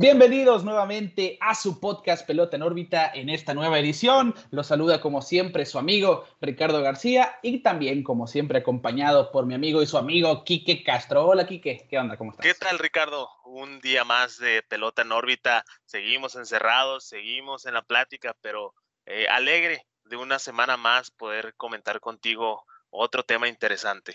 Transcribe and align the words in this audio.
Bienvenidos 0.00 0.62
nuevamente 0.62 1.38
a 1.40 1.56
su 1.56 1.80
podcast 1.80 2.24
Pelota 2.24 2.54
en 2.54 2.62
órbita 2.62 3.10
en 3.12 3.28
esta 3.28 3.52
nueva 3.52 3.80
edición. 3.80 4.32
Los 4.52 4.68
saluda 4.68 5.00
como 5.00 5.22
siempre 5.22 5.66
su 5.66 5.76
amigo 5.76 6.24
Ricardo 6.40 6.80
García 6.82 7.40
y 7.42 7.64
también 7.64 8.04
como 8.04 8.28
siempre 8.28 8.60
acompañado 8.60 9.32
por 9.32 9.44
mi 9.44 9.54
amigo 9.54 9.82
y 9.82 9.88
su 9.88 9.98
amigo 9.98 10.44
Quique 10.44 10.84
Castro. 10.84 11.26
Hola 11.26 11.48
Quique, 11.48 11.84
¿qué 11.90 11.98
onda? 11.98 12.16
¿Cómo 12.16 12.30
estás? 12.30 12.46
¿Qué 12.46 12.54
tal 12.54 12.78
Ricardo? 12.78 13.28
Un 13.44 13.80
día 13.80 14.04
más 14.04 14.38
de 14.38 14.62
Pelota 14.62 15.02
en 15.02 15.10
órbita. 15.10 15.64
Seguimos 15.84 16.36
encerrados, 16.36 17.02
seguimos 17.02 17.66
en 17.66 17.74
la 17.74 17.82
plática, 17.82 18.36
pero 18.40 18.76
eh, 19.04 19.26
alegre 19.28 19.84
de 20.04 20.14
una 20.16 20.38
semana 20.38 20.76
más 20.76 21.10
poder 21.10 21.54
comentar 21.56 21.98
contigo 21.98 22.64
otro 22.90 23.24
tema 23.24 23.48
interesante. 23.48 24.14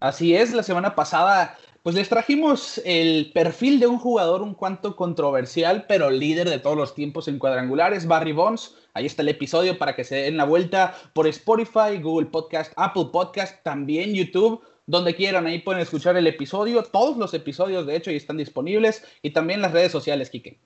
Así 0.00 0.34
es, 0.34 0.52
la 0.52 0.64
semana 0.64 0.96
pasada 0.96 1.56
pues 1.82 1.96
les 1.96 2.08
trajimos 2.08 2.80
el 2.84 3.32
perfil 3.32 3.80
de 3.80 3.88
un 3.88 3.98
jugador 3.98 4.42
un 4.42 4.54
cuanto 4.54 4.94
controversial, 4.94 5.86
pero 5.88 6.10
líder 6.10 6.48
de 6.48 6.60
todos 6.60 6.76
los 6.76 6.94
tiempos 6.94 7.26
en 7.26 7.38
cuadrangulares, 7.38 8.06
Barry 8.06 8.32
Bonds. 8.32 8.76
Ahí 8.94 9.06
está 9.06 9.22
el 9.22 9.28
episodio 9.28 9.78
para 9.78 9.96
que 9.96 10.04
se 10.04 10.16
den 10.16 10.36
la 10.36 10.44
vuelta 10.44 10.96
por 11.12 11.26
Spotify, 11.26 11.98
Google 12.00 12.28
Podcast, 12.28 12.72
Apple 12.76 13.06
Podcast, 13.12 13.62
también 13.64 14.14
YouTube. 14.14 14.62
Donde 14.84 15.14
quieran, 15.14 15.46
ahí 15.46 15.60
pueden 15.60 15.80
escuchar 15.80 16.16
el 16.16 16.26
episodio. 16.26 16.82
Todos 16.82 17.16
los 17.16 17.32
episodios, 17.34 17.86
de 17.86 17.96
hecho, 17.96 18.10
ya 18.10 18.16
están 18.16 18.36
disponibles. 18.36 19.04
Y 19.22 19.30
también 19.30 19.62
las 19.62 19.72
redes 19.72 19.92
sociales, 19.92 20.28
Kike. 20.28 20.58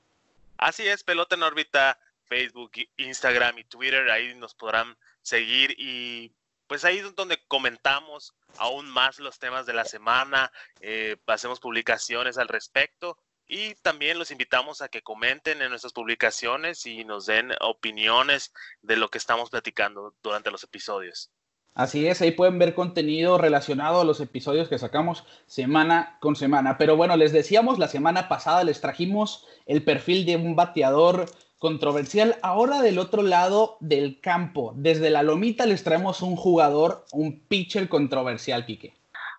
Así 0.57 0.87
es, 0.87 1.05
Pelota 1.05 1.37
en 1.37 1.43
órbita, 1.43 1.99
Facebook, 2.25 2.73
Instagram 2.97 3.59
y 3.59 3.65
Twitter. 3.65 4.11
Ahí 4.11 4.35
nos 4.35 4.55
podrán 4.55 4.97
seguir 5.23 5.75
y 5.79 6.33
pues 6.67 6.85
ahí 6.85 6.99
es 6.99 7.15
donde 7.15 7.39
comentamos 7.49 8.35
aún 8.59 8.89
más 8.89 9.19
los 9.19 9.39
temas 9.39 9.67
de 9.67 9.75
la 9.75 9.85
semana, 9.85 10.53
eh, 10.81 11.17
hacemos 11.27 11.61
publicaciones 11.61 12.39
al 12.39 12.49
respecto 12.49 13.19
y 13.47 13.75
también 13.77 14.19
los 14.19 14.31
invitamos 14.31 14.83
a 14.83 14.89
que 14.89 15.03
comenten 15.03 15.63
en 15.63 15.71
nuestras 15.71 15.93
publicaciones 15.93 16.85
y 16.87 17.05
nos 17.05 17.27
den 17.27 17.53
opiniones 17.61 18.53
de 18.83 18.97
lo 18.97 19.09
que 19.09 19.19
estamos 19.19 19.51
platicando 19.51 20.15
durante 20.23 20.51
los 20.51 20.65
episodios. 20.65 21.31
Así 21.77 22.07
es, 22.07 22.23
ahí 22.23 22.31
pueden 22.31 22.59
ver 22.59 22.75
contenido 22.75 23.37
relacionado 23.37 24.01
a 24.01 24.05
los 24.05 24.21
episodios 24.21 24.71
que 24.71 24.79
sacamos 24.79 25.25
semana 25.47 26.17
con 26.21 26.35
semana. 26.35 26.79
Pero 26.79 26.97
bueno, 26.97 27.19
les 27.19 27.33
decíamos, 27.33 27.79
la 27.79 27.87
semana 27.87 28.29
pasada 28.31 28.65
les 28.65 28.81
trajimos 28.81 29.47
el 29.67 29.85
perfil 29.85 30.25
de 30.25 30.37
un 30.37 30.57
bateador 30.57 31.27
controversial. 31.59 32.39
Ahora 32.43 32.83
del 32.83 32.99
otro 32.99 33.23
lado 33.23 33.77
del 33.81 34.21
campo, 34.21 34.73
desde 34.77 35.11
la 35.11 35.23
lomita 35.23 35.67
les 35.67 35.85
traemos 35.85 36.23
un 36.23 36.37
jugador, 36.37 37.05
un 37.13 37.41
pitcher 37.41 37.89
controversial, 37.89 38.67
Quique. 38.67 38.95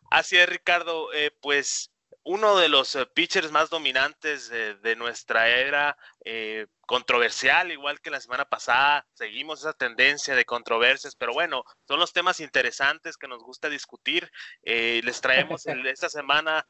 Así 0.10 0.38
es, 0.38 0.48
Ricardo. 0.48 1.14
Eh, 1.14 1.32
pues 1.42 1.92
uno 2.24 2.58
de 2.58 2.70
los 2.70 2.96
eh, 2.96 3.06
pitchers 3.06 3.52
más 3.52 3.70
dominantes 3.70 4.50
de 4.50 4.96
nuestra 4.98 5.50
era, 5.50 5.98
eh, 6.26 6.68
controversial, 6.86 7.72
igual 7.72 8.02
que 8.02 8.10
la 8.10 8.20
semana 8.20 8.46
pasada. 8.46 9.06
Seguimos 9.14 9.60
esa 9.60 9.74
tendencia 9.74 10.36
de 10.36 10.46
controversias, 10.46 11.16
pero 11.16 11.34
bueno, 11.34 11.64
son 11.88 12.00
los 12.00 12.14
temas 12.14 12.40
interesantes 12.40 13.18
que 13.18 13.28
nos 13.28 13.44
gusta 13.44 13.70
discutir. 13.70 14.30
les 14.64 15.22
traemos 15.22 15.66
esta 15.86 16.10
semana 16.10 16.68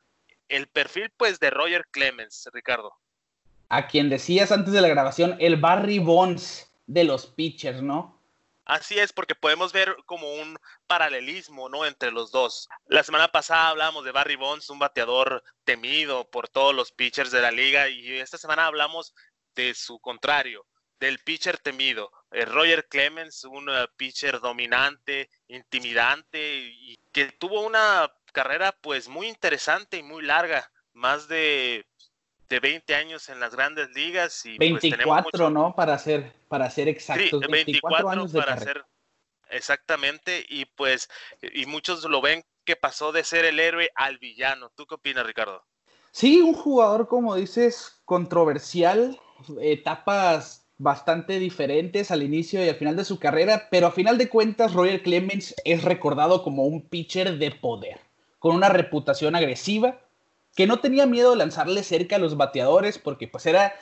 el 0.48 0.68
perfil 0.68 1.12
pues 1.18 1.40
de 1.40 1.50
Roger 1.50 1.88
Clemens, 1.92 2.50
Ricardo 2.54 2.98
a 3.70 3.88
quien 3.88 4.10
decías 4.10 4.52
antes 4.52 4.74
de 4.74 4.82
la 4.82 4.88
grabación, 4.88 5.36
el 5.40 5.58
Barry 5.58 6.00
Bonds 6.00 6.72
de 6.86 7.04
los 7.04 7.28
pitchers, 7.28 7.82
¿no? 7.82 8.18
Así 8.68 9.00
es, 9.00 9.14
porque 9.14 9.34
podemos 9.34 9.72
ver 9.72 9.96
como 10.06 10.30
un 10.34 10.58
paralelismo, 10.88 11.70
¿no? 11.70 11.86
Entre 11.86 12.12
los 12.12 12.32
dos. 12.32 12.68
La 12.88 13.02
semana 13.02 13.30
pasada 13.30 13.70
hablamos 13.70 14.04
de 14.04 14.12
Barry 14.12 14.36
Bonds, 14.36 14.70
un 14.70 14.80
bateador 14.80 15.42
temido 15.64 16.30
por 16.30 16.50
todos 16.50 16.76
los 16.76 16.92
pitchers 16.92 17.32
de 17.32 17.42
la 17.42 17.52
liga, 17.52 17.88
y 17.88 18.20
esta 18.20 18.38
semana 18.38 18.66
hablamos 18.66 19.16
de 19.56 19.74
su 19.74 20.00
contrario, 20.00 20.66
del 21.00 21.20
pitcher 21.20 21.58
temido. 21.60 22.12
Eh, 22.32 22.44
Roger 22.44 22.90
Clemens, 22.90 23.46
un 23.46 23.70
eh, 23.70 23.88
pitcher 23.96 24.42
dominante, 24.42 25.30
intimidante, 25.48 26.58
y 26.70 27.00
que 27.14 27.32
tuvo 27.32 27.62
una 27.62 28.12
carrera 28.34 28.74
pues 28.82 29.08
muy 29.08 29.28
interesante 29.28 29.96
y 29.96 30.04
muy 30.04 30.24
larga, 30.24 30.70
más 30.92 31.30
de 31.30 31.87
de 32.50 32.60
20 32.60 32.96
años 32.96 33.30
en 33.30 33.40
las 33.40 33.56
grandes 33.56 33.90
ligas. 33.94 34.46
Y 34.46 34.58
24, 34.58 35.30
pues, 35.32 35.52
¿no? 35.52 35.76
Para 35.76 35.98
ser, 35.98 36.34
para 36.48 36.70
ser 36.70 36.88
exactos. 36.88 37.42
24, 37.48 38.10
años 38.10 38.32
para 38.34 38.58
ser 38.58 38.86
exactamente. 39.50 40.46
Y 40.48 40.66
pues, 40.66 41.10
y 41.42 41.66
muchos 41.66 42.04
lo 42.06 42.22
ven 42.22 42.44
que 42.64 42.76
pasó 42.76 43.12
de 43.12 43.24
ser 43.24 43.46
el 43.46 43.60
héroe 43.60 43.90
al 43.96 44.18
villano. 44.18 44.72
¿Tú 44.76 44.86
qué 44.86 44.96
opinas, 44.96 45.26
Ricardo? 45.26 45.64
Sí, 46.12 46.42
un 46.42 46.54
jugador, 46.54 47.08
como 47.08 47.36
dices, 47.36 48.02
controversial, 48.06 49.20
etapas 49.62 50.68
bastante 50.78 51.40
diferentes 51.40 52.12
al 52.12 52.24
inicio 52.24 52.64
y 52.64 52.70
al 52.70 52.76
final 52.76 52.96
de 52.96 53.06
su 53.06 53.20
carrera, 53.20 53.68
pero 53.72 53.88
a 53.88 53.92
final 53.92 54.18
de 54.18 54.30
cuentas 54.30 54.74
Roger 54.74 55.02
Clemens 55.02 55.56
es 55.66 55.84
recordado 55.84 56.44
como 56.44 56.66
un 56.66 56.88
pitcher 56.88 57.38
de 57.38 57.52
poder, 57.52 58.00
con 58.40 58.56
una 58.56 58.70
reputación 58.70 59.36
agresiva, 59.36 60.00
que 60.58 60.66
no 60.66 60.80
tenía 60.80 61.06
miedo 61.06 61.30
de 61.30 61.38
lanzarle 61.38 61.84
cerca 61.84 62.16
a 62.16 62.20
los 62.20 62.36
bateadores 62.36 62.98
porque 62.98 63.28
pues 63.28 63.46
era, 63.46 63.76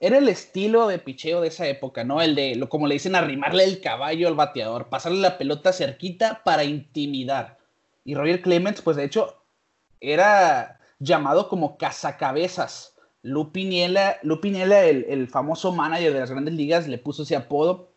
era 0.00 0.16
el 0.16 0.30
estilo 0.30 0.86
de 0.88 0.98
picheo 0.98 1.42
de 1.42 1.48
esa 1.48 1.68
época, 1.68 2.04
¿no? 2.04 2.22
El 2.22 2.34
de, 2.34 2.58
como 2.70 2.86
le 2.86 2.94
dicen, 2.94 3.14
arrimarle 3.14 3.64
el 3.64 3.82
caballo 3.82 4.28
al 4.28 4.34
bateador, 4.34 4.88
pasarle 4.88 5.18
la 5.18 5.36
pelota 5.36 5.74
cerquita 5.74 6.40
para 6.42 6.64
intimidar. 6.64 7.58
Y 8.02 8.14
Roger 8.14 8.40
Clemens, 8.40 8.80
pues 8.80 8.96
de 8.96 9.04
hecho, 9.04 9.44
era 10.00 10.80
llamado 10.98 11.50
como 11.50 11.76
cazacabezas. 11.76 12.96
Lupiniela, 13.20 14.16
el, 14.22 15.04
el 15.10 15.28
famoso 15.28 15.70
manager 15.70 16.14
de 16.14 16.20
las 16.20 16.30
grandes 16.30 16.54
ligas, 16.54 16.88
le 16.88 16.96
puso 16.96 17.24
ese 17.24 17.36
apodo. 17.36 17.92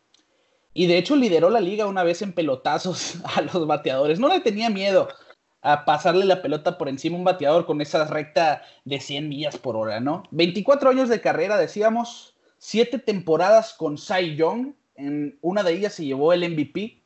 Y 0.73 0.87
de 0.87 0.97
hecho 0.97 1.15
lideró 1.15 1.49
la 1.49 1.61
liga 1.61 1.87
una 1.87 2.03
vez 2.03 2.21
en 2.21 2.33
pelotazos 2.33 3.15
a 3.37 3.43
los 3.43 3.65
bateadores. 3.65 4.19
No 4.19 4.27
le 4.27 4.41
tenía 4.41 4.69
miedo 4.69 5.07
a 5.65 5.83
pasarle 5.83 6.25
la 6.25 6.43
pelota 6.43 6.77
por 6.77 6.87
encima 6.87 7.15
a 7.15 7.19
un 7.19 7.25
bateador 7.25 7.65
con 7.65 7.81
esa 7.81 8.05
recta 8.05 8.61
de 8.83 8.99
100 8.99 9.27
millas 9.27 9.57
por 9.57 9.75
hora, 9.75 9.99
¿no? 9.99 10.21
24 10.29 10.91
años 10.91 11.09
de 11.09 11.21
carrera, 11.21 11.57
decíamos, 11.57 12.35
7 12.59 12.99
temporadas 12.99 13.73
con 13.73 13.97
Cy 13.97 14.35
Young, 14.35 14.73
en 14.95 15.39
una 15.41 15.63
de 15.63 15.73
ellas 15.73 15.93
se 15.95 16.05
llevó 16.05 16.33
el 16.33 16.47
MVP, 16.47 17.01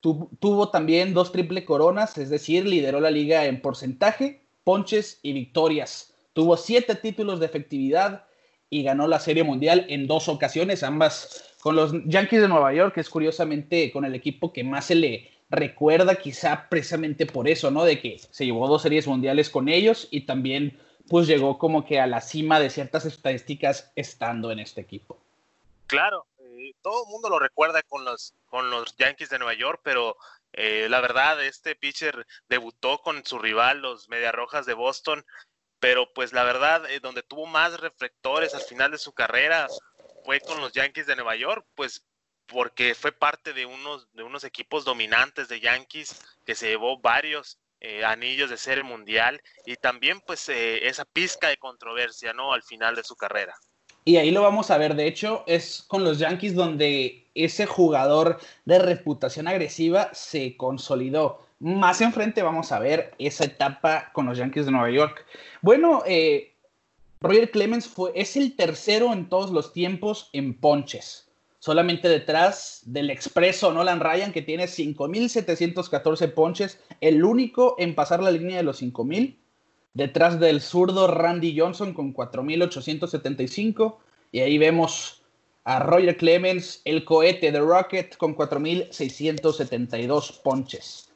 tuvo 0.00 0.70
también 0.70 1.14
dos 1.14 1.30
triple 1.30 1.64
coronas, 1.64 2.18
es 2.18 2.30
decir, 2.30 2.66
lideró 2.66 2.98
la 2.98 3.12
liga 3.12 3.46
en 3.46 3.62
porcentaje, 3.62 4.42
ponches 4.64 5.20
y 5.22 5.32
victorias. 5.32 6.12
Tuvo 6.32 6.56
7 6.56 6.96
títulos 6.96 7.38
de 7.38 7.46
efectividad 7.46 8.24
y 8.70 8.82
ganó 8.82 9.06
la 9.06 9.20
Serie 9.20 9.44
Mundial 9.44 9.86
en 9.88 10.08
dos 10.08 10.28
ocasiones, 10.28 10.82
ambas 10.82 11.54
con 11.60 11.76
los 11.76 11.92
Yankees 12.06 12.42
de 12.42 12.48
Nueva 12.48 12.74
York, 12.74 12.94
que 12.94 13.02
es 13.02 13.08
curiosamente 13.08 13.92
con 13.92 14.04
el 14.04 14.16
equipo 14.16 14.52
que 14.52 14.64
más 14.64 14.86
se 14.86 14.96
le 14.96 15.33
recuerda 15.54 16.16
quizá 16.16 16.68
precisamente 16.68 17.26
por 17.26 17.48
eso, 17.48 17.70
¿no? 17.70 17.84
De 17.84 18.00
que 18.00 18.18
se 18.30 18.44
llevó 18.44 18.68
dos 18.68 18.82
series 18.82 19.06
mundiales 19.06 19.50
con 19.50 19.68
ellos 19.68 20.08
y 20.10 20.22
también 20.22 20.80
pues 21.08 21.26
llegó 21.26 21.58
como 21.58 21.84
que 21.84 22.00
a 22.00 22.06
la 22.06 22.20
cima 22.20 22.60
de 22.60 22.70
ciertas 22.70 23.04
estadísticas 23.04 23.92
estando 23.94 24.50
en 24.50 24.58
este 24.58 24.80
equipo. 24.80 25.18
Claro, 25.86 26.26
eh, 26.38 26.72
todo 26.82 27.04
el 27.04 27.10
mundo 27.10 27.28
lo 27.28 27.38
recuerda 27.38 27.82
con 27.82 28.04
los, 28.04 28.34
con 28.46 28.70
los 28.70 28.96
Yankees 28.96 29.28
de 29.28 29.38
Nueva 29.38 29.54
York, 29.54 29.80
pero 29.82 30.16
eh, 30.52 30.86
la 30.88 31.00
verdad, 31.00 31.44
este 31.44 31.74
pitcher 31.74 32.26
debutó 32.48 32.98
con 33.02 33.24
su 33.26 33.38
rival, 33.38 33.80
los 33.80 34.08
Rojas 34.32 34.66
de 34.66 34.74
Boston, 34.74 35.24
pero 35.78 36.12
pues 36.14 36.32
la 36.32 36.44
verdad, 36.44 36.88
eh, 36.90 37.00
donde 37.00 37.22
tuvo 37.22 37.46
más 37.46 37.78
reflectores 37.80 38.54
al 38.54 38.62
final 38.62 38.90
de 38.90 38.98
su 38.98 39.12
carrera 39.12 39.68
fue 40.24 40.40
con 40.40 40.60
los 40.60 40.72
Yankees 40.72 41.06
de 41.06 41.16
Nueva 41.16 41.36
York, 41.36 41.66
pues 41.74 42.04
porque 42.46 42.94
fue 42.94 43.12
parte 43.12 43.52
de 43.52 43.66
unos, 43.66 44.08
de 44.14 44.22
unos 44.22 44.44
equipos 44.44 44.84
dominantes 44.84 45.48
de 45.48 45.60
Yankees 45.60 46.20
que 46.44 46.54
se 46.54 46.68
llevó 46.68 46.98
varios 46.98 47.58
eh, 47.80 48.04
anillos 48.04 48.50
de 48.50 48.56
serie 48.56 48.82
mundial 48.82 49.40
y 49.66 49.76
también 49.76 50.20
pues 50.26 50.48
eh, 50.48 50.86
esa 50.86 51.04
pizca 51.04 51.48
de 51.48 51.56
controversia, 51.56 52.32
¿no? 52.32 52.52
Al 52.52 52.62
final 52.62 52.94
de 52.94 53.04
su 53.04 53.16
carrera. 53.16 53.54
Y 54.06 54.16
ahí 54.16 54.30
lo 54.30 54.42
vamos 54.42 54.70
a 54.70 54.78
ver, 54.78 54.94
de 54.94 55.06
hecho 55.06 55.44
es 55.46 55.84
con 55.86 56.04
los 56.04 56.18
Yankees 56.18 56.54
donde 56.54 57.26
ese 57.34 57.66
jugador 57.66 58.38
de 58.64 58.78
reputación 58.78 59.48
agresiva 59.48 60.10
se 60.12 60.56
consolidó. 60.56 61.46
Más 61.58 62.00
enfrente 62.00 62.42
vamos 62.42 62.72
a 62.72 62.78
ver 62.78 63.14
esa 63.18 63.44
etapa 63.44 64.10
con 64.12 64.26
los 64.26 64.36
Yankees 64.36 64.66
de 64.66 64.72
Nueva 64.72 64.90
York. 64.90 65.24
Bueno, 65.62 66.02
eh, 66.06 66.54
Roger 67.20 67.50
Clemens 67.50 67.88
fue, 67.88 68.12
es 68.14 68.36
el 68.36 68.54
tercero 68.56 69.12
en 69.12 69.28
todos 69.30 69.50
los 69.50 69.72
tiempos 69.72 70.28
en 70.34 70.58
ponches 70.58 71.23
solamente 71.64 72.08
detrás 72.10 72.82
del 72.84 73.08
expreso 73.08 73.72
Nolan 73.72 74.00
Ryan, 74.00 74.32
que 74.32 74.42
tiene 74.42 74.66
5.714 74.66 76.34
ponches, 76.34 76.78
el 77.00 77.24
único 77.24 77.76
en 77.78 77.94
pasar 77.94 78.22
la 78.22 78.30
línea 78.30 78.58
de 78.58 78.64
los 78.64 78.82
5.000, 78.82 79.34
detrás 79.94 80.38
del 80.38 80.60
zurdo 80.60 81.06
Randy 81.06 81.58
Johnson 81.58 81.94
con 81.94 82.12
4.875, 82.12 83.96
y 84.30 84.40
ahí 84.40 84.58
vemos 84.58 85.22
a 85.64 85.78
Roger 85.78 86.18
Clemens, 86.18 86.82
el 86.84 87.02
cohete 87.02 87.50
de 87.50 87.60
Rocket, 87.60 88.14
con 88.18 88.36
4.672 88.36 90.42
ponches. 90.42 91.08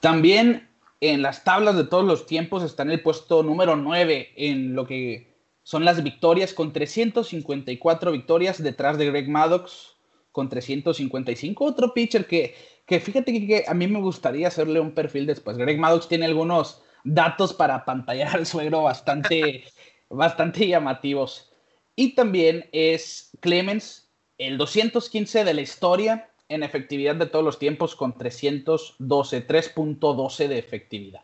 También 0.00 0.68
en 1.00 1.22
las 1.22 1.44
tablas 1.44 1.78
de 1.78 1.84
todos 1.84 2.04
los 2.04 2.26
tiempos 2.26 2.62
está 2.62 2.82
en 2.82 2.90
el 2.90 3.00
puesto 3.00 3.42
número 3.42 3.74
9 3.74 4.32
en 4.36 4.74
lo 4.74 4.86
que 4.86 5.27
son 5.68 5.84
las 5.84 6.02
victorias 6.02 6.54
con 6.54 6.72
354 6.72 8.10
victorias 8.10 8.62
detrás 8.62 8.96
de 8.96 9.04
Greg 9.04 9.28
Maddox 9.28 9.96
con 10.32 10.48
355. 10.48 11.62
Otro 11.62 11.92
pitcher 11.92 12.26
que, 12.26 12.54
que 12.86 13.00
fíjate 13.00 13.46
que, 13.46 13.64
a 13.68 13.74
mí 13.74 13.86
me 13.86 14.00
gustaría 14.00 14.48
hacerle 14.48 14.80
un 14.80 14.92
perfil 14.92 15.26
después. 15.26 15.58
Greg 15.58 15.78
Maddox 15.78 16.08
tiene 16.08 16.24
algunos 16.24 16.80
datos 17.04 17.52
para 17.52 17.84
pantallar 17.84 18.34
al 18.34 18.46
suegro 18.46 18.84
bastante, 18.84 19.64
bastante 20.08 20.66
llamativos. 20.66 21.52
Y 21.94 22.14
también 22.14 22.66
es 22.72 23.36
Clemens, 23.40 24.08
el 24.38 24.56
215 24.56 25.44
de 25.44 25.52
la 25.52 25.60
historia 25.60 26.30
en 26.48 26.62
efectividad 26.62 27.16
de 27.16 27.26
todos 27.26 27.44
los 27.44 27.58
tiempos 27.58 27.94
con 27.94 28.16
312, 28.16 29.46
3.12 29.46 30.48
de 30.48 30.58
efectividad. 30.58 31.20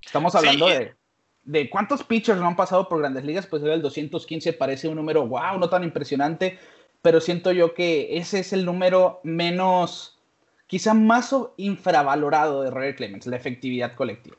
Estamos 0.00 0.36
hablando 0.36 0.68
de 0.68 0.94
de 1.44 1.68
cuántos 1.68 2.02
pitchers 2.04 2.38
no 2.38 2.46
han 2.46 2.56
pasado 2.56 2.88
por 2.88 3.00
grandes 3.00 3.24
ligas, 3.24 3.46
pues 3.46 3.62
el 3.62 3.82
215, 3.82 4.52
parece 4.54 4.88
un 4.88 4.96
número, 4.96 5.26
wow, 5.26 5.58
no 5.58 5.68
tan 5.68 5.84
impresionante, 5.84 6.58
pero 7.02 7.20
siento 7.20 7.52
yo 7.52 7.74
que 7.74 8.16
ese 8.16 8.40
es 8.40 8.52
el 8.52 8.64
número 8.64 9.20
menos, 9.24 10.18
quizá 10.66 10.94
más 10.94 11.34
infravalorado 11.56 12.62
de 12.62 12.70
Roger 12.70 12.96
Clemens, 12.96 13.26
la 13.26 13.36
efectividad 13.36 13.94
colectiva. 13.94 14.36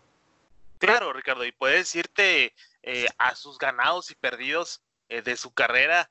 Claro, 0.80 1.14
Ricardo, 1.14 1.46
y 1.46 1.52
puedes 1.52 1.96
irte 1.96 2.54
eh, 2.84 3.08
a 3.18 3.36
sus 3.36 3.58
ganados 3.58 4.12
y 4.12 4.16
perdidos 4.16 4.82
eh, 5.10 5.22
de 5.22 5.38
su 5.38 5.52
carrera, 5.52 6.10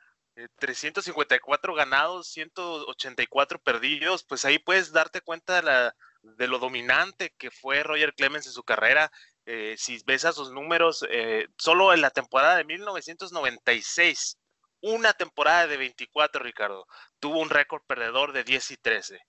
354 0.58 1.72
eh, 1.72 1.76
ganados, 1.76 2.28
184 2.28 3.58
perdidos, 3.58 4.24
pues 4.24 4.44
ahí 4.44 4.58
puedes 4.58 4.92
darte 4.92 5.20
cuenta 5.20 5.92
de 6.22 6.48
lo 6.48 6.58
dominante 6.58 7.32
que 7.36 7.50
fue 7.50 7.82
Roger 7.82 8.14
Clemens 8.14 8.46
en 8.46 8.52
su 8.52 8.62
carrera. 8.62 9.12
Eh, 9.46 9.74
si 9.76 10.00
ves 10.06 10.24
a 10.24 10.32
sus 10.32 10.50
números, 10.52 11.04
eh, 11.10 11.48
solo 11.58 11.92
en 11.92 12.00
la 12.00 12.10
temporada 12.10 12.56
de 12.56 12.64
1996, 12.64 14.38
una 14.80 15.12
temporada 15.12 15.66
de 15.66 15.76
24, 15.76 16.42
Ricardo, 16.42 16.86
tuvo 17.20 17.40
un 17.40 17.50
récord 17.50 17.82
perdedor 17.86 18.32
de 18.32 18.44
10 18.44 18.70
y 18.70 18.76
13, 18.76 19.20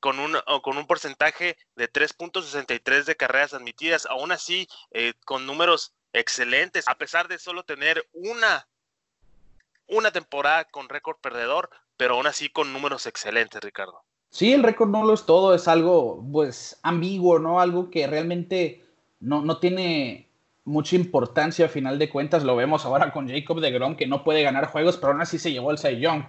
con 0.00 0.18
un, 0.18 0.38
con 0.62 0.76
un 0.76 0.86
porcentaje 0.86 1.56
de 1.74 1.90
3.63 1.90 3.04
de 3.04 3.16
carreras 3.16 3.54
admitidas, 3.54 4.06
aún 4.06 4.32
así 4.32 4.66
eh, 4.90 5.14
con 5.24 5.46
números 5.46 5.94
excelentes, 6.12 6.86
a 6.88 6.96
pesar 6.96 7.28
de 7.28 7.38
solo 7.38 7.62
tener 7.62 8.06
una, 8.12 8.68
una 9.86 10.10
temporada 10.10 10.64
con 10.66 10.88
récord 10.88 11.16
perdedor, 11.20 11.70
pero 11.96 12.14
aún 12.14 12.26
así 12.26 12.50
con 12.50 12.72
números 12.72 13.06
excelentes, 13.06 13.62
Ricardo. 13.62 14.02
Sí, 14.30 14.52
el 14.52 14.62
récord 14.62 14.88
no 14.88 15.04
lo 15.04 15.12
es 15.12 15.26
todo, 15.26 15.54
es 15.54 15.68
algo 15.68 16.24
pues 16.32 16.78
ambiguo, 16.82 17.38
¿no? 17.38 17.60
Algo 17.60 17.90
que 17.90 18.06
realmente 18.06 18.82
no, 19.22 19.58
tiene 19.58 20.28
mucha 20.64 20.96
importancia 20.96 21.66
a 21.66 21.68
final 21.68 21.98
de 21.98 22.10
cuentas. 22.10 22.44
Lo 22.44 22.56
vemos 22.56 22.84
ahora 22.84 23.12
con 23.12 23.28
Jacob 23.28 23.60
de 23.60 23.70
Grom, 23.70 23.96
que 23.96 24.06
no 24.06 24.24
puede 24.24 24.42
ganar 24.42 24.66
juegos, 24.66 24.96
pero 24.96 25.12
aún 25.12 25.22
así 25.22 25.38
se 25.38 25.52
llevó 25.52 25.70
el 25.70 25.78
Cy 25.78 26.00
Young. 26.00 26.24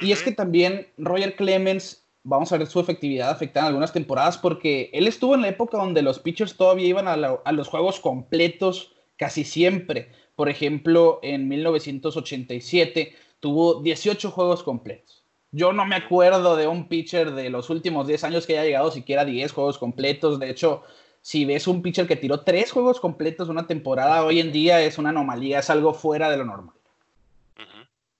Y 0.00 0.12
es 0.12 0.22
que 0.22 0.32
también 0.32 0.88
Roger 0.96 1.36
Clemens, 1.36 2.06
vamos 2.22 2.52
a 2.52 2.56
ver 2.56 2.66
su 2.66 2.80
efectividad 2.80 3.30
afectada 3.30 3.66
en 3.66 3.68
algunas 3.68 3.92
temporadas, 3.92 4.38
porque 4.38 4.90
él 4.92 5.06
estuvo 5.06 5.34
en 5.34 5.42
la 5.42 5.48
época 5.48 5.76
donde 5.76 6.02
los 6.02 6.18
pitchers 6.18 6.56
todavía 6.56 6.86
iban 6.86 7.08
a, 7.08 7.12
a 7.12 7.52
los 7.52 7.68
juegos 7.68 8.00
completos 8.00 8.94
casi 9.16 9.44
siempre. 9.44 10.12
Por 10.34 10.48
ejemplo, 10.48 11.20
en 11.22 11.48
1987 11.48 13.14
tuvo 13.40 13.82
18 13.82 14.30
juegos 14.30 14.62
completos. 14.62 15.24
Yo 15.50 15.72
no 15.74 15.84
me 15.84 15.96
acuerdo 15.96 16.56
de 16.56 16.66
un 16.66 16.88
pitcher 16.88 17.32
de 17.32 17.50
los 17.50 17.68
últimos 17.68 18.06
10 18.06 18.24
años 18.24 18.46
que 18.46 18.54
haya 18.54 18.64
llegado 18.64 18.90
siquiera 18.90 19.22
a 19.22 19.26
10 19.26 19.52
juegos 19.52 19.76
completos. 19.76 20.38
De 20.38 20.48
hecho, 20.48 20.82
si 21.22 21.44
ves 21.44 21.68
un 21.68 21.82
pitcher 21.82 22.08
que 22.08 22.16
tiró 22.16 22.40
tres 22.40 22.72
juegos 22.72 23.00
completos 23.00 23.48
una 23.48 23.68
temporada, 23.68 24.24
hoy 24.24 24.40
en 24.40 24.50
día 24.50 24.82
es 24.82 24.98
una 24.98 25.10
anomalía, 25.10 25.60
es 25.60 25.70
algo 25.70 25.94
fuera 25.94 26.28
de 26.28 26.36
lo 26.36 26.44
normal. 26.44 26.74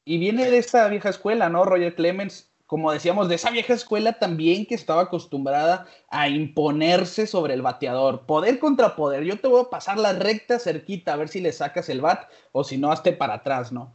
Y 0.04 0.18
viene 0.18 0.50
de 0.50 0.58
esta 0.58 0.88
vieja 0.88 1.10
escuela, 1.10 1.48
¿no? 1.48 1.64
Roger 1.64 1.94
Clemens, 1.94 2.50
como 2.66 2.92
decíamos, 2.92 3.28
de 3.28 3.36
esa 3.36 3.50
vieja 3.50 3.74
escuela 3.74 4.14
también 4.14 4.66
que 4.66 4.74
estaba 4.74 5.02
acostumbrada 5.02 5.86
a 6.10 6.28
imponerse 6.28 7.26
sobre 7.26 7.54
el 7.54 7.62
bateador. 7.62 8.26
Poder 8.26 8.58
contra 8.58 8.96
poder. 8.96 9.24
Yo 9.24 9.38
te 9.38 9.46
voy 9.46 9.62
a 9.62 9.70
pasar 9.70 9.98
la 9.98 10.12
recta 10.12 10.58
cerquita 10.58 11.12
a 11.12 11.16
ver 11.16 11.28
si 11.28 11.40
le 11.40 11.52
sacas 11.52 11.88
el 11.88 12.00
bat 12.00 12.28
o 12.50 12.64
si 12.64 12.78
no, 12.78 12.90
hazte 12.90 13.12
para 13.12 13.34
atrás, 13.34 13.70
¿no? 13.70 13.94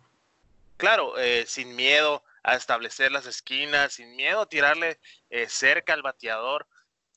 Claro, 0.77 1.17
eh, 1.17 1.43
sin 1.47 1.75
miedo 1.75 2.23
a 2.43 2.55
establecer 2.55 3.11
las 3.11 3.25
esquinas, 3.25 3.93
sin 3.93 4.15
miedo 4.15 4.41
a 4.41 4.49
tirarle 4.49 4.99
eh, 5.29 5.47
cerca 5.49 5.93
al 5.93 6.03
bateador. 6.03 6.67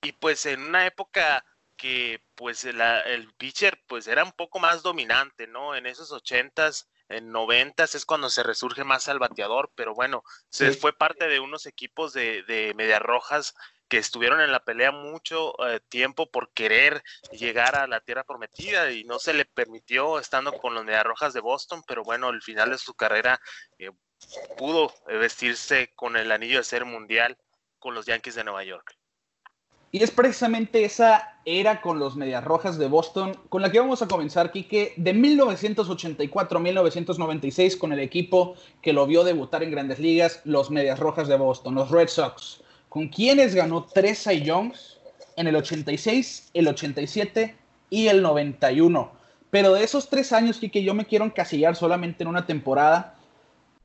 Y 0.03 0.13
pues 0.13 0.47
en 0.47 0.63
una 0.63 0.87
época 0.87 1.45
que 1.81 2.23
pues 2.35 2.67
el 2.67 3.33
pitcher 3.39 3.83
pues 3.87 4.07
era 4.07 4.23
un 4.23 4.33
poco 4.33 4.59
más 4.59 4.83
dominante, 4.83 5.47
¿no? 5.47 5.75
En 5.75 5.87
esos 5.87 6.13
ochentas, 6.13 6.91
en 7.09 7.33
noventas 7.33 7.95
es 7.95 8.05
cuando 8.05 8.29
se 8.29 8.43
resurge 8.43 8.85
más 8.85 9.09
al 9.09 9.19
bateador, 9.19 9.73
pero 9.75 9.95
bueno, 9.95 10.23
se 10.51 10.73
fue 10.73 10.93
parte 10.93 11.27
de 11.27 11.41
unos 11.41 11.65
equipos 11.65 12.13
de, 12.13 12.43
de 12.43 12.75
Medias 12.75 13.01
Rojas 13.01 13.55
que 13.89 13.97
estuvieron 13.97 14.43
en 14.43 14.53
la 14.53 14.63
pelea 14.63 14.93
mucho 14.93 15.55
eh, 15.67 15.81
tiempo 15.89 16.31
por 16.31 16.53
querer 16.53 17.03
llegar 17.33 17.75
a 17.77 17.87
la 17.87 18.01
tierra 18.01 18.25
prometida 18.25 18.91
y 18.93 19.05
no 19.05 19.19
se 19.19 19.33
le 19.33 19.47
permitió 19.47 20.19
estando 20.19 20.53
con 20.53 20.75
los 20.75 20.85
Medias 20.85 21.05
Rojas 21.05 21.33
de 21.33 21.41
Boston, 21.41 21.83
pero 21.87 22.05
bueno, 22.05 22.29
al 22.29 22.43
final 22.43 22.71
de 22.71 22.79
su 22.79 22.93
carrera 22.93 23.41
eh, 23.79 23.91
pudo 24.59 24.93
vestirse 25.07 25.95
con 25.97 26.19
el 26.19 26.31
anillo 26.31 26.59
de 26.59 26.65
ser 26.65 26.85
mundial 26.85 27.39
con 27.79 27.95
los 27.95 28.05
Yankees 28.05 28.35
de 28.35 28.45
Nueva 28.45 28.65
York. 28.65 29.00
Y 29.93 30.03
es 30.03 30.11
precisamente 30.13 30.85
esa 30.85 31.37
era 31.45 31.81
con 31.81 31.99
los 31.99 32.15
Medias 32.15 32.45
Rojas 32.45 32.79
de 32.79 32.87
Boston 32.87 33.37
con 33.49 33.61
la 33.61 33.73
que 33.73 33.81
vamos 33.81 34.03
a 34.03 34.09
comenzar, 34.09 34.53
Quique, 34.53 34.93
de 34.97 35.13
1984-1996 35.15 37.77
con 37.77 37.93
el 37.93 37.99
equipo 37.99 38.55
que 38.83 38.93
lo 38.93 39.05
vio 39.07 39.25
debutar 39.25 39.65
en 39.65 39.73
grandes 39.73 39.99
ligas, 39.99 40.43
los 40.45 40.71
Medias 40.71 41.01
Rojas 41.01 41.27
de 41.27 41.37
Boston, 41.37 41.75
los 41.75 41.91
Red 41.91 42.07
Sox, 42.09 42.61
con 42.89 43.09
quienes 43.09 43.53
ganó 43.55 43.89
tres 43.93 44.23
Cy 44.23 44.43
Youngs 44.43 44.99
en 45.37 45.49
el 45.49 45.57
86, 45.57 46.51
el 46.55 46.69
87 46.69 47.57
y 47.89 48.07
el 48.07 48.23
91. 48.23 49.11
Pero 49.51 49.75
de 49.75 49.83
esos 49.83 50.09
tres 50.09 50.33
años, 50.33 50.59
Quique, 50.59 50.85
yo 50.85 50.95
me 50.95 51.07
quiero 51.07 51.25
encasillar 51.25 51.75
solamente 51.75 52.23
en 52.23 52.29
una 52.29 52.47
temporada, 52.47 53.17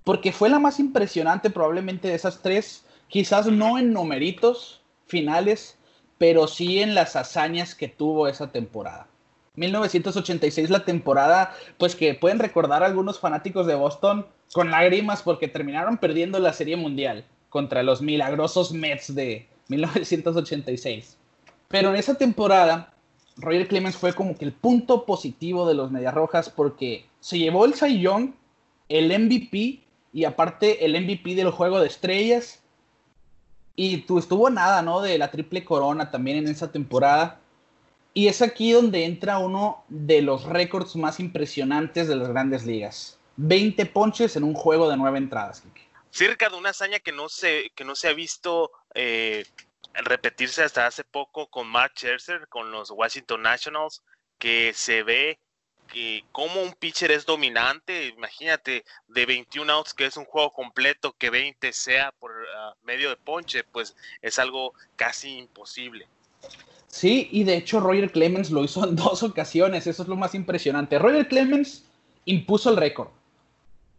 porque 0.04 0.32
fue 0.32 0.50
la 0.50 0.60
más 0.60 0.80
impresionante 0.80 1.50
probablemente 1.50 2.10
de 2.10 2.14
esas 2.14 2.44
tres, 2.44 2.86
quizás 3.08 3.48
no 3.48 3.80
en 3.80 3.92
numeritos 3.92 4.82
finales, 5.08 5.75
pero 6.18 6.48
sí 6.48 6.80
en 6.80 6.96
las 6.96 7.16
hazañas 7.16 7.76
que 7.76 7.88
tuvo 7.88 8.28
esa 8.28 8.52
temporada. 8.52 9.08
1986 9.56 10.70
la 10.70 10.86
temporada, 10.86 11.56
pues 11.78 11.96
que 11.96 12.14
pueden 12.14 12.40
recordar 12.40 12.84
algunos 12.84 13.20
fanáticos 13.20 13.68
de 13.68 13.76
Boston 13.76 14.26
con 14.54 14.72
lágrimas 14.72 15.22
porque 15.22 15.48
terminaron 15.48 15.98
perdiendo 15.98 16.40
la 16.40 16.54
Serie 16.54 16.76
Mundial 16.76 17.26
contra 17.50 17.84
los 17.84 18.02
milagrosos 18.02 18.74
Mets 18.74 19.16
de 19.16 19.48
1986. 19.70 21.18
Pero 21.70 21.90
en 21.90 21.96
esa 21.96 22.16
temporada, 22.16 22.94
Roger 23.38 23.68
Clemens 23.68 23.98
fue 23.98 24.14
como 24.14 24.38
que 24.38 24.46
el 24.46 24.54
punto 24.54 25.06
positivo 25.06 25.68
de 25.68 25.74
los 25.74 25.92
Rojas 26.14 26.50
porque 26.50 27.06
se 27.20 27.40
llevó 27.40 27.66
el 27.66 27.74
Cy 27.74 28.06
el 28.88 29.20
MVP 29.20 29.82
y 30.14 30.24
aparte 30.26 30.86
el 30.86 31.02
MVP 31.02 31.36
del 31.36 31.50
juego 31.50 31.80
de 31.80 31.88
estrellas 31.88 32.62
y 33.76 33.98
tú 33.98 34.20
estuvo 34.20 34.50
nada, 34.50 34.82
¿no? 34.82 35.02
De 35.02 35.18
la 35.18 35.32
triple 35.32 35.66
corona 35.66 36.12
también 36.12 36.38
en 36.38 36.48
esa 36.48 36.72
temporada. 36.72 37.40
Y 38.14 38.28
es 38.28 38.42
aquí 38.42 38.72
donde 38.72 39.04
entra 39.04 39.40
uno 39.40 39.84
de 39.90 40.22
los 40.22 40.46
récords 40.46 40.96
más 40.96 41.20
impresionantes 41.20 42.08
de 42.08 42.16
las 42.16 42.30
grandes 42.30 42.66
ligas. 42.66 43.20
20 43.38 43.86
ponches 43.88 44.36
en 44.38 44.46
un 44.46 44.54
juego 44.54 44.90
de 44.90 44.96
nueve 44.96 45.18
entradas. 45.18 45.64
Sí, 46.12 46.26
Ricardo, 46.26 46.58
una 46.58 46.70
hazaña 46.70 47.00
que 47.00 47.12
no 47.12 47.28
se, 47.28 47.72
que 47.76 47.84
no 47.84 47.94
se 47.96 48.08
ha 48.08 48.14
visto 48.14 48.72
eh, 48.94 49.46
repetirse 49.94 50.64
hasta 50.64 50.88
hace 50.88 51.04
poco 51.04 51.48
con 51.48 51.68
Mark 51.68 51.92
Scherzer, 51.98 52.48
con 52.48 52.72
los 52.72 52.90
Washington 52.92 53.42
Nationals, 53.42 54.02
que 54.38 54.72
se 54.74 55.04
ve 55.04 55.40
que 55.92 56.24
como 56.32 56.62
un 56.62 56.74
pitcher 56.74 57.12
es 57.12 57.26
dominante, 57.26 58.08
imagínate, 58.08 58.84
de 59.08 59.26
21 59.26 59.72
outs, 59.72 59.94
que 59.94 60.06
es 60.06 60.18
un 60.18 60.26
juego 60.26 60.52
completo, 60.52 61.16
que 61.18 61.30
20 61.30 61.72
sea 61.74 62.12
por 62.20 62.32
ah, 62.58 62.74
medio 62.84 63.10
de 63.10 63.18
ponche, 63.18 63.64
pues 63.64 63.96
es 64.22 64.40
algo 64.40 64.74
casi 64.96 65.38
imposible. 65.38 66.08
Sí, 66.88 67.28
y 67.32 67.44
de 67.44 67.58
hecho 67.58 67.80
Roger 67.80 68.12
Clemens 68.12 68.52
lo 68.52 68.64
hizo 68.64 68.88
en 68.88 68.96
dos 68.96 69.24
ocasiones, 69.24 69.88
eso 69.88 70.04
es 70.04 70.10
lo 70.10 70.16
más 70.16 70.36
impresionante. 70.36 71.00
Roger 71.00 71.28
Clemens 71.28 71.86
impuso 72.26 72.70
el 72.70 72.78
récord 72.78 73.10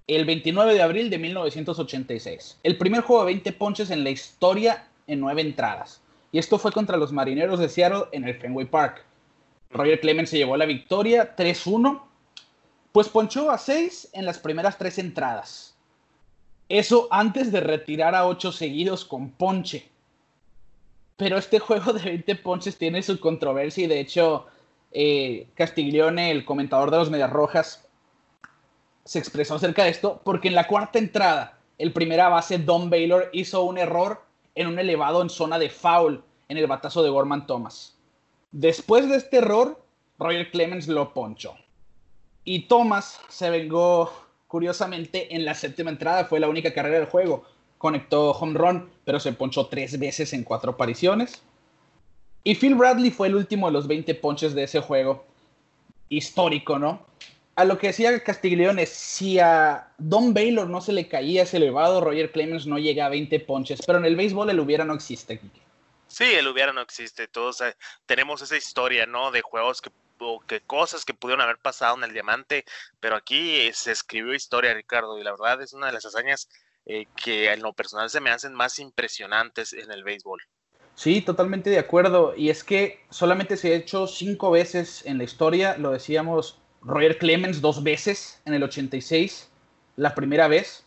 el 0.07 0.25
29 0.25 0.75
de 0.75 0.83
abril 0.83 1.11
de 1.11 1.19
1986, 1.19 2.59
el 2.63 2.79
primer 2.79 3.01
juego 3.01 3.23
de 3.23 3.33
20 3.33 3.53
ponches 3.53 3.91
en 3.91 4.05
la 4.05 4.11
historia 4.11 4.87
en 5.07 5.21
nueve 5.21 5.43
entradas. 5.43 6.01
Y 6.31 6.39
esto 6.39 6.59
fue 6.59 6.71
contra 6.71 6.97
los 6.97 7.13
Marineros 7.13 7.59
de 7.59 7.69
Seattle 7.69 8.05
en 8.13 8.25
el 8.25 8.39
Fenway 8.39 8.67
Park. 8.67 9.05
Roger 9.71 10.01
Clemens 10.01 10.31
se 10.31 10.39
llevó 10.39 10.57
la 10.57 10.67
victoria 10.67 11.37
3-1, 11.37 12.03
pues 12.93 13.09
ponchó 13.09 13.51
a 13.51 13.59
6 13.59 14.11
en 14.13 14.25
las 14.25 14.39
primeras 14.39 14.79
tres 14.79 14.99
entradas. 14.99 15.77
Eso 16.69 17.09
antes 17.11 17.53
de 17.53 17.61
retirar 17.61 18.15
a 18.15 18.27
8 18.27 18.53
seguidos 18.53 19.05
con 19.05 19.31
ponche. 19.31 19.89
Pero 21.17 21.39
este 21.39 21.59
juego 21.59 21.93
de 21.93 22.03
20 22.03 22.37
ponches 22.37 22.77
tiene 22.77 23.03
su 23.03 23.21
controversia 23.21 23.85
y 23.85 23.89
de 23.89 24.01
hecho 24.01 24.47
eh, 24.93 25.49
Castiglione, 25.55 26.31
el 26.31 26.45
comentador 26.45 26.91
de 26.91 26.99
los 26.99 27.11
Medias 27.11 27.31
Rojas, 27.31 27.87
se 29.05 29.19
expresó 29.19 29.55
acerca 29.55 29.85
de 29.85 29.91
esto 29.91 30.21
porque 30.25 30.49
en 30.49 30.55
la 30.55 30.67
cuarta 30.67 30.99
entrada, 30.99 31.59
el 31.79 31.93
primera 31.93 32.29
base 32.29 32.59
Don 32.59 32.91
Baylor 32.91 33.31
hizo 33.33 33.63
un 33.63 33.79
error 33.79 34.25
en 34.55 34.67
un 34.67 34.79
elevado 34.79 35.23
en 35.23 35.31
zona 35.31 35.59
de 35.59 35.71
foul 35.71 36.25
en 36.49 36.57
el 36.57 36.67
batazo 36.67 37.03
de 37.03 37.11
Gorman 37.11 37.47
Thomas. 37.47 37.96
Después 38.53 39.09
de 39.09 39.17
este 39.17 39.39
error, 39.39 39.83
Roger 40.19 40.51
Clemens 40.51 40.89
lo 40.89 41.13
ponchó. 41.13 41.55
Y 42.45 42.69
Thomas 42.69 43.21
se 43.29 43.51
vengó, 43.51 44.13
curiosamente, 44.47 45.35
en 45.35 45.45
la 45.45 45.55
séptima 45.55 45.91
entrada, 45.91 46.25
fue 46.27 46.41
la 46.41 46.49
única 46.49 46.73
carrera 46.73 46.99
del 46.99 47.09
juego. 47.09 47.45
Conectó 47.79 48.31
home 48.31 48.59
run, 48.59 48.91
pero 49.05 49.21
se 49.21 49.33
ponchó 49.33 49.67
tres 49.67 49.99
veces 49.99 50.33
en 50.33 50.45
cuatro 50.45 50.73
apariciones. 50.73 51.43
Y 52.45 52.55
Phil 52.55 52.77
Bradley 52.77 53.11
fue 53.11 53.27
el 53.27 53.35
último 53.35 53.67
de 53.67 53.73
los 53.73 53.89
20 53.89 54.15
ponches 54.15 54.55
de 54.55 54.63
ese 54.63 54.81
juego. 54.81 55.25
Histórico, 56.09 56.79
¿no? 56.79 57.05
A 57.57 57.65
lo 57.65 57.79
que 57.79 57.89
decía 57.89 58.23
Castiglione, 58.23 58.87
si 58.87 59.41
a 59.41 59.89
Don 59.99 60.33
Baylor 60.33 60.69
no 60.69 60.81
se 60.81 60.93
le 60.93 61.09
caía 61.09 61.43
ese 61.43 61.57
elevado, 61.57 62.01
Roger 62.01 62.31
Clemens 62.31 62.67
no 62.67 62.79
llega 62.79 63.07
a 63.07 63.09
20 63.09 63.41
ponches. 63.41 63.81
Pero 63.85 63.99
en 63.99 64.05
el 64.05 64.15
béisbol 64.15 64.51
el 64.51 64.61
hubiera 64.61 64.85
no 64.85 64.95
existe, 64.95 65.41
Sí, 66.17 66.25
el 66.33 66.49
hubiera 66.49 66.73
no 66.73 66.81
existe. 66.81 67.29
Todos 67.29 67.63
tenemos 68.07 68.41
esa 68.41 68.57
historia, 68.57 69.05
¿no? 69.05 69.31
De 69.31 69.43
juegos 69.43 69.83
que 69.83 69.91
o 70.19 70.41
que 70.41 70.63
cosas 70.63 71.05
que 71.05 71.13
pudieron 71.13 71.43
haber 71.43 71.59
pasado 71.59 71.95
en 71.99 72.05
el 72.05 72.15
diamante, 72.15 72.65
pero 73.01 73.17
aquí 73.17 73.71
se 73.75 73.93
escribió 73.93 74.33
historia, 74.33 74.73
Ricardo, 74.73 75.19
y 75.19 75.23
la 75.23 75.33
verdad 75.33 75.61
es 75.61 75.75
una 75.75 75.89
de 75.89 75.93
las 75.93 76.07
hazañas 76.07 76.49
eh, 76.87 77.05
que 77.23 77.53
en 77.53 77.61
lo 77.61 77.75
personal 77.75 78.09
se 78.09 78.23
me 78.23 78.31
hacen 78.31 78.55
más 78.55 78.79
impresionantes 78.79 79.75
en 79.75 79.93
el 79.93 80.05
béisbol. 80.05 80.41
Sí, 80.95 81.21
totalmente 81.21 81.69
de 81.69 81.79
acuerdo. 81.79 82.33
Y 82.35 82.49
es 82.49 82.65
que 82.65 83.05
solamente 83.11 83.59
se 83.59 83.75
ha 83.75 83.77
hecho 83.77 84.07
cinco 84.07 84.51
veces 84.51 85.05
en 85.05 85.19
la 85.19 85.25
historia, 85.25 85.77
lo 85.77 85.91
decíamos 85.91 86.59
Roger 86.81 87.19
Clemens 87.19 87.61
dos 87.61 87.83
veces 87.83 88.41
en 88.47 88.55
el 88.55 88.63
86, 88.63 89.51
la 89.97 90.15
primera 90.15 90.49
vez. 90.49 90.86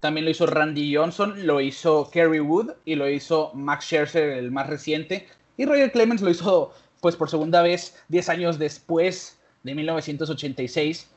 También 0.00 0.24
lo 0.24 0.30
hizo 0.30 0.46
Randy 0.46 0.94
Johnson, 0.94 1.46
lo 1.46 1.60
hizo 1.60 2.10
Kerry 2.10 2.40
Wood 2.40 2.72
y 2.84 2.94
lo 2.94 3.08
hizo 3.08 3.50
Max 3.54 3.84
Scherzer, 3.86 4.30
el 4.30 4.50
más 4.50 4.68
reciente. 4.68 5.26
Y 5.56 5.64
Roger 5.64 5.90
Clemens 5.90 6.22
lo 6.22 6.30
hizo 6.30 6.72
pues 7.00 7.16
por 7.16 7.30
segunda 7.30 7.62
vez 7.62 7.96
10 8.08 8.28
años 8.28 8.58
después 8.58 9.38
de 9.62 9.74
1986 9.74 11.10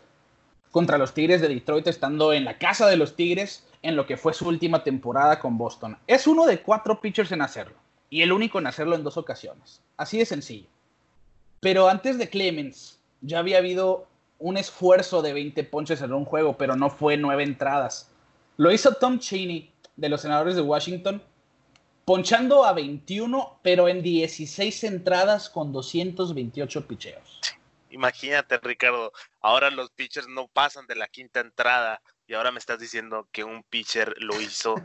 contra 0.72 0.98
los 0.98 1.14
Tigres 1.14 1.42
de 1.42 1.50
Detroit, 1.50 1.88
estando 1.88 2.34
en 2.34 2.46
la 2.46 2.58
casa 2.58 2.88
de 2.88 2.98
los 2.98 3.16
Tigres 3.16 3.68
en 3.82 3.96
lo 3.96 4.06
que 4.06 4.18
fue 4.18 4.34
su 4.34 4.48
última 4.48 4.84
temporada 4.84 5.40
con 5.40 5.58
Boston. 5.58 5.98
Es 6.08 6.28
uno 6.28 6.46
de 6.46 6.62
cuatro 6.62 7.02
pitchers 7.02 7.32
en 7.32 7.42
hacerlo 7.42 7.76
y 8.10 8.22
el 8.22 8.32
único 8.32 8.60
en 8.60 8.68
hacerlo 8.68 8.96
en 8.96 9.04
dos 9.04 9.18
ocasiones. 9.18 9.82
Así 9.98 10.18
de 10.18 10.26
sencillo. 10.26 10.68
Pero 11.60 11.90
antes 11.90 12.18
de 12.18 12.30
Clemens 12.30 13.00
ya 13.22 13.40
había 13.40 13.58
habido 13.58 14.08
un 14.40 14.58
esfuerzo 14.58 15.22
de 15.22 15.34
20 15.34 15.64
ponches 15.66 16.02
en 16.02 16.14
un 16.14 16.26
juego, 16.26 16.58
pero 16.58 16.76
no 16.76 16.90
fue 16.90 17.18
nueve 17.18 17.44
entradas. 17.44 18.11
Lo 18.62 18.72
hizo 18.72 18.94
Tom 18.94 19.18
Cheney 19.18 19.74
de 19.96 20.08
los 20.08 20.22
Senadores 20.22 20.56
de 20.56 20.62
Washington 20.62 21.20
ponchando 22.06 22.64
a 22.64 22.74
21, 22.74 23.58
pero 23.64 23.88
en 23.88 24.04
16 24.04 24.84
entradas 24.84 25.50
con 25.50 25.74
228 25.74 26.86
picheos. 26.86 27.42
Imagínate, 27.90 28.60
Ricardo, 28.60 29.14
ahora 29.42 29.72
los 29.72 29.90
pitchers 29.90 30.28
no 30.28 30.48
pasan 30.48 30.86
de 30.86 30.94
la 30.94 31.08
quinta 31.08 31.40
entrada 31.40 32.04
y 32.28 32.36
ahora 32.36 32.52
me 32.52 32.60
estás 32.60 32.78
diciendo 32.78 33.28
que 33.32 33.44
un 33.44 33.64
pitcher 33.64 34.14
lo 34.20 34.40
hizo. 34.40 34.76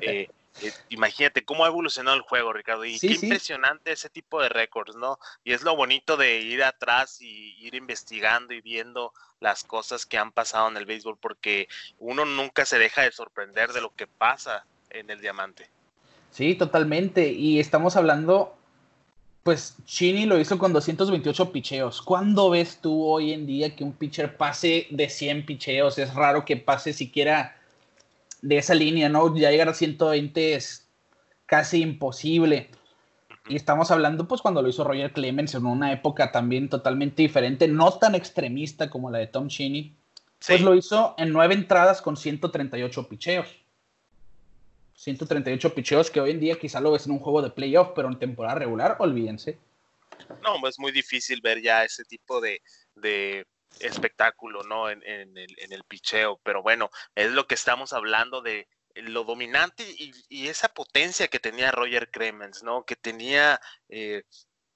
Eh, 0.00 0.30
eh, 0.62 0.72
imagínate 0.88 1.44
cómo 1.44 1.64
ha 1.64 1.68
evolucionado 1.68 2.16
el 2.16 2.22
juego, 2.22 2.52
Ricardo, 2.52 2.84
y 2.84 2.98
qué 2.98 3.12
impresionante 3.14 3.92
ese 3.92 4.08
tipo 4.08 4.40
de 4.40 4.48
récords, 4.48 4.96
¿no? 4.96 5.18
Y 5.44 5.52
es 5.52 5.62
lo 5.62 5.76
bonito 5.76 6.16
de 6.16 6.40
ir 6.40 6.62
atrás 6.64 7.20
y 7.20 7.54
ir 7.60 7.74
investigando 7.74 8.54
y 8.54 8.60
viendo 8.60 9.12
las 9.40 9.64
cosas 9.64 10.06
que 10.06 10.18
han 10.18 10.32
pasado 10.32 10.68
en 10.68 10.76
el 10.76 10.86
béisbol, 10.86 11.18
porque 11.18 11.68
uno 11.98 12.24
nunca 12.24 12.64
se 12.64 12.78
deja 12.78 13.02
de 13.02 13.12
sorprender 13.12 13.72
de 13.72 13.82
lo 13.82 13.94
que 13.94 14.06
pasa 14.06 14.64
en 14.90 15.10
el 15.10 15.20
diamante. 15.20 15.68
Sí, 16.30 16.54
totalmente. 16.54 17.30
Y 17.30 17.60
estamos 17.60 17.96
hablando, 17.96 18.56
pues 19.42 19.76
Chini 19.84 20.24
lo 20.24 20.38
hizo 20.38 20.58
con 20.58 20.72
228 20.72 21.52
picheos. 21.52 22.00
¿Cuándo 22.00 22.50
ves 22.50 22.78
tú 22.80 23.04
hoy 23.04 23.32
en 23.32 23.46
día 23.46 23.76
que 23.76 23.84
un 23.84 23.92
pitcher 23.92 24.36
pase 24.36 24.86
de 24.90 25.08
100 25.08 25.44
picheos? 25.44 25.98
Es 25.98 26.14
raro 26.14 26.44
que 26.44 26.56
pase 26.56 26.92
siquiera 26.92 27.55
de 28.42 28.58
esa 28.58 28.74
línea, 28.74 29.08
¿no? 29.08 29.36
Ya 29.36 29.50
llegar 29.50 29.68
a 29.68 29.74
120 29.74 30.54
es 30.54 30.88
casi 31.46 31.82
imposible. 31.82 32.70
Y 33.48 33.56
estamos 33.56 33.90
hablando, 33.90 34.26
pues, 34.26 34.42
cuando 34.42 34.62
lo 34.62 34.68
hizo 34.68 34.84
Roger 34.84 35.12
Clemens 35.12 35.54
en 35.54 35.66
una 35.66 35.92
época 35.92 36.32
también 36.32 36.68
totalmente 36.68 37.22
diferente, 37.22 37.68
no 37.68 37.92
tan 37.98 38.14
extremista 38.14 38.90
como 38.90 39.10
la 39.10 39.18
de 39.18 39.28
Tom 39.28 39.48
Cheney. 39.48 39.94
Pues 40.46 40.60
lo 40.60 40.74
hizo 40.74 41.14
en 41.18 41.32
nueve 41.32 41.54
entradas 41.54 42.02
con 42.02 42.16
138 42.16 43.08
picheos. 43.08 43.48
138 44.94 45.74
picheos 45.74 46.10
que 46.10 46.20
hoy 46.20 46.30
en 46.30 46.40
día 46.40 46.58
quizá 46.58 46.80
lo 46.80 46.92
ves 46.92 47.06
en 47.06 47.12
un 47.12 47.18
juego 47.18 47.42
de 47.42 47.50
playoff, 47.50 47.90
pero 47.94 48.08
en 48.08 48.18
temporada 48.18 48.56
regular, 48.56 48.96
olvídense. 48.98 49.58
No, 50.42 50.66
es 50.66 50.78
muy 50.78 50.92
difícil 50.92 51.40
ver 51.40 51.62
ya 51.62 51.84
ese 51.84 52.04
tipo 52.04 52.40
de, 52.40 52.60
espectáculo, 53.80 54.62
¿no? 54.62 54.90
En, 54.90 55.02
el, 55.04 55.84
picheo, 55.88 56.40
pero 56.42 56.62
bueno, 56.62 56.90
es 57.14 57.30
lo 57.30 57.46
que 57.46 57.54
estamos 57.54 57.92
hablando 57.92 58.42
de 58.42 58.68
lo 58.94 59.24
dominante 59.24 59.84
y, 59.88 60.48
esa 60.48 60.68
potencia 60.68 61.28
que 61.28 61.38
tenía 61.38 61.70
Roger 61.70 62.10
Clemens, 62.10 62.62
¿no? 62.62 62.84
Que 62.84 62.96
tenía, 62.96 63.60
eh, 63.88 64.24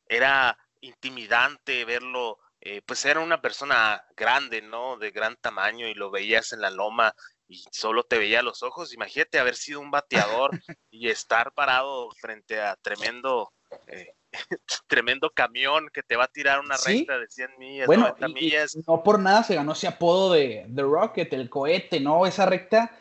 era 0.07 0.59
intimidante 0.80 1.85
verlo, 1.85 2.38
eh, 2.61 2.83
pues 2.83 3.04
era 3.04 3.21
una 3.21 3.40
persona 3.40 4.04
grande, 4.16 4.62
¿no? 4.62 4.99
De 4.99 5.11
gran 5.11 5.37
tamaño 5.37 5.88
y 5.88 5.95
lo 5.95 6.11
veías 6.11 6.52
en 6.52 6.61
la 6.61 6.71
loma 6.71 7.14
y 7.50 7.64
solo 7.73 8.04
te 8.04 8.19
veía 8.19 8.42
los 8.42 8.62
ojos. 8.62 8.92
Imagínate 8.95 9.38
haber 9.38 9.57
sido 9.57 9.80
un 9.80 9.90
bateador 9.90 10.50
y 10.90 11.09
estar 11.09 11.52
parado 11.52 12.11
frente 12.12 12.61
a 12.61 12.76
tremendo, 12.76 13.52
eh, 13.88 14.14
tremendo 14.87 15.31
camión 15.31 15.89
que 15.93 16.03
te 16.03 16.17
va 16.17 16.25
a 16.25 16.29
tirar 16.29 16.61
una 16.61 16.77
recta 16.77 17.19
de 17.19 17.29
100 17.29 17.51
millas, 17.59 17.87
bueno, 17.87 18.15
millas. 18.35 18.77
no 18.87 19.03
por 19.03 19.19
nada 19.19 19.43
se 19.43 19.55
ganó 19.55 19.73
ese 19.73 19.89
apodo 19.89 20.33
de 20.33 20.67
The 20.75 20.83
Rocket, 20.83 21.33
el 21.33 21.51
cohete, 21.51 22.01
¿no? 22.01 22.27
Esa 22.27 22.47
recta 22.47 22.93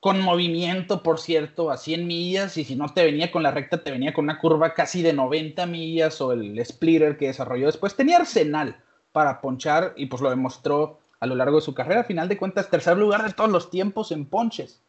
con 0.00 0.20
movimiento, 0.20 1.02
por 1.02 1.18
cierto, 1.18 1.70
a 1.70 1.76
100 1.76 2.06
millas, 2.06 2.56
y 2.56 2.64
si 2.64 2.76
no 2.76 2.92
te 2.92 3.04
venía 3.04 3.32
con 3.32 3.42
la 3.42 3.50
recta, 3.50 3.82
te 3.82 3.90
venía 3.90 4.12
con 4.12 4.24
una 4.24 4.38
curva 4.38 4.74
casi 4.74 5.02
de 5.02 5.12
90 5.12 5.66
millas 5.66 6.20
o 6.20 6.32
el 6.32 6.64
splitter 6.64 7.16
que 7.16 7.26
desarrolló 7.26 7.66
después. 7.66 7.96
Tenía 7.96 8.18
arsenal 8.18 8.80
para 9.10 9.40
ponchar 9.40 9.94
y 9.96 10.06
pues 10.06 10.22
lo 10.22 10.30
demostró 10.30 11.00
a 11.18 11.26
lo 11.26 11.34
largo 11.34 11.56
de 11.56 11.62
su 11.62 11.74
carrera. 11.74 12.02
A 12.02 12.04
final 12.04 12.28
de 12.28 12.36
cuentas, 12.36 12.70
tercer 12.70 12.96
lugar 12.96 13.24
de 13.24 13.32
todos 13.32 13.50
los 13.50 13.70
tiempos 13.70 14.12
en 14.12 14.26
ponches. 14.26 14.80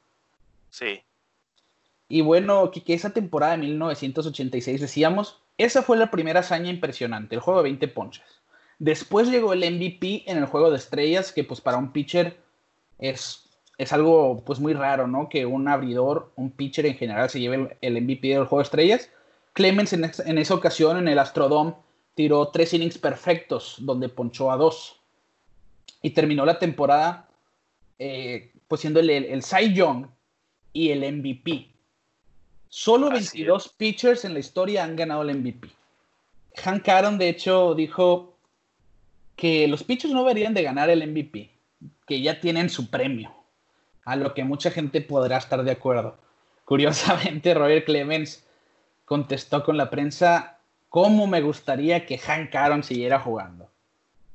Sí. 0.70 1.02
Y 2.10 2.22
bueno, 2.22 2.70
que, 2.72 2.94
esa 2.94 3.12
temporada 3.12 3.54
de 3.54 3.60
1986, 3.60 4.82
decíamos, 4.82 5.42
esa 5.58 5.82
fue 5.82 5.98
la 5.98 6.12
primera 6.12 6.42
hazaña 6.42 6.70
impresionante, 6.70 7.36
el 7.36 7.42
juego 7.42 7.62
de 7.62 7.70
20 7.70 7.88
ponches. 7.90 8.26
Después 8.80 9.30
llegó 9.30 9.54
el 9.54 9.60
MVP 9.60 10.30
en 10.30 10.38
el 10.38 10.46
juego 10.46 10.70
de 10.70 10.78
estrellas, 10.78 11.32
que 11.32 11.44
pues 11.44 11.62
para 11.62 11.78
un 11.78 11.92
pitcher 11.92 12.38
es, 13.00 13.50
es 13.78 13.92
algo 13.92 14.44
pues 14.46 14.60
muy 14.60 14.74
raro, 14.74 15.08
¿no? 15.08 15.30
Que 15.30 15.46
un 15.46 15.68
abridor, 15.68 16.32
un 16.36 16.52
pitcher 16.52 16.86
en 16.86 16.96
general 16.96 17.30
se 17.30 17.40
lleve 17.40 17.78
el, 17.82 18.02
MVP 18.02 18.28
del 18.28 18.46
juego 18.46 18.58
de 18.58 18.64
estrellas. 18.64 19.10
Clemens 19.54 19.94
en, 19.94 20.38
esa 20.38 20.54
ocasión 20.54 20.98
en 20.98 21.08
el 21.08 21.18
Astrodome 21.18 21.74
tiró 22.14 22.50
tres 22.50 22.74
innings 22.74 23.00
perfectos, 23.00 23.78
donde 23.80 24.10
ponchó 24.10 24.52
a 24.52 24.58
dos 24.58 25.00
y 26.04 26.12
terminó 26.12 26.46
la 26.46 26.60
temporada 26.60 27.28
eh, 27.98 28.52
pues 28.68 28.82
siendo 28.82 29.00
el, 29.00 29.10
el, 29.10 29.42
Cy 29.42 29.74
Young 29.74 30.06
y 30.74 30.92
el 30.92 31.00
MVP. 31.00 31.72
Solo 32.70 33.10
22 33.10 33.70
pitchers 33.70 34.26
en 34.26 34.34
la 34.34 34.40
historia 34.40 34.84
han 34.84 34.96
ganado 34.96 35.22
el 35.22 35.38
MVP. 35.38 35.70
Hank 36.56 36.88
Aaron, 36.90 37.18
de 37.18 37.30
hecho, 37.30 37.76
dijo 37.76 38.36
que 39.36 39.68
los 39.68 39.84
pitchers 39.84 40.14
no 40.14 40.22
deberían 40.22 40.54
de 40.54 40.64
ganar 40.64 40.90
el 40.90 41.08
MVP, 41.08 41.52
que 42.06 42.22
ya 42.22 42.40
tienen 42.40 42.70
su 42.70 42.90
premio, 42.90 43.34
a 44.04 44.16
lo 44.16 44.34
que 44.34 44.44
mucha 44.44 44.72
gente 44.72 45.02
podrá 45.02 45.38
estar 45.38 45.64
de 45.64 45.72
acuerdo. 45.72 46.18
Curiosamente, 46.66 47.54
Roger 47.54 47.86
Clemens 47.86 48.44
contestó 49.06 49.64
con 49.64 49.78
la 49.78 49.90
prensa, 49.90 50.58
¿cómo 50.90 51.28
me 51.28 51.42
gustaría 51.42 52.06
que 52.06 52.18
Hank 52.18 52.54
Aaron 52.56 52.84
siguiera 52.84 53.20
jugando? 53.20 53.70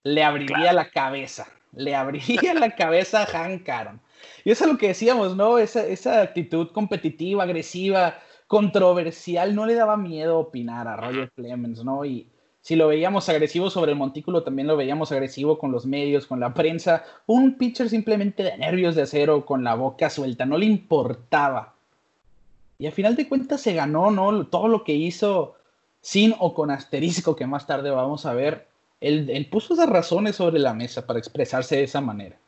le 0.04 0.24
abriría 0.24 0.72
la 0.72 0.90
cabeza, 0.90 1.46
le 1.72 1.94
abriría 1.94 2.54
la 2.54 2.74
cabeza 2.74 3.22
a 3.22 3.26
Hank 3.26 3.68
Aaron. 3.68 4.00
Y 4.44 4.50
eso 4.50 4.64
es 4.64 4.70
lo 4.72 4.78
que 4.78 4.88
decíamos, 4.88 5.36
¿no? 5.36 5.58
Esa, 5.58 5.86
esa 5.86 6.22
actitud 6.22 6.70
competitiva, 6.72 7.44
agresiva, 7.44 8.18
controversial, 8.46 9.54
no 9.54 9.66
le 9.66 9.74
daba 9.74 9.96
miedo 9.96 10.38
opinar 10.38 10.88
a 10.88 10.96
Roger 10.96 11.30
Clemens, 11.34 11.84
¿no? 11.84 12.04
Y 12.04 12.28
si 12.60 12.76
lo 12.76 12.88
veíamos 12.88 13.28
agresivo 13.28 13.70
sobre 13.70 13.92
el 13.92 13.98
montículo, 13.98 14.44
también 14.44 14.68
lo 14.68 14.76
veíamos 14.76 15.10
agresivo 15.10 15.58
con 15.58 15.72
los 15.72 15.84
medios, 15.84 16.26
con 16.26 16.38
la 16.38 16.54
prensa. 16.54 17.04
Un 17.26 17.58
pitcher 17.58 17.88
simplemente 17.88 18.44
de 18.44 18.56
nervios 18.56 18.94
de 18.94 19.02
acero, 19.02 19.44
con 19.44 19.64
la 19.64 19.74
boca 19.74 20.10
suelta, 20.10 20.46
no 20.46 20.58
le 20.58 20.66
importaba. 20.66 21.74
Y 22.78 22.86
a 22.86 22.92
final 22.92 23.16
de 23.16 23.28
cuentas 23.28 23.60
se 23.60 23.74
ganó, 23.74 24.10
¿no? 24.10 24.46
Todo 24.46 24.68
lo 24.68 24.84
que 24.84 24.94
hizo 24.94 25.56
sin 26.00 26.34
o 26.38 26.52
con 26.52 26.70
asterisco, 26.70 27.36
que 27.36 27.46
más 27.46 27.66
tarde 27.66 27.90
vamos 27.90 28.26
a 28.26 28.34
ver, 28.34 28.68
él, 29.00 29.48
puso 29.50 29.74
esas 29.74 29.88
razones 29.88 30.36
sobre 30.36 30.60
la 30.60 30.74
mesa 30.74 31.06
para 31.06 31.18
expresarse 31.18 31.76
de 31.76 31.84
esa 31.84 32.00
manera. 32.00 32.38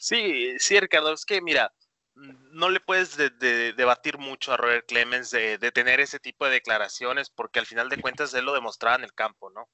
Sí, 0.00 0.58
sí, 0.58 0.80
Ricardo, 0.80 1.12
es 1.12 1.26
que 1.26 1.42
mira, 1.42 1.74
no 2.14 2.70
le 2.70 2.80
puedes 2.80 3.18
debatir 3.18 4.16
mucho 4.16 4.50
a 4.50 4.56
Roger 4.56 4.86
Clemens 4.86 5.30
de, 5.30 5.58
tener 5.72 6.00
ese 6.00 6.18
tipo 6.18 6.46
de 6.46 6.52
declaraciones 6.52 7.28
porque 7.28 7.58
al 7.58 7.66
final 7.66 7.90
de 7.90 8.00
cuentas 8.00 8.32
él 8.32 8.46
lo 8.46 8.54
demostraba 8.54 8.96
en 8.96 9.04
el 9.04 9.12
campo, 9.12 9.50
¿no? 9.50 9.68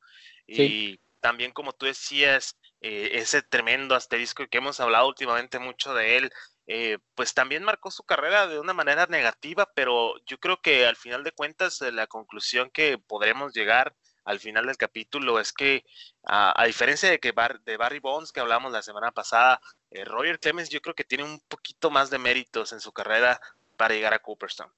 Y 0.48 0.98
también 1.20 1.52
como 1.52 1.72
tú 1.72 1.86
decías, 1.86 2.56
eh, 2.80 3.10
ese 3.12 3.42
tremendo 3.42 3.94
asterisco 3.94 4.44
que 4.48 4.58
hemos 4.58 4.80
hablado 4.80 5.06
últimamente 5.06 5.60
mucho 5.60 5.94
de 5.94 6.16
él, 6.16 6.32
eh, 6.66 6.98
pues 7.14 7.32
también 7.32 7.62
marcó 7.62 7.92
su 7.92 8.02
carrera 8.02 8.48
de 8.48 8.58
una 8.58 8.72
manera 8.72 9.06
negativa, 9.06 9.70
pero 9.76 10.14
yo 10.26 10.38
creo 10.38 10.60
que 10.60 10.86
al 10.86 10.96
final 10.96 11.22
de 11.22 11.30
cuentas 11.30 11.80
eh, 11.82 11.92
la 11.92 12.08
conclusión 12.08 12.68
que 12.70 12.98
podremos 12.98 13.54
llegar 13.54 13.94
al 14.26 14.40
final 14.40 14.66
del 14.66 14.76
capítulo 14.76 15.38
es 15.40 15.52
que 15.52 15.84
a, 16.24 16.64
diferencia 16.66 17.08
de 17.08 17.20
que 17.20 17.32
de 17.64 17.76
Barry 17.76 18.00
Bonds 18.00 18.32
que 18.32 18.40
hablamos 18.40 18.72
la 18.72 18.82
semana 18.82 19.12
pasada, 19.12 19.60
eh, 19.96 20.04
Roger 20.04 20.38
Clemens 20.38 20.68
yo 20.68 20.80
creo 20.80 20.94
que 20.94 21.04
tiene 21.04 21.24
un 21.24 21.40
poquito 21.48 21.90
más 21.90 22.10
de 22.10 22.18
méritos 22.18 22.72
en 22.72 22.80
su 22.80 22.92
carrera 22.92 23.40
para 23.76 23.94
llegar 23.94 24.14
a 24.14 24.18
Cooperstown. 24.18 24.70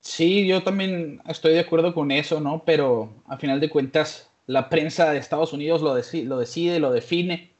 Sí, 0.00 0.46
yo 0.46 0.62
también 0.62 1.22
estoy 1.28 1.52
de 1.54 1.60
acuerdo 1.60 1.94
con 1.94 2.10
eso, 2.10 2.40
¿no? 2.40 2.64
Pero 2.64 3.14
a 3.28 3.36
final 3.38 3.60
de 3.60 3.70
cuentas 3.70 4.28
la 4.46 4.68
prensa 4.68 5.10
de 5.10 5.18
Estados 5.18 5.52
Unidos 5.52 5.80
lo, 5.80 5.94
lo 5.94 6.38
decide, 6.38 6.80
lo 6.80 6.90
define. 6.90 7.52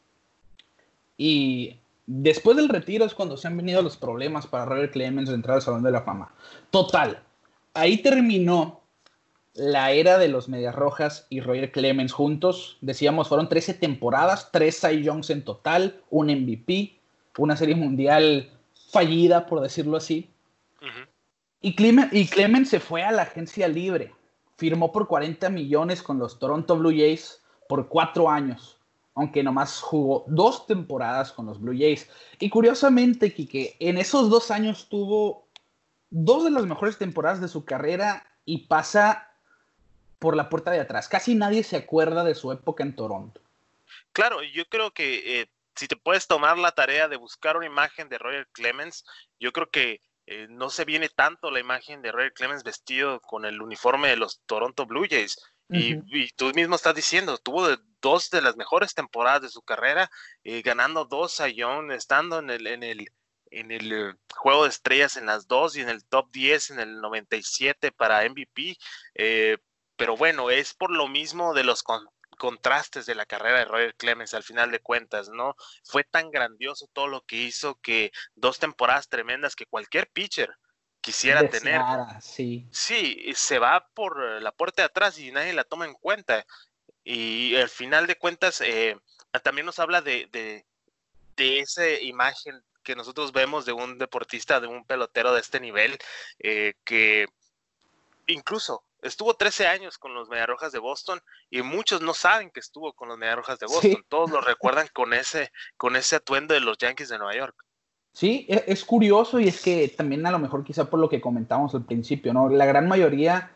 Y 1.17 1.79
después 2.07 2.57
del 2.57 2.69
retiro 2.69 3.05
es 3.05 3.15
cuando 3.15 3.37
se 3.37 3.47
han 3.47 3.57
venido 3.57 3.81
los 3.81 3.97
problemas 3.97 4.49
para 4.49 4.65
Roger 4.65 4.91
Clemens 4.91 5.31
entrar 5.31 5.57
al 5.57 5.63
Salón 5.63 5.85
de 5.85 5.93
la 5.93 6.03
Fama. 6.03 6.35
Total, 6.71 7.23
ahí 7.75 7.99
terminó 7.99 8.82
la 9.55 9.93
era 9.93 10.19
de 10.19 10.29
los 10.29 10.49
Medias 10.49 10.75
Rojas 10.75 11.27
y 11.29 11.41
Roger 11.41 11.73
Clemens 11.73 12.13
juntos. 12.13 12.79
Decíamos, 12.81 13.29
fueron 13.29 13.49
13 13.49 13.75
temporadas, 13.75 14.51
3 14.53 14.75
Cy 14.75 15.03
Youngs 15.03 15.31
en 15.31 15.45
total, 15.45 16.01
un 16.11 16.29
MVP, 16.29 16.99
una 17.39 17.57
serie 17.57 17.75
mundial 17.75 18.51
fallida, 18.91 19.47
por 19.47 19.61
decirlo 19.61 19.97
así. 19.97 20.31
y, 21.61 21.75
Clemens, 21.75 22.13
y 22.13 22.27
Clemens 22.27 22.71
se 22.71 22.81
fue 22.81 23.03
a 23.03 23.13
la 23.13 23.23
agencia 23.23 23.69
libre. 23.69 24.13
Firmó 24.57 24.93
por 24.93 25.07
40 25.07 25.51
millones 25.51 26.03
con 26.03 26.19
los 26.19 26.39
Toronto 26.39 26.77
Blue 26.77 26.91
Jays 26.91 27.43
por 27.69 27.89
cuatro 27.89 28.31
años, 28.31 28.79
aunque 29.15 29.43
nomás 29.43 29.81
jugó 29.81 30.25
dos 30.29 30.67
temporadas 30.67 31.33
con 31.33 31.47
los 31.47 31.61
Blue 31.61 31.77
Jays. 31.77 32.09
Y 32.39 32.49
curiosamente, 32.49 33.33
Kike, 33.33 33.77
en 33.81 33.99
esos 33.99 34.31
dos 34.31 34.51
años 34.51 34.89
tuvo 34.89 35.47
dos 36.11 36.45
de 36.45 36.51
las 36.51 36.67
mejores 36.67 36.99
temporadas 36.99 37.41
de 37.41 37.49
su 37.49 37.65
carrera 37.65 38.27
y 38.45 38.67
pasa 38.67 39.32
por 40.23 40.37
la 40.37 40.49
puerta 40.49 40.71
de 40.71 40.79
atrás. 40.79 41.09
Casi 41.09 41.35
nadie 41.35 41.65
se 41.65 41.77
acuerda 41.77 42.23
de 42.23 42.37
su 42.37 42.53
época 42.53 42.85
en 42.85 42.95
Toronto. 42.95 43.41
Claro, 44.13 44.41
yo 44.45 44.65
creo 44.67 44.93
que 44.93 45.41
eh, 45.41 45.51
si 45.75 45.89
te 45.89 45.97
puedes 45.97 46.29
tomar 46.29 46.57
la 46.59 46.71
tarea 46.71 47.09
de 47.09 47.17
buscar 47.17 47.57
una 47.57 47.67
imagen 47.67 48.09
de 48.09 48.19
Roger 48.19 48.47
Clemens, 48.53 49.05
yo 49.41 49.53
creo 49.53 49.69
que 49.69 50.01
eh, 50.27 50.47
no 50.49 50.71
se 50.71 50.85
viene 50.85 51.09
tanto 51.09 51.51
la 51.51 51.59
imagen 51.59 52.03
de 52.03 52.13
Roger 52.13 52.33
Clemens 52.35 52.63
vestido 52.63 53.19
con 53.19 53.45
el 53.45 53.61
uniforme 53.61 54.11
de 54.11 54.17
los 54.17 54.41
Toronto 54.47 54.87
Blue 54.87 55.09
Jays. 55.11 55.37
y, 55.69 56.29
tú 56.37 56.53
mismo 56.55 56.77
estás 56.77 56.95
diciendo, 56.95 57.37
tuvo 57.39 57.67
dos 58.01 58.31
de 58.31 58.43
las 58.43 58.57
mejores 58.57 58.95
temporadas 58.95 59.43
de 59.43 59.49
su 59.49 59.63
carrera, 59.63 60.09
eh, 60.45 60.63
ganando 60.63 61.05
dos 61.05 61.41
a 61.41 61.49
Young, 61.49 61.91
estando 61.91 62.39
en 62.39 62.51
el, 62.51 62.67
en 62.69 62.85
el, 62.85 63.09
en 63.51 63.73
el 63.73 64.17
juego 64.37 64.65
de 64.65 64.69
estrellas 64.69 65.17
en 65.17 65.27
las 65.27 65.49
dos 65.49 65.77
y 65.77 65.81
en 65.81 65.89
el 65.89 66.05
top 66.05 66.31
10 66.31 66.71
en 66.71 66.81
el 66.81 67.01
97 67.01 67.91
para 67.91 68.29
MVP. 68.29 68.77
Eh, 69.15 69.57
pero 70.03 70.17
bueno, 70.17 70.51
es 70.51 70.75
por 70.75 70.91
lo 70.91 71.07
mismo 71.07 71.55
de 71.55 71.63
los 71.63 71.85
contrastes 72.37 73.07
de 73.07 73.15
la 73.15 73.25
carrera 73.25 73.61
de 73.61 73.67
Roger 73.67 73.95
Clemens 73.95 74.35
al 74.35 74.43
final 74.43 74.73
de 74.73 74.81
cuentas, 74.81 75.29
¿no? 75.29 75.55
Fue 75.85 76.03
tan 76.03 76.33
grandioso 76.33 76.89
todo 76.93 77.07
lo 77.07 77.21
que 77.21 77.37
hizo 77.37 77.77
que 77.77 78.11
dos 78.35 78.59
temporadas 78.59 79.09
tremendas 79.09 79.55
que 79.55 79.65
cualquier 79.65 80.11
pitcher 80.11 80.51
quisiera 81.01 81.49
tener. 81.49 81.81
Sí. 82.21 82.67
sí, 82.73 83.33
se 83.37 83.61
va 83.61 83.87
por 83.95 84.43
la 84.43 84.51
puerta 84.51 84.83
de 84.83 84.87
atrás 84.87 85.21
y 85.21 85.31
nadie 85.31 85.53
la 85.53 85.63
toma 85.63 85.85
en 85.85 85.95
cuenta. 85.95 86.45
Y 87.05 87.55
al 87.55 87.69
final 87.69 88.09
de 88.09 88.19
cuentas, 88.19 88.61
eh, 88.61 88.97
también 89.45 89.67
nos 89.67 89.79
habla 89.79 90.03
de, 90.03 90.29
de, 90.33 90.67
de 91.37 91.61
esa 91.61 91.89
imagen 91.89 92.61
que 92.83 92.97
nosotros 92.97 93.31
vemos 93.31 93.67
de 93.67 93.73
un 93.73 93.99
deportista, 93.99 94.59
de 94.59 94.67
un 94.67 94.85
pelotero 94.85 95.33
de 95.33 95.41
este 95.41 95.61
nivel, 95.61 95.97
eh, 96.41 96.75
que 96.85 97.29
incluso 98.27 98.83
estuvo 99.03 99.35
13 99.35 99.67
años 99.67 99.99
con 99.99 100.15
los 100.15 100.29
Mediarrojas 100.29 100.73
de 100.73 100.79
Boston 100.79 101.21
y 101.51 101.63
muchos 101.63 102.01
no 102.01 102.15
saben 102.15 102.51
que 102.51 102.61
estuvo 102.61 102.93
con 102.95 103.09
los 103.09 103.19
Mediarrojas 103.19 103.59
de 103.59 103.67
Boston. 103.67 104.05
Todos 104.09 104.31
lo 104.31 104.41
recuerdan 104.41 104.89
con 104.93 105.13
ese, 105.13 105.53
con 105.77 105.97
ese 105.97 106.17
atuendo 106.17 106.55
de 106.55 106.61
los 106.61 106.79
Yankees 106.79 107.09
de 107.09 107.19
Nueva 107.19 107.37
York. 107.37 107.65
Sí, 108.13 108.47
e, 108.49 108.65
es 108.67 108.85
curioso 108.85 109.41
y 109.41 109.49
es 109.49 109.61
que 109.61 109.89
también 109.89 110.25
a 110.27 110.31
lo 110.31 110.39
mejor 110.39 110.65
quizá 110.65 110.89
por 110.89 111.01
lo 111.01 111.09
que 111.09 111.21
comentamos 111.21 111.75
al 111.75 111.85
principio, 111.85 112.33
¿no? 112.33 112.49
La 112.49 112.67
gran 112.67 112.87
mayoría 112.87 113.51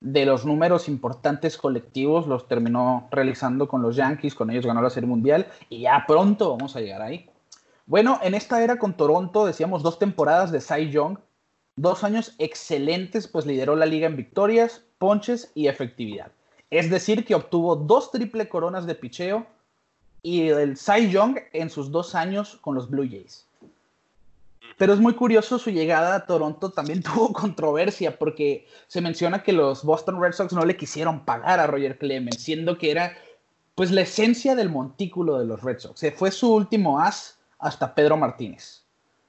de 0.00 0.26
los 0.26 0.44
números 0.44 0.88
importantes 0.88 1.56
colectivos 1.56 2.26
los 2.26 2.46
terminó 2.46 3.08
realizando 3.10 3.66
con 3.66 3.82
los 3.82 3.96
Yankees, 3.96 4.34
con 4.34 4.50
ellos 4.50 4.66
ganó 4.66 4.82
la 4.82 4.90
Serie 4.90 5.08
Mundial 5.08 5.50
y 5.68 5.80
ya 5.82 6.04
pronto 6.06 6.50
vamos 6.50 6.76
a 6.76 6.80
llegar 6.80 7.02
ahí. 7.02 7.30
Bueno, 7.86 8.18
en 8.22 8.34
esta 8.34 8.62
era 8.62 8.78
con 8.78 8.96
Toronto 8.96 9.46
decíamos 9.46 9.82
dos 9.82 9.98
temporadas 9.98 10.50
de 10.52 10.60
Cy 10.60 10.90
Young, 10.90 11.18
Dos 11.76 12.04
años 12.04 12.34
excelentes, 12.38 13.28
pues 13.28 13.44
lideró 13.44 13.76
la 13.76 13.86
liga 13.86 14.06
en 14.06 14.16
victorias, 14.16 14.82
ponches 14.98 15.50
y 15.54 15.68
efectividad. 15.68 16.32
Es 16.70 16.90
decir, 16.90 17.24
que 17.24 17.34
obtuvo 17.34 17.76
dos 17.76 18.10
triple 18.10 18.48
coronas 18.48 18.86
de 18.86 18.94
picheo 18.94 19.46
y 20.22 20.48
el 20.48 20.76
Cy 20.76 21.10
Young 21.10 21.38
en 21.52 21.70
sus 21.70 21.90
dos 21.90 22.14
años 22.14 22.58
con 22.62 22.74
los 22.74 22.90
Blue 22.90 23.06
Jays. 23.08 23.46
Pero 24.78 24.92
es 24.92 25.00
muy 25.00 25.14
curioso 25.14 25.58
su 25.58 25.70
llegada 25.70 26.14
a 26.14 26.26
Toronto 26.26 26.70
también 26.70 27.02
tuvo 27.04 27.32
controversia 27.32 28.18
porque 28.18 28.66
se 28.88 29.00
menciona 29.00 29.42
que 29.42 29.52
los 29.52 29.84
Boston 29.84 30.20
Red 30.20 30.32
Sox 30.32 30.52
no 30.52 30.64
le 30.64 30.76
quisieron 30.76 31.24
pagar 31.24 31.60
a 31.60 31.66
Roger 31.66 31.98
Clemens, 31.98 32.42
siendo 32.42 32.76
que 32.78 32.90
era 32.90 33.12
pues 33.74 33.90
la 33.90 34.00
esencia 34.00 34.54
del 34.54 34.70
montículo 34.70 35.38
de 35.38 35.44
los 35.44 35.62
Red 35.62 35.80
Sox. 35.80 36.00
Se 36.00 36.10
fue 36.10 36.30
su 36.30 36.54
último 36.54 36.98
as 36.98 37.38
hasta 37.58 37.94
Pedro 37.94 38.16
Martínez. 38.16 38.85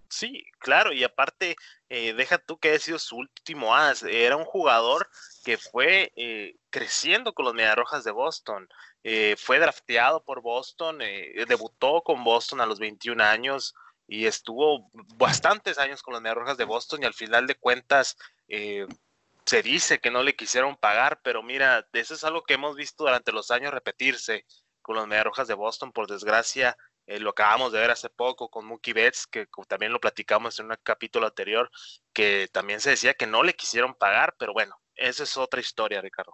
Sí, 0.09 0.45
claro, 0.59 0.93
y 0.93 1.03
aparte, 1.03 1.55
eh, 1.89 2.13
deja 2.13 2.37
tú 2.37 2.57
que 2.57 2.69
haya 2.69 2.79
sido 2.79 2.99
su 2.99 3.17
último 3.17 3.75
as, 3.75 4.03
era 4.03 4.37
un 4.37 4.45
jugador 4.45 5.09
que 5.43 5.57
fue 5.57 6.11
eh, 6.15 6.55
creciendo 6.69 7.33
con 7.33 7.45
los 7.45 7.53
Mediarrojas 7.53 8.03
de 8.03 8.11
Boston, 8.11 8.67
eh, 9.03 9.35
fue 9.37 9.59
drafteado 9.59 10.23
por 10.23 10.41
Boston, 10.41 10.99
debutó 11.47 12.01
con 12.01 12.23
Boston 12.23 12.61
a 12.61 12.65
los 12.65 12.79
21 12.79 13.23
años 13.23 13.73
y 14.07 14.25
estuvo 14.25 14.89
bastantes 15.15 15.77
años 15.77 16.01
con 16.01 16.13
los 16.13 16.21
Mediarrojas 16.21 16.57
de 16.57 16.65
Boston 16.65 17.03
y 17.03 17.05
al 17.05 17.13
final 17.13 17.47
de 17.47 17.55
cuentas 17.55 18.17
se 18.47 19.61
dice 19.63 19.99
que 19.99 20.11
no 20.11 20.23
le 20.23 20.35
quisieron 20.35 20.75
pagar, 20.75 21.21
pero 21.23 21.41
mira, 21.41 21.87
eso 21.93 22.13
es 22.13 22.23
algo 22.23 22.43
que 22.43 22.55
hemos 22.55 22.75
visto 22.75 23.05
durante 23.05 23.31
los 23.31 23.49
años 23.51 23.73
repetirse 23.73 24.45
con 24.81 24.95
los 24.95 25.07
Mediarrojas 25.07 25.47
de 25.47 25.53
Boston, 25.53 25.91
por 25.91 26.07
desgracia 26.07 26.77
eh, 27.07 27.19
lo 27.19 27.29
acabamos 27.29 27.71
de 27.71 27.79
ver 27.79 27.89
hace 27.89 28.09
poco 28.09 28.49
con 28.49 28.65
Mookie 28.65 28.91
Betts, 28.93 29.25
que 29.27 29.47
también 29.67 29.93
lo 29.93 29.99
platicamos 29.99 30.59
en 30.59 30.67
un 30.67 30.77
capítulo 30.83 31.25
anterior, 31.25 31.71
que 32.11 32.49
también 32.51 32.81
se 32.81 32.91
decía 32.91 33.13
que 33.13 33.25
no 33.25 33.43
le 33.43 33.53
quisieron 33.53 33.93
pagar, 33.95 34.35
pero 34.37 34.51
bueno, 34.51 34.75
esa 34.95 35.23
es 35.23 35.37
otra 35.37 35.61
historia, 35.61 36.01
Ricardo. 36.01 36.33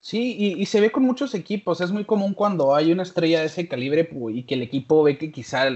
Sí, 0.00 0.56
y, 0.58 0.66
se 0.66 0.80
ve 0.80 0.90
con 0.90 1.04
muchos 1.04 1.32
equipos. 1.34 1.80
Es 1.80 1.92
muy 1.92 2.04
común 2.04 2.34
cuando 2.34 2.74
hay 2.74 2.90
una 2.90 3.04
estrella 3.04 3.40
de 3.40 3.46
ese 3.46 3.68
calibre 3.68 4.08
y 4.30 4.42
que 4.44 4.54
el 4.54 4.62
equipo 4.62 5.04
ve 5.04 5.16
que 5.16 5.30
quizá 5.30 5.68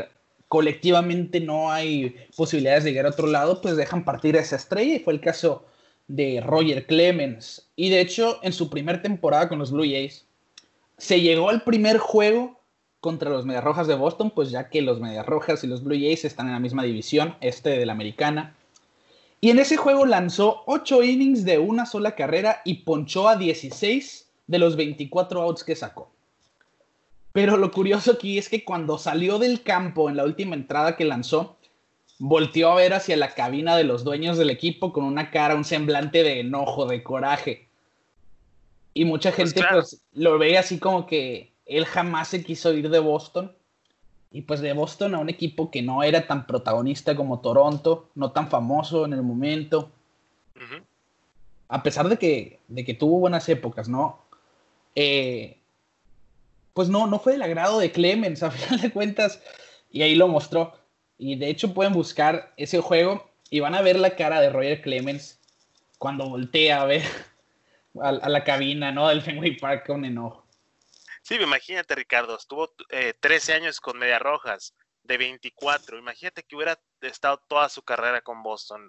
colectivamente 0.48 1.38
no 1.38 1.70
hay 1.70 2.26
posibilidades 2.36 2.82
de 2.82 2.90
llegar 2.90 3.06
a 3.06 3.10
otro 3.10 3.28
lado, 3.28 3.60
pues 3.60 3.76
dejan 3.76 4.04
partir 4.04 4.36
a 4.36 4.40
esa 4.40 4.56
estrella. 4.56 4.96
Y 4.96 4.98
fue 4.98 5.12
el 5.12 5.20
caso 5.20 5.66
de 6.08 6.40
Roger 6.44 6.86
Clemens. 6.86 7.70
Y 7.76 7.90
de 7.90 8.00
hecho, 8.00 8.40
en 8.42 8.52
su 8.52 8.68
primera 8.68 9.00
temporada 9.00 9.48
con 9.48 9.60
los 9.60 9.70
Blue 9.70 9.84
Jays, 9.84 10.26
se 10.98 11.20
llegó 11.20 11.48
al 11.48 11.62
primer 11.62 11.98
juego 11.98 12.60
contra 13.00 13.30
los 13.30 13.46
Medias 13.46 13.64
Rojas 13.64 13.86
de 13.86 13.94
Boston, 13.94 14.30
pues 14.30 14.50
ya 14.50 14.68
que 14.68 14.82
los 14.82 15.00
Medias 15.00 15.26
Rojas 15.26 15.62
y 15.64 15.66
los 15.66 15.82
Blue 15.82 15.94
Jays 15.94 16.24
están 16.24 16.46
en 16.46 16.52
la 16.52 16.60
misma 16.60 16.82
división, 16.82 17.36
este 17.40 17.70
de 17.70 17.86
la 17.86 17.92
americana. 17.92 18.56
Y 19.40 19.50
en 19.50 19.58
ese 19.58 19.76
juego 19.76 20.06
lanzó 20.06 20.62
8 20.66 21.02
innings 21.02 21.44
de 21.44 21.58
una 21.58 21.86
sola 21.86 22.14
carrera 22.14 22.62
y 22.64 22.84
ponchó 22.84 23.28
a 23.28 23.36
16 23.36 24.28
de 24.46 24.58
los 24.58 24.76
24 24.76 25.42
outs 25.42 25.64
que 25.64 25.76
sacó. 25.76 26.10
Pero 27.32 27.58
lo 27.58 27.70
curioso 27.70 28.12
aquí 28.12 28.38
es 28.38 28.48
que 28.48 28.64
cuando 28.64 28.96
salió 28.96 29.38
del 29.38 29.62
campo 29.62 30.08
en 30.08 30.16
la 30.16 30.24
última 30.24 30.56
entrada 30.56 30.96
que 30.96 31.04
lanzó, 31.04 31.56
volteó 32.18 32.70
a 32.72 32.76
ver 32.76 32.94
hacia 32.94 33.16
la 33.16 33.34
cabina 33.34 33.76
de 33.76 33.84
los 33.84 34.04
dueños 34.04 34.38
del 34.38 34.48
equipo 34.48 34.92
con 34.92 35.04
una 35.04 35.30
cara, 35.30 35.54
un 35.54 35.64
semblante 35.64 36.22
de 36.22 36.40
enojo, 36.40 36.86
de 36.86 37.02
coraje. 37.02 37.68
Y 38.94 39.04
mucha 39.04 39.30
pues 39.32 39.52
gente 39.52 39.68
pues, 39.70 40.00
lo 40.14 40.38
ve 40.38 40.56
así 40.56 40.78
como 40.78 41.06
que 41.06 41.52
él 41.66 41.84
jamás 41.84 42.28
se 42.28 42.42
quiso 42.42 42.72
ir 42.72 42.88
de 42.88 42.98
Boston. 42.98 43.54
Y 44.30 44.42
pues 44.42 44.60
de 44.60 44.72
Boston 44.72 45.14
a 45.14 45.18
un 45.18 45.28
equipo 45.28 45.70
que 45.70 45.82
no 45.82 46.02
era 46.02 46.26
tan 46.26 46.46
protagonista 46.46 47.16
como 47.16 47.40
Toronto, 47.40 48.10
no 48.14 48.32
tan 48.32 48.48
famoso 48.48 49.04
en 49.04 49.12
el 49.12 49.22
momento. 49.22 49.90
A 51.68 51.82
pesar 51.82 52.08
de 52.08 52.18
que, 52.18 52.60
de 52.68 52.84
que 52.84 52.94
tuvo 52.94 53.18
buenas 53.18 53.48
épocas, 53.48 53.88
¿no? 53.88 54.20
Eh, 54.94 55.58
pues 56.74 56.88
no, 56.88 57.06
no 57.06 57.18
fue 57.18 57.32
del 57.32 57.42
agrado 57.42 57.78
de 57.78 57.90
Clemens, 57.92 58.42
a 58.42 58.50
final 58.50 58.80
de 58.80 58.92
cuentas. 58.92 59.42
Y 59.90 60.02
ahí 60.02 60.14
lo 60.14 60.28
mostró. 60.28 60.74
Y 61.18 61.36
de 61.36 61.48
hecho 61.48 61.72
pueden 61.72 61.92
buscar 61.92 62.52
ese 62.56 62.80
juego 62.80 63.30
y 63.48 63.60
van 63.60 63.74
a 63.74 63.82
ver 63.82 63.98
la 63.98 64.16
cara 64.16 64.40
de 64.40 64.50
Roger 64.50 64.82
Clemens 64.82 65.40
cuando 65.98 66.28
voltea 66.28 66.82
a 66.82 66.84
ver 66.84 67.02
a, 68.00 68.28
la 68.28 68.44
cabina, 68.44 68.92
¿no? 68.92 69.08
Del 69.08 69.22
Fenway 69.22 69.56
Park 69.56 69.86
con 69.86 70.04
enojo. 70.04 70.45
Sí, 71.26 71.34
imagínate, 71.34 71.96
Ricardo, 71.96 72.36
estuvo 72.36 72.72
13 73.20 73.52
eh, 73.52 73.54
años 73.56 73.80
con 73.80 73.98
Media 73.98 74.20
Rojas, 74.20 74.76
de 75.02 75.18
24. 75.18 75.98
Imagínate 75.98 76.44
que 76.44 76.54
hubiera 76.54 76.80
estado 77.00 77.42
toda 77.48 77.68
su 77.68 77.82
carrera 77.82 78.20
con 78.20 78.44
Boston. 78.44 78.88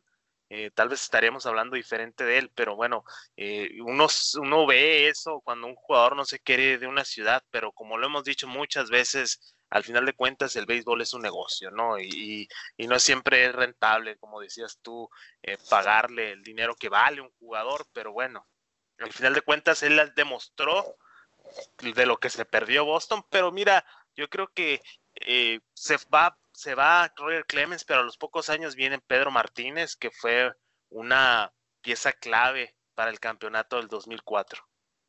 Eh, 0.49 0.69
tal 0.69 0.89
vez 0.89 1.01
estaríamos 1.01 1.47
hablando 1.47 1.75
diferente 1.75 2.23
de 2.25 2.37
él, 2.37 2.51
pero 2.53 2.75
bueno, 2.75 3.03
eh, 3.37 3.69
uno, 3.81 4.67
ve 4.67 5.07
eso 5.07 5.41
cuando 5.43 5.65
un 5.65 5.73
jugador 5.73 6.15
no 6.15 6.25
se 6.25 6.37
quiere 6.39 6.77
de 6.77 6.85
una 6.85 7.05
ciudad, 7.05 7.43
pero 7.49 7.71
como 7.71 7.97
lo 7.97 8.05
hemos 8.05 8.23
dicho 8.23 8.47
muchas 8.47 8.91
veces, 8.91 9.55
al 9.71 9.83
final 9.83 10.05
de 10.05 10.13
cuentas 10.13 10.55
el 10.55 10.67
béisbol 10.67 11.01
es 11.01 11.15
un 11.15 11.23
negocio, 11.23 11.71
¿no? 11.71 11.97
Y, 11.97 12.47
y, 12.77 12.87
no 12.87 12.99
siempre 12.99 13.47
es 13.47 13.55
rentable, 13.55 14.15
como 14.19 14.41
decías 14.41 14.77
tú, 14.83 15.09
eh, 15.41 15.57
pagarle 15.71 16.33
el 16.33 16.43
dinero 16.43 16.75
que 16.75 16.89
vale 16.89 17.19
un 17.19 17.31
jugador, 17.39 17.87
pero 17.93 18.11
bueno, 18.13 18.47
al 18.99 19.11
final 19.11 19.33
de 19.33 19.41
cuentas 19.41 19.81
él 19.81 20.13
demostró 20.15 20.97
de 21.81 22.05
lo 22.05 22.17
que 22.17 22.29
se 22.29 22.45
perdió 22.45 22.85
Boston, 22.85 23.23
pero 23.29 23.51
mira, 23.51 23.85
yo 24.15 24.29
creo 24.29 24.51
que 24.53 24.81
se 25.73 25.97
va 26.13 26.37
se 26.57 26.73
va 26.73 27.13
Roger 27.15 27.45
Clemens, 27.45 27.85
pero 27.85 27.99
a 27.99 28.03
los 28.03 28.17
pocos 28.17 28.49
años 28.49 28.75
viene 28.75 28.97
Pedro 28.97 29.29
Martínez, 29.29 29.95
que 29.95 30.09
fue 30.09 30.51
una 30.89 31.53
pieza 31.83 32.13
clave 32.13 32.73
para 32.95 33.11
el 33.11 33.19
campeonato 33.19 33.75
del 33.75 33.87
2004. 33.87 34.63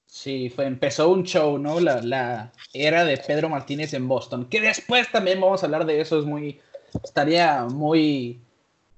Sí, 0.05 0.51
fue, 0.51 0.67
empezó 0.67 1.09
un 1.09 1.25
show, 1.25 1.57
¿no? 1.57 1.81
La, 1.81 2.53
era 2.75 3.07
de 3.07 3.17
Pedro 3.17 3.49
Martínez 3.49 3.95
en 3.95 4.09
Boston, 4.09 4.47
que 4.51 4.61
después 4.61 5.11
también 5.11 5.41
vamos 5.41 5.63
a 5.63 5.67
hablar 5.67 5.87
de 5.87 6.03
eso, 6.03 6.19
es 6.19 6.27
muy, 6.27 6.61
estaría 7.03 7.65
muy 7.65 8.43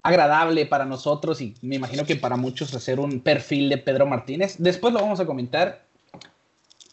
agradable 0.03 0.67
para 0.67 0.87
nosotros 0.87 1.41
y 1.41 1.55
me 1.63 1.77
imagino 1.77 2.05
que 2.05 2.17
para 2.17 2.37
muchos 2.37 2.75
hacer 2.75 2.99
un 2.99 3.21
perfil 3.21 3.69
de 3.69 3.79
Pedro 3.79 4.07
Martínez. 4.07 4.57
Después 4.59 4.93
lo 4.93 5.01
vamos 5.01 5.21
a 5.21 5.27
comentar. 5.27 5.87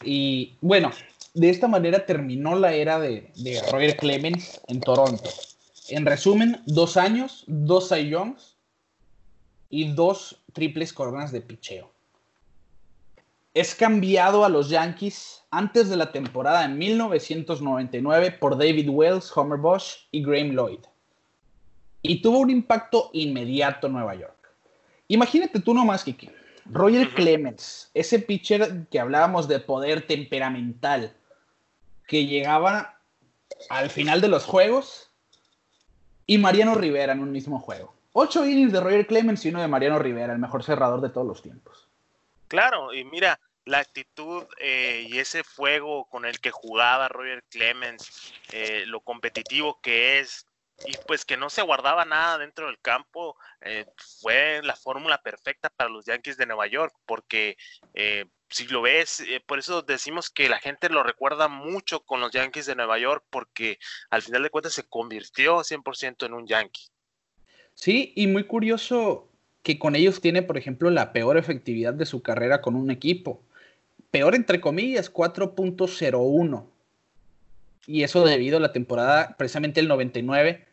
Y 0.03 0.55
bueno, 0.61 0.91
de 1.33 1.49
esta 1.49 1.67
manera 1.67 2.05
terminó 2.05 2.55
la 2.55 2.73
era 2.73 2.99
de, 2.99 3.31
Roger 3.71 3.97
Clemens 3.97 4.61
en 4.67 4.79
Toronto. 4.79 5.29
En 5.89 6.05
resumen, 6.05 6.61
dos 6.65 6.97
años, 6.97 7.43
dos 7.47 7.89
Cy 7.89 8.13
y 9.69 9.93
dos 9.93 10.41
triples 10.53 10.93
coronas 10.93 11.31
de 11.31 11.41
picheo. 11.41 11.91
Es 13.53 13.73
cambiado 13.73 14.45
a 14.45 14.49
los 14.49 14.69
Yankees 14.69 15.43
antes 15.49 15.89
de 15.89 15.97
la 15.97 16.11
temporada 16.11 16.65
en 16.65 16.77
1999 16.77 18.31
por 18.31 18.57
David 18.57 18.89
Wells, 18.89 19.35
Homer 19.35 19.59
Bosch 19.59 20.07
y 20.11 20.23
Graham 20.23 20.51
Lloyd. 20.51 20.79
Y 22.01 22.21
tuvo 22.21 22.39
un 22.39 22.49
impacto 22.49 23.09
inmediato 23.13 23.87
en 23.87 23.93
Nueva 23.93 24.15
York. 24.15 24.37
Imagínate 25.07 25.59
tú 25.59 25.73
nomás, 25.73 26.03
Kiki. 26.03 26.29
Roger 26.69 27.09
Clemens, 27.09 27.89
ese 27.93 28.19
pitcher 28.19 28.87
que 28.89 28.99
hablábamos 28.99 29.47
de 29.47 29.59
poder 29.59 30.05
temperamental, 30.05 31.13
que 32.07 32.25
llegaba 32.25 32.99
al 33.69 33.89
final 33.89 34.21
de 34.21 34.27
los 34.27 34.45
juegos 34.45 35.09
y 36.25 36.37
Mariano 36.37 36.75
Rivera 36.75 37.13
en 37.13 37.19
un 37.19 37.31
mismo 37.31 37.59
juego. 37.59 37.93
Ocho 38.13 38.45
innings 38.45 38.73
de 38.73 38.79
Roger 38.79 39.05
Clemens 39.05 39.45
y 39.45 39.49
uno 39.49 39.61
de 39.61 39.67
Mariano 39.67 39.99
Rivera, 39.99 40.33
el 40.33 40.39
mejor 40.39 40.63
cerrador 40.63 41.01
de 41.01 41.09
todos 41.09 41.27
los 41.27 41.41
tiempos. 41.41 41.87
Claro, 42.47 42.93
y 42.93 43.03
mira, 43.03 43.39
la 43.65 43.79
actitud 43.79 44.45
eh, 44.59 45.05
y 45.07 45.19
ese 45.19 45.43
fuego 45.43 46.05
con 46.05 46.25
el 46.25 46.39
que 46.39 46.49
jugaba 46.49 47.09
Roger 47.09 47.43
Clemens, 47.49 48.33
eh, 48.51 48.85
lo 48.87 49.01
competitivo 49.01 49.79
que 49.81 50.19
es, 50.19 50.46
y 50.85 50.95
pues 51.07 51.25
que 51.25 51.37
no 51.37 51.49
se 51.49 51.61
guardaba 51.61 52.05
nada 52.05 52.37
dentro 52.37 52.67
del 52.67 52.79
campo, 52.79 53.35
eh, 53.61 53.85
fue 54.21 54.61
la 54.63 54.75
fórmula 54.75 55.21
perfecta 55.21 55.69
para 55.69 55.89
los 55.89 56.05
Yankees 56.05 56.37
de 56.37 56.45
Nueva 56.45 56.67
York, 56.67 56.93
porque 57.05 57.57
si 58.49 58.67
lo 58.67 58.81
ves, 58.81 59.19
eh, 59.21 59.41
por 59.45 59.59
eso 59.59 59.81
decimos 59.81 60.29
que 60.29 60.49
la 60.49 60.59
gente 60.59 60.89
lo 60.89 61.03
recuerda 61.03 61.47
mucho 61.47 62.01
con 62.01 62.21
los 62.21 62.31
Yankees 62.31 62.65
de 62.65 62.75
Nueva 62.75 62.97
York, 62.97 63.25
porque 63.29 63.77
al 64.09 64.21
final 64.21 64.43
de 64.43 64.49
cuentas 64.49 64.73
se 64.73 64.83
convirtió 64.83 65.63
100% 65.63 66.25
en 66.25 66.33
un 66.33 66.47
Yankee. 66.47 66.87
Sí, 67.73 68.13
y 68.15 68.27
muy 68.27 68.45
curioso 68.45 69.29
que 69.63 69.77
con 69.77 69.95
ellos 69.95 70.21
tiene, 70.21 70.41
por 70.41 70.57
ejemplo, 70.57 70.89
la 70.89 71.11
peor 71.11 71.37
efectividad 71.37 71.93
de 71.93 72.05
su 72.05 72.21
carrera 72.21 72.61
con 72.61 72.75
un 72.75 72.89
equipo. 72.89 73.43
Peor 74.11 74.33
entre 74.33 74.61
comillas, 74.61 75.11
4.01. 75.11 76.69
Y 77.85 78.03
eso 78.03 78.25
debido 78.25 78.57
a 78.57 78.61
la 78.61 78.71
temporada, 78.71 79.35
precisamente 79.37 79.79
el 79.79 79.87
99, 79.87 80.66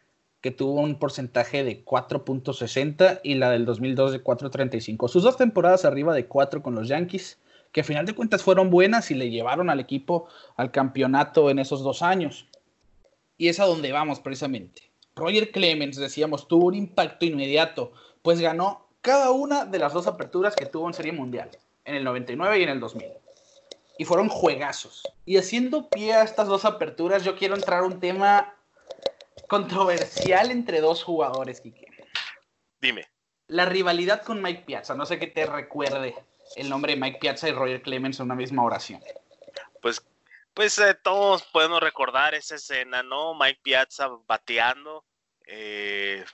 que 0.45 0.51
tuvo 0.51 0.83
un 0.83 0.97
porcentaje 0.97 1.65
de 1.65 1.87
4.60 1.87 3.21
y 3.23 3.37
la 3.37 3.49
del 3.49 3.65
2002 3.65 4.13
de 4.13 4.23
4.35. 4.23 5.09
Sus 5.09 5.23
dos 5.23 5.39
temporadas 5.39 5.87
arriba 5.87 6.13
de 6.13 6.27
4 6.27 6.63
con 6.63 6.75
los 6.75 6.87
Yankees 6.87 7.39
que 7.73 7.81
a 7.81 7.85
final 7.85 8.05
de 8.05 8.15
cuentas 8.15 8.43
fueron 8.43 8.69
buenas 8.69 9.11
y 9.11 9.15
le 9.15 9.31
llevaron 9.31 9.71
al 9.71 9.81
equipo 9.81 10.29
al 10.57 10.71
campeonato 10.71 11.49
en 11.49 11.61
esos 11.61 11.83
dos 11.83 12.03
años. 12.03 12.47
Y 13.39 13.49
es 13.49 13.59
a 13.59 13.65
donde 13.65 13.91
vamos 13.91 14.21
precisamente. 14.21 14.83
Roger 15.17 15.51
Clemens, 15.51 15.97
decíamos, 15.97 16.47
tuvo 16.47 16.67
un 16.67 16.75
impacto 16.75 17.25
inmediato, 17.25 17.93
pues 18.21 18.39
ganó 18.39 18.87
cada 19.01 19.31
una 19.31 19.65
de 19.65 19.79
las 19.79 19.95
dos 19.95 20.07
aperturas 20.07 20.55
que 20.55 20.67
tuvo 20.67 20.89
en 20.89 20.93
Serie 20.93 21.13
Mundial, 21.13 21.49
en 21.87 21.95
el 21.95 22.05
99 22.05 22.59
y 22.59 22.63
en 22.65 22.69
el 22.69 22.81
2000. 22.81 23.09
Y 23.97 24.05
fueron 24.05 24.29
juegazos. 24.29 25.05
Y 25.25 25.39
haciendo 25.39 25.89
pie 25.89 26.13
a 26.13 26.23
estas 26.23 26.49
dos 26.49 26.67
aperturas, 26.67 27.25
yo 27.25 27.35
quiero 27.35 27.55
entrar 27.55 27.83
a 27.83 27.87
un 27.87 27.99
tema 27.99 28.55
controversial 29.55 30.51
entre 30.51 30.81
dos 30.81 31.05
jugadores, 31.05 31.61
Quique. 31.61 31.87
Dime. 32.81 33.09
La 33.47 33.65
rivalidad 33.65 34.23
con 34.23 34.43
Mike 34.43 34.65
Piazza, 34.67 34.97
no 34.97 35.07
sé 35.07 35.21
qué 35.21 35.29
te 35.29 35.47
recuerde 35.47 36.17
el 36.57 36.69
nombre 36.69 36.95
de 36.95 37.01
Mike 37.01 37.19
Piazza 37.21 37.49
y 37.49 37.53
Roger 37.53 37.81
Clemens 37.81 38.19
en 38.19 38.27
una 38.27 38.35
misma 38.35 38.65
oración. 38.65 39.01
Pues, 39.81 40.05
pues 40.55 40.77
eh, 40.81 40.95
todos 40.95 41.45
podemos 41.45 41.81
recordar 41.81 42.35
esa 42.35 42.57
escena, 42.57 43.05
¿no? 43.05 43.35
Mike 43.35 43.61
Piazza 43.63 44.09
bateando, 44.27 45.05
eh, 45.47 46.25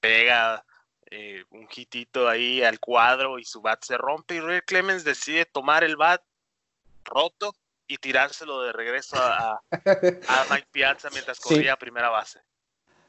pega 0.00 0.64
eh, 1.12 1.44
un 1.50 1.68
hitito 1.70 2.28
ahí 2.28 2.64
al 2.64 2.80
cuadro 2.80 3.38
y 3.38 3.44
su 3.44 3.62
bat 3.62 3.84
se 3.84 3.96
rompe 3.96 4.34
y 4.34 4.40
Roger 4.40 4.64
Clemens 4.64 5.04
decide 5.04 5.44
tomar 5.44 5.84
el 5.84 5.94
bat 5.94 6.24
roto 7.04 7.54
y 7.86 7.98
tirárselo 7.98 8.62
de 8.62 8.72
regreso 8.72 9.16
a, 9.16 9.62
Mike 10.50 10.68
Piazza 10.72 11.08
mientras 11.10 11.38
corría 11.40 11.74
a 11.74 11.78
primera 11.78 12.08
base. 12.08 12.40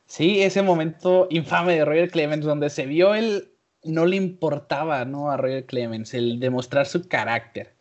Sí, 0.05 0.41
ese 0.43 0.61
momento 0.61 1.27
infame 1.29 1.75
de 1.75 1.85
Roger 1.85 2.11
Clemens 2.11 2.45
donde 2.45 2.69
se 2.69 2.85
vio 2.85 3.15
el, 3.15 3.51
no 3.83 4.05
le 4.05 4.15
importaba 4.15 5.03
¿no? 5.05 5.31
a 5.31 5.37
Roger 5.37 5.65
Clemens 5.65 6.13
el 6.13 6.39
demostrar 6.39 6.85
su 6.85 7.07
carácter. 7.07 7.75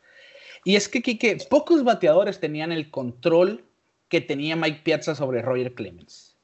Y 0.64 0.76
es 0.76 0.88
que, 0.88 1.02
que 1.02 1.38
pocos 1.50 1.84
bateadores 1.84 2.40
tenían 2.40 2.72
el 2.72 2.90
control 2.90 3.64
que 4.08 4.20
tenía 4.20 4.56
Mike 4.56 4.80
Piazza 4.84 5.14
sobre 5.14 5.42
Roger 5.42 5.74
Clemens. 5.74 6.37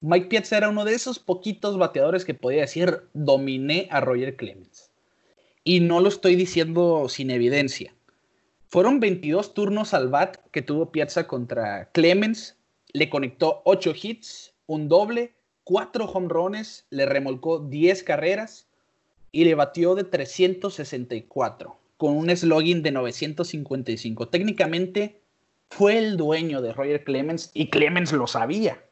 Mike 0.00 0.26
Piazza 0.26 0.56
era 0.56 0.68
uno 0.68 0.84
de 0.84 0.94
esos 0.94 1.18
poquitos 1.18 1.78
bateadores 1.78 2.24
que 2.24 2.34
podía 2.34 2.62
decir 2.62 3.02
dominé 3.14 3.88
a 3.90 4.00
Roger 4.00 4.36
Clemens. 4.36 4.90
Y 5.62 5.80
no 5.80 6.00
lo 6.00 6.08
estoy 6.08 6.34
diciendo 6.34 7.08
sin 7.08 7.30
evidencia. 7.30 7.94
Fueron 8.66 9.00
22 9.00 9.54
turnos 9.54 9.94
al 9.94 10.08
bat 10.08 10.36
que 10.50 10.62
tuvo 10.62 10.92
Piazza 10.92 11.26
contra 11.26 11.90
Clemens. 11.90 12.56
Le 12.92 13.10
conectó 13.10 13.62
8 13.64 13.92
hits, 14.02 14.54
un 14.68 14.88
doble, 14.88 15.34
4 15.64 16.04
home 16.04 16.28
runs, 16.28 16.86
le 16.90 17.06
remolcó 17.06 17.58
10 17.58 18.04
carreras 18.04 18.68
y 19.32 19.44
le 19.44 19.56
batió 19.56 19.96
de 19.96 20.04
364 20.04 21.76
con 21.96 22.16
un 22.16 22.34
slogan 22.36 22.82
de 22.82 22.92
955. 22.92 24.28
Técnicamente 24.28 25.20
fue 25.70 25.98
el 25.98 26.16
dueño 26.16 26.62
de 26.62 26.72
Roger 26.72 27.02
Clemens 27.02 27.50
y 27.54 27.70
Clemens 27.70 28.12
lo 28.12 28.28
sabía. 28.28 28.84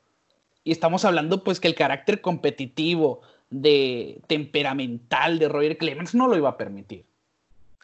Y 0.64 0.72
estamos 0.72 1.04
hablando 1.04 1.44
pues 1.44 1.60
que 1.60 1.68
el 1.68 1.76
carácter 1.76 2.20
competitivo, 2.20 3.22
de 3.50 4.20
temperamental 4.26 5.38
de 5.38 5.48
Roger 5.48 5.78
Clemens 5.78 6.14
no 6.14 6.26
lo 6.26 6.36
iba 6.36 6.48
a 6.48 6.56
permitir. 6.56 7.04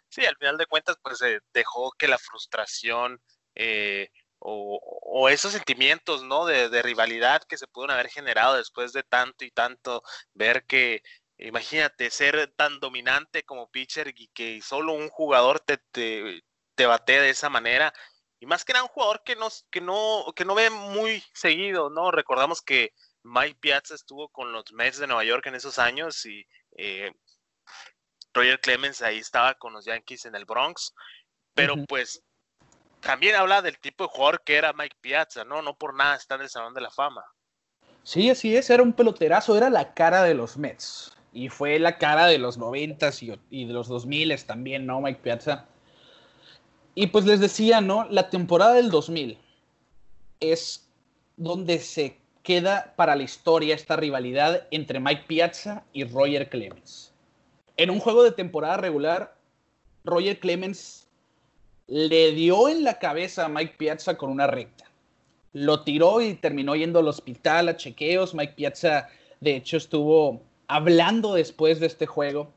Sí, 0.09 0.25
al 0.27 0.37
final 0.37 0.59
de 0.59 0.67
cuentas 0.67 0.99
pues 1.03 1.21
dejó 1.55 1.93
que 1.93 2.09
la 2.09 2.19
frustración 2.19 3.21
eh, 3.55 4.11
o, 4.45 5.29
esos 5.29 5.53
sentimientos, 5.53 6.25
¿no? 6.25 6.47
De, 6.47 6.69
de, 6.69 6.83
rivalidad 6.83 7.43
que 7.45 7.57
se 7.57 7.67
pudieron 7.69 7.95
haber 7.95 8.09
generado 8.09 8.57
después 8.57 8.93
de 8.93 9.03
tanto 9.03 9.45
y 9.45 9.51
tanto 9.51 10.03
ver 10.35 10.65
que 10.67 11.03
Imagínate 11.45 12.11
ser 12.11 12.53
tan 12.57 12.79
dominante 12.79 13.43
como 13.43 13.69
pitcher 13.69 14.13
y 14.17 14.29
que 14.29 14.63
solo 14.63 14.93
un 14.93 15.09
jugador 15.09 15.59
te, 15.61 15.79
te, 15.91 16.45
te 16.77 16.87
batee 16.87 17.21
de 17.21 17.31
esa 17.31 17.49
manera. 17.49 17.93
Y 18.39 18.47
más 18.47 18.65
que 18.65 18.73
nada 18.73 18.85
un 18.85 18.91
jugador 18.91 19.23
que, 19.25 19.35
nos, 19.35 19.67
que, 19.71 19.81
no, 19.81 20.33
que 20.37 20.45
no 20.45 20.55
ve 20.55 20.71
muy 20.71 21.23
seguido, 21.35 21.91
¿no? 21.91 22.13
Recordamos 22.13 22.63
que 22.63 22.93
Mike 23.25 23.59
Piazza 23.61 23.95
estuvo 23.95 24.29
con 24.29 24.53
los 24.53 24.73
Mets 24.73 24.99
de 24.99 25.07
Nueva 25.07 25.25
York 25.25 25.47
en 25.47 25.57
esos 25.57 25.79
años 25.79 26.25
y 26.27 26.47
eh, 26.77 27.13
Roger 28.33 28.61
Clemens 28.61 29.03
ahí 29.03 29.19
estaba 29.19 29.55
con 29.55 29.73
los 29.73 29.85
Yankees 29.85 30.27
en 30.27 30.37
el 30.37 30.45
Bronx. 30.45 30.95
Pero 31.55 31.75
pues 31.89 32.23
también 33.03 33.35
habla 33.35 33.61
del 33.63 33.79
tipo 33.79 34.05
de 34.05 34.11
jugador 34.11 34.43
que 34.45 34.57
era 34.57 34.73
Mike 34.73 34.97
Piazza, 35.01 35.45
¿no? 35.45 35.61
No 35.61 35.75
por 35.75 35.95
nada 35.95 36.17
está 36.17 36.37
en 36.37 36.43
el 36.43 36.49
Salón 36.49 36.73
de 36.73 36.81
la 36.81 36.91
Fama. 36.91 37.25
Sí, 38.05 38.31
así 38.31 38.57
es, 38.57 38.71
era 38.71 38.83
un 38.83 38.93
peloterazo, 38.93 39.57
era 39.57 39.71
la 39.71 39.93
cara 39.93 40.23
de 40.23 40.35
los 40.35 40.57
Mets. 40.57 41.13
Y 41.33 41.49
fue 41.49 41.79
la 41.79 41.99
cara 41.99 42.27
de 42.27 42.39
los 42.39 42.59
noventas 42.59 43.23
y, 43.23 43.39
y 43.51 43.67
de 43.67 43.73
los 43.73 43.89
dos 43.89 44.07
miles 44.07 44.47
también, 44.47 44.87
¿no, 44.87 45.01
Mike 45.01 45.21
Piazza? 45.23 45.67
Y 46.95 47.09
pues 47.09 47.25
les 47.25 47.41
decía, 47.41 47.81
¿no? 47.81 48.07
La 48.11 48.29
temporada 48.29 48.75
del 48.75 48.91
2000 48.91 49.39
es 50.41 50.89
donde 51.37 51.79
se 51.79 52.19
queda 52.43 52.93
para 52.97 53.17
la 53.17 53.23
historia 53.23 53.75
esta 53.75 53.97
rivalidad 53.97 54.67
entre 54.71 55.01
Mike 55.01 55.25
Piazza 55.27 55.85
y 55.93 56.05
Roger 56.05 56.49
Clemens. 56.49 57.13
En 57.77 57.91
un 57.91 58.01
juego 58.01 58.23
de 58.23 58.33
temporada 58.33 58.77
regular, 58.77 59.35
Roger 60.05 60.39
Clemens 60.39 61.09
le 61.93 62.33
dio 62.33 62.71
en 62.71 62.85
la 62.85 62.99
cabeza 62.99 63.45
a 63.45 63.49
Mike 63.51 63.75
Piazza 63.77 64.17
con 64.17 64.31
una 64.31 64.47
recta. 64.47 64.87
Lo 65.53 65.83
tiró 65.83 66.23
y 66.23 66.33
terminó 66.33 66.75
yendo 66.75 67.01
al 67.01 67.09
hospital 67.09 67.69
a 67.69 67.77
chequeos. 67.77 68.35
Mike 68.35 68.55
Piazza, 68.57 69.11
de 69.41 69.57
hecho, 69.57 69.77
estuvo 69.77 70.41
hablando 70.69 71.35
después 71.35 71.81
de 71.81 71.89
este 71.89 72.07
juego 72.07 72.51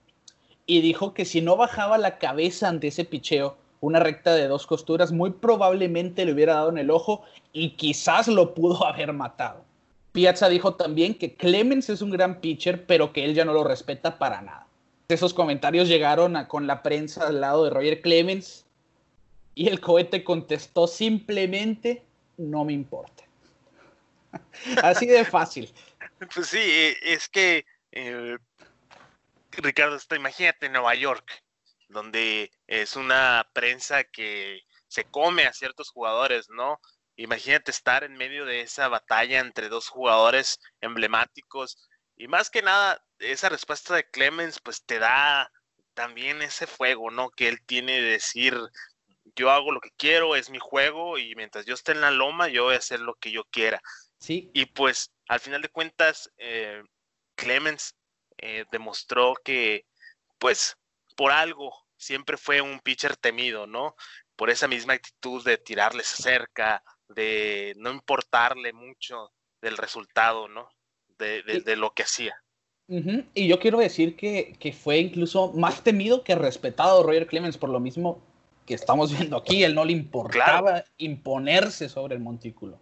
y 0.65 0.80
dijo 0.80 1.13
que 1.13 1.26
si 1.26 1.41
no 1.41 1.58
bajaba 1.58 1.98
la 1.98 2.17
cabeza 2.17 2.69
ante 2.69 2.88
ese 2.88 3.04
picheo, 3.04 3.58
una 3.82 4.00
recta 4.00 4.34
de 4.34 4.48
dos 4.48 4.65
costuras, 4.65 5.12
muy 5.12 5.32
probablemente 5.32 6.24
le 6.24 6.32
hubiera 6.32 6.54
dado 6.54 6.69
en 6.69 6.78
el 6.78 6.89
ojo 6.89 7.24
y 7.52 7.71
quizás 7.71 8.30
lo 8.30 8.54
pudo 8.54 8.86
haber 8.88 9.12
matado. 9.12 9.65
Piazza 10.13 10.48
dijo 10.48 10.76
también 10.76 11.13
que 11.13 11.36
Clemens 11.36 11.89
es 11.89 12.02
un 12.02 12.12
gran 12.12 12.39
pitcher, 12.39 12.86
pero 12.86 13.12
que 13.12 13.26
él 13.26 13.34
ya 13.34 13.43
no 13.43 13.52
lo 13.52 13.65
respeta 13.65 14.17
para 14.17 14.41
nada. 14.41 14.65
Esos 15.10 15.34
comentarios 15.34 15.89
llegaron 15.89 16.41
con 16.45 16.67
la 16.67 16.82
prensa 16.82 17.28
al 17.28 17.41
lado 17.41 17.65
de 17.65 17.71
Roger 17.71 18.00
Clemens 18.02 18.64
y 19.55 19.69
el 19.69 19.79
cohete 19.79 20.23
contestó 20.23 20.85
simplemente, 20.85 22.03
no 22.37 22.65
me 22.65 22.73
importa. 22.73 23.23
Así 24.83 25.07
de 25.07 25.25
fácil. 25.25 25.73
Pues 26.33 26.47
sí, 26.47 26.59
eh, 26.59 26.97
es 27.01 27.29
que, 27.29 27.65
eh, 27.91 28.37
Ricardo, 29.51 29.97
imagínate 30.15 30.69
Nueva 30.69 30.93
York, 30.95 31.43
donde 31.87 32.51
es 32.67 32.95
una 32.95 33.49
prensa 33.53 34.03
que 34.03 34.61
se 34.87 35.05
come 35.05 35.45
a 35.45 35.53
ciertos 35.53 35.89
jugadores, 35.89 36.49
¿no? 36.49 36.79
Imagínate 37.15 37.71
estar 37.71 38.03
en 38.03 38.17
medio 38.17 38.45
de 38.45 38.61
esa 38.61 38.89
batalla 38.89 39.39
entre 39.39 39.69
dos 39.69 39.87
jugadores 39.87 40.59
emblemáticos 40.81 41.77
y 42.17 42.27
más 42.27 42.49
que 42.49 42.61
nada 42.61 43.01
esa 43.19 43.49
respuesta 43.49 43.95
de 43.95 44.09
Clemens 44.09 44.59
pues 44.61 44.83
te 44.85 44.99
da 44.99 45.51
también 45.93 46.41
ese 46.41 46.67
fuego, 46.67 47.09
¿no? 47.11 47.29
Que 47.29 47.47
él 47.47 47.65
tiene 47.65 48.01
de 48.01 48.11
decir, 48.11 48.57
yo 49.35 49.49
hago 49.51 49.71
lo 49.71 49.81
que 49.81 49.91
quiero, 49.97 50.35
es 50.35 50.49
mi 50.49 50.59
juego 50.59 51.17
y 51.17 51.35
mientras 51.35 51.65
yo 51.65 51.73
esté 51.73 51.93
en 51.93 52.01
la 52.01 52.11
loma 52.11 52.47
yo 52.47 52.65
voy 52.65 52.75
a 52.75 52.79
hacer 52.79 52.99
lo 52.99 53.15
que 53.15 53.31
yo 53.31 53.43
quiera. 53.45 53.81
Sí. 54.19 54.51
Y 54.53 54.67
pues 54.67 55.11
al 55.27 55.39
final 55.39 55.61
de 55.61 55.69
cuentas 55.69 56.31
eh, 56.38 56.81
Clemens 57.35 57.95
eh, 58.38 58.65
demostró 58.71 59.33
que 59.43 59.85
pues 60.38 60.77
por 61.15 61.31
algo 61.31 61.73
siempre 61.97 62.38
fue 62.38 62.61
un 62.61 62.79
pitcher 62.79 63.15
temido, 63.15 63.67
¿no? 63.67 63.95
Por 64.35 64.49
esa 64.49 64.67
misma 64.67 64.93
actitud 64.93 65.43
de 65.43 65.57
tirarles 65.57 66.07
cerca, 66.07 66.83
de 67.07 67.73
no 67.77 67.91
importarle 67.91 68.73
mucho 68.73 69.31
del 69.61 69.77
resultado, 69.77 70.47
¿no? 70.47 70.69
De, 71.17 71.75
lo 71.77 71.91
que 71.91 72.03
hacía. 72.03 72.35
Y 72.88 73.47
yo 73.47 73.59
quiero 73.59 73.79
decir 73.79 74.17
que, 74.17 74.75
fue 74.77 74.97
incluso 74.97 75.53
más 75.53 75.83
temido 75.83 76.23
que 76.23 76.35
respetado 76.35 77.03
Roger 77.03 77.25
Clemens 77.25 77.57
por 77.57 77.69
lo 77.69 77.79
mismo 77.79 78.35
que 78.65 78.73
estamos 78.73 79.12
viendo 79.17 79.38
aquí. 79.38 79.63
Él 79.63 79.75
no 79.75 79.86
le 79.86 79.93
importaba 79.93 80.84
imponerse 80.97 81.89
sobre 81.89 82.15
el 82.15 82.21
montículo. 82.21 82.80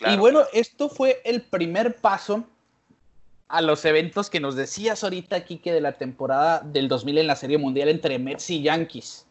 y 0.00 0.16
bueno, 0.16 0.42
esto 0.52 0.88
fue 0.88 1.20
el 1.24 1.42
primer 1.42 1.96
paso 1.96 2.44
a 3.48 3.62
los 3.62 3.84
eventos 3.84 4.28
que 4.28 4.40
nos 4.40 4.54
decías 4.54 5.02
ahorita, 5.02 5.36
aquí 5.36 5.56
que 5.58 5.72
de 5.72 5.80
la 5.80 5.92
temporada 5.92 6.60
del 6.60 6.88
2000 6.88 7.18
en 7.18 7.26
la 7.26 7.36
Serie 7.36 7.58
Mundial 7.58 7.88
entre 7.88 8.18
Mets 8.18 8.50
y 8.50 8.62
Yankees. 8.62 9.24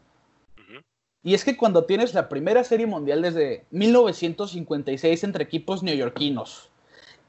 Y 1.24 1.34
es 1.34 1.44
que 1.44 1.58
cuando 1.58 1.84
tienes 1.84 2.14
la 2.14 2.30
primera 2.30 2.64
Serie 2.64 2.88
Mundial 2.88 3.22
desde 3.22 3.66
1956 3.72 5.24
entre 5.24 5.44
equipos 5.44 5.84
neoyorquinos 5.84 6.70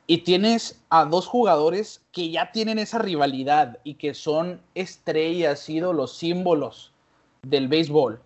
y 0.06 0.18
tienes 0.18 0.80
a 0.88 1.04
dos 1.04 1.26
jugadores 1.26 2.02
que 2.12 2.30
ya 2.30 2.52
tienen 2.52 2.78
esa 2.78 2.98
rivalidad 2.98 3.78
y 3.84 3.94
que 3.94 4.14
son 4.14 4.60
estrellas, 4.74 5.68
ídolos, 5.68 6.16
símbolos 6.16 6.92
del 7.42 7.68
béisbol, 7.68 8.20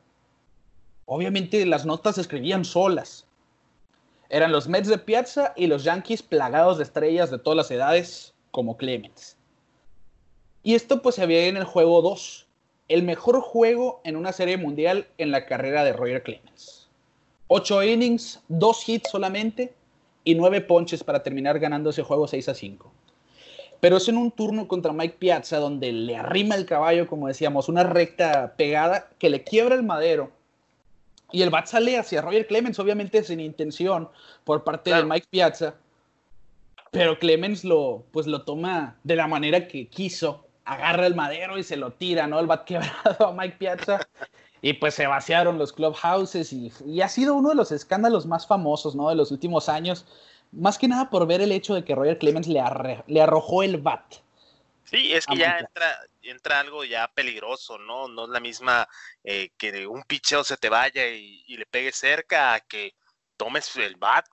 obviamente 1.12 1.64
las 1.66 1.86
notas 1.86 2.16
se 2.16 2.22
escribían 2.22 2.64
solas. 2.64 3.26
Eran 4.28 4.52
los 4.52 4.68
Mets 4.68 4.88
de 4.88 4.98
Piazza 4.98 5.52
y 5.56 5.66
los 5.66 5.84
Yankees 5.84 6.22
plagados 6.22 6.78
de 6.78 6.84
estrellas 6.84 7.30
de 7.30 7.38
todas 7.38 7.56
las 7.56 7.70
edades 7.70 8.34
como 8.50 8.76
Clemens. 8.76 9.36
Y 10.62 10.74
esto 10.74 11.02
pues 11.02 11.16
se 11.16 11.22
había 11.22 11.46
en 11.46 11.56
el 11.56 11.64
juego 11.64 12.02
2, 12.02 12.46
el 12.88 13.02
mejor 13.02 13.40
juego 13.40 14.00
en 14.04 14.16
una 14.16 14.32
serie 14.32 14.56
mundial 14.56 15.08
en 15.18 15.30
la 15.30 15.46
carrera 15.46 15.84
de 15.84 15.92
Roger 15.92 16.22
Clemens. 16.22 16.88
8 17.48 17.82
innings, 17.82 18.40
2 18.48 18.88
hits 18.88 19.10
solamente 19.10 19.74
y 20.24 20.34
9 20.34 20.62
ponches 20.62 21.04
para 21.04 21.22
terminar 21.22 21.58
ganando 21.58 21.90
ese 21.90 22.02
juego 22.02 22.26
6 22.26 22.48
a 22.48 22.54
5. 22.54 22.92
Pero 23.80 23.96
es 23.96 24.08
en 24.08 24.16
un 24.16 24.30
turno 24.30 24.68
contra 24.68 24.92
Mike 24.92 25.16
Piazza 25.18 25.58
donde 25.58 25.92
le 25.92 26.16
arrima 26.16 26.54
el 26.54 26.64
caballo, 26.64 27.08
como 27.08 27.26
decíamos, 27.26 27.68
una 27.68 27.82
recta 27.82 28.54
pegada 28.56 29.10
que 29.18 29.28
le 29.28 29.42
quiebra 29.42 29.74
el 29.74 29.82
madero. 29.82 30.30
Y 31.32 31.42
el 31.42 31.50
bat 31.50 31.66
sale 31.66 31.98
hacia 31.98 32.20
Roger 32.20 32.46
Clemens, 32.46 32.78
obviamente 32.78 33.24
sin 33.24 33.40
intención 33.40 34.08
por 34.44 34.64
parte 34.64 34.94
de 34.94 35.04
Mike 35.04 35.26
Piazza 35.30 35.74
pero 36.92 37.18
Clemens 37.18 37.64
lo, 37.64 38.04
pues 38.12 38.26
lo 38.26 38.42
toma 38.42 38.96
de 39.02 39.16
la 39.16 39.26
manera 39.26 39.66
que 39.66 39.88
quiso, 39.88 40.46
agarra 40.66 41.06
el 41.06 41.14
madero 41.14 41.56
y 41.58 41.64
se 41.64 41.76
lo 41.76 41.94
tira, 41.94 42.26
¿no? 42.26 42.38
El 42.38 42.46
bat 42.46 42.64
quebrado 42.66 43.28
a 43.28 43.32
Mike 43.32 43.56
Piazza. 43.58 43.98
Y 44.60 44.74
pues 44.74 44.94
se 44.94 45.08
vaciaron 45.08 45.58
los 45.58 45.72
clubhouses 45.72 46.52
y, 46.52 46.70
y, 46.86 47.00
ha 47.00 47.08
sido 47.08 47.34
uno 47.34 47.48
de 47.48 47.56
los 47.56 47.72
escándalos 47.72 48.26
más 48.26 48.46
famosos, 48.46 48.94
¿no? 48.94 49.08
De 49.08 49.16
los 49.16 49.32
últimos 49.32 49.68
años. 49.68 50.06
Más 50.52 50.78
que 50.78 50.86
nada 50.86 51.10
por 51.10 51.26
ver 51.26 51.40
el 51.40 51.50
hecho 51.50 51.74
de 51.74 51.82
que 51.82 51.94
Roger 51.94 52.18
Clemens 52.18 52.46
le, 52.46 52.62
le 53.06 53.22
arrojó 53.22 53.62
el 53.62 53.78
bat. 53.78 54.04
Sí, 54.84 55.12
es 55.14 55.26
que 55.26 55.38
ya 55.38 55.58
entra, 55.58 56.02
entra 56.30 56.60
algo 56.60 56.84
ya 56.84 57.08
peligroso, 57.08 57.78
¿no? 57.78 58.08
No 58.08 58.24
es 58.24 58.30
la 58.30 58.40
misma 58.40 58.88
eh, 59.24 59.50
que 59.56 59.86
un 59.86 60.02
picheo 60.04 60.44
se 60.44 60.56
te 60.56 60.68
vaya 60.68 61.08
y, 61.08 61.44
y, 61.46 61.56
le 61.56 61.66
pegue 61.66 61.92
cerca 61.92 62.54
a 62.54 62.60
que 62.60 62.94
tomes 63.36 63.74
el 63.76 63.96
bat 63.96 64.26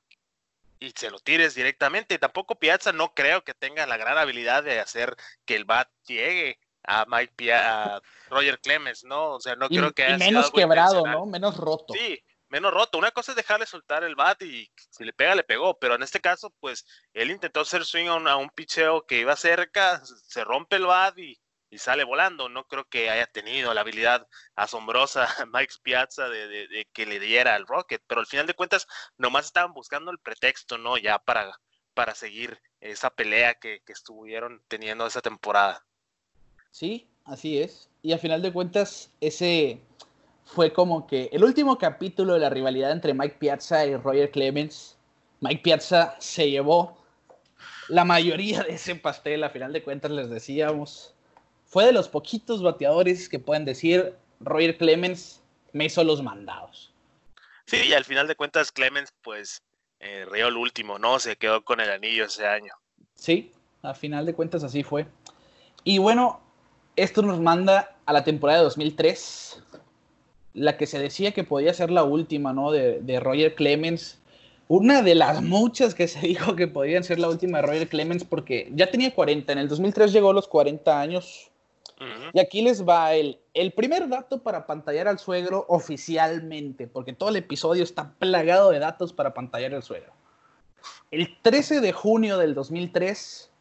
y 0.80 0.91
se 0.95 1.12
lo 1.12 1.19
tires 1.19 1.56
directamente. 1.56 2.19
Tampoco 2.19 2.56
Piazza 2.56 2.91
no 2.91 3.13
creo 3.13 3.43
que 3.43 3.54
tenga 3.54 3.86
la 3.86 3.97
gran 3.97 4.17
habilidad 4.17 4.63
de 4.63 4.80
hacer 4.80 5.15
que 5.45 5.56
el 5.56 5.65
bat 5.65 5.89
llegue 6.06 6.60
a 6.84 7.06
Mike 7.06 7.54
a 7.54 8.02
Roger 8.30 8.60
Clemens, 8.60 9.04
¿no? 9.04 9.32
O 9.32 9.39
sea, 9.39 9.56
no 9.56 9.67
creo 9.67 9.91
que 9.91 10.04
haya 10.04 10.17
menos 10.17 10.52
quebrado, 10.52 11.06
¿no? 11.06 11.25
Menos 11.25 11.58
roto. 11.58 11.93
Sí, 11.93 12.19
menos 12.47 12.73
roto. 12.73 12.97
Una 12.97 13.12
cosa 13.12 13.32
es 13.32 13.36
dejarle 13.36 13.65
soltar 13.65 14.04
el 14.04 14.15
bat 14.15 14.41
y 14.41 14.71
si 14.89 15.04
le 15.04 15.13
pega, 15.13 15.36
le 15.36 15.43
pegó. 15.43 15.78
Pero 15.78 15.95
en 15.95 16.04
este 16.04 16.19
caso, 16.19 16.54
pues, 16.60 16.86
él 17.13 17.32
intentó 17.32 17.62
hacer 17.62 17.86
swing 17.86 18.08
a 18.08 18.15
un, 18.15 18.28
a 18.28 18.38
un 18.38 18.49
picheo 18.49 19.06
que 19.06 19.19
iba 19.19 19.36
cerca, 19.36 20.02
se 20.04 20.43
rompe 20.43 20.78
el 20.78 20.86
bat 20.86 21.17
y 21.17 21.39
y 21.69 21.77
sale 21.77 22.03
volando. 22.03 22.49
No 22.49 22.65
creo 22.65 22.86
que 22.86 23.10
haya 23.10 23.27
tenido 23.27 23.73
la 23.73 23.82
habilidad 23.82 24.27
asombrosa 24.55 25.27
Mike 25.53 25.73
Piazza 25.82 26.29
de, 26.29 26.88
que 26.93 27.05
le 27.05 27.19
diera 27.19 27.55
al 27.55 27.67
Rocket, 27.67 28.01
pero 28.08 28.21
al 28.21 28.27
final 28.27 28.47
de 28.47 28.53
cuentas 28.53 28.88
nomás 29.17 29.45
estaban 29.45 29.73
buscando 29.73 30.12
el 30.12 30.19
pretexto, 30.19 30.77
¿no? 30.77 30.97
Ya 30.97 31.19
para, 31.19 31.51
para 31.93 32.15
seguir 32.15 32.60
esa 32.82 33.10
pelea 33.10 33.55
que, 33.55 33.82
estuvieron 33.88 34.62
teniendo 34.67 35.05
esa 35.05 35.21
temporada. 35.21 35.86
Sí, 36.71 37.08
así 37.25 37.62
es. 37.62 37.89
Y 38.01 38.13
al 38.13 38.19
final 38.19 38.41
de 38.41 38.53
cuentas, 38.53 39.12
ese 39.19 39.82
fue 40.45 40.71
como 40.71 41.05
que 41.05 41.29
el 41.32 41.43
último 41.43 41.77
capítulo 41.77 42.34
de 42.34 42.39
la 42.39 42.49
rivalidad 42.49 42.91
entre 42.91 43.13
Mike 43.13 43.38
Piazza 43.39 43.86
y 43.86 43.95
Roger 43.95 44.32
Clemens. 44.32 44.97
Mike 45.41 45.62
Piazza 45.62 46.15
se 46.19 46.49
llevó 46.49 46.97
la 47.88 48.05
mayoría 48.05 48.63
de 48.63 48.73
ese 48.73 48.95
pastel, 48.95 49.43
a 49.43 49.49
final 49.49 49.73
de 49.73 49.84
cuentas 49.84 50.12
les 50.12 50.29
decíamos 50.29 51.15
fue 51.69 51.86
de 51.86 51.93
los 51.93 52.10
poquitos 52.10 52.62
bateadores 52.62 53.29
que 53.29 53.39
pueden 53.39 53.63
decir 53.63 54.15
Roger 54.39 54.77
Clemens 54.77 55.41
me 55.71 55.86
hizo 55.86 56.03
los 56.03 56.21
mandados. 56.21 56.91
Sí, 57.65 57.77
y 57.88 57.93
al 57.93 58.03
final 58.03 58.27
de 58.27 58.36
cuentas 58.36 58.71
Clemens 58.71 59.13
pues 59.21 59.62
eh, 59.99 60.25
el 60.34 60.58
último, 60.58 60.97
¿no? 60.97 61.19
Se 61.19 61.36
quedó 61.36 61.63
con 61.63 61.79
el 61.79 61.91
anillo 61.91 62.25
ese 62.25 62.47
año. 62.47 62.73
Sí, 63.13 63.51
al 63.84 63.95
final 63.95 64.25
de 64.25 64.34
cuentas 64.34 64.63
así 64.63 64.84
fue. 64.84 65.05
Y 65.84 65.99
bueno, 65.99 66.41
esto 66.95 67.21
nos 67.21 67.39
manda 67.39 67.95
a 68.05 68.13
la 68.13 68.23
temporada 68.23 68.60
de 68.60 68.65
2003, 68.65 69.62
la 70.53 70.75
que 70.75 70.88
se 70.88 70.97
decía 70.97 71.34
que 71.34 71.43
podía 71.43 71.73
ser 71.73 71.91
la 71.91 72.03
última, 72.03 72.51
¿no? 72.51 72.71
De, 72.71 72.99
de 73.01 73.19
Roger 73.19 73.53
Clemens. 73.53 74.19
Una 74.67 75.01
de 75.01 75.15
las 75.15 75.41
muchas 75.43 75.93
que 75.93 76.08
se 76.08 76.19
dijo 76.27 76.55
que 76.55 76.67
podían 76.67 77.03
ser 77.03 77.19
la 77.19 77.29
última 77.29 77.60
de 77.60 77.67
Roger 77.67 77.89
Clemens 77.89 78.23
porque 78.23 78.71
ya 78.73 78.89
tenía 78.89 79.13
40, 79.13 79.53
en 79.53 79.60
el 79.60 79.67
2003 79.67 80.12
llegó 80.12 80.32
a 80.32 80.34
los 80.34 80.47
40 80.47 80.99
años, 80.99 81.51
y 82.34 82.40
aquí 82.40 82.62
les 82.62 82.88
va 82.88 83.14
el, 83.14 83.40
el 83.54 83.74
primer 83.74 84.08
dato 84.08 84.42
para 84.42 84.66
pantallar 84.66 85.08
al 85.08 85.20
suegro 85.20 85.66
oficialmente, 85.68 86.88
porque 86.88 87.14
todo 87.14 87.30
el 87.30 87.36
episodio 87.36 87.84
está 87.84 88.14
plagado 88.20 88.72
de 88.72 88.80
datos 88.80 89.12
para 89.12 89.34
pantallar 89.34 89.74
al 89.74 89.84
suegro. 89.84 90.14
El 91.12 91.38
13 91.42 91.82
de 91.82 91.92
junio 91.92 92.38
del 92.38 92.54
2003, 92.54 93.52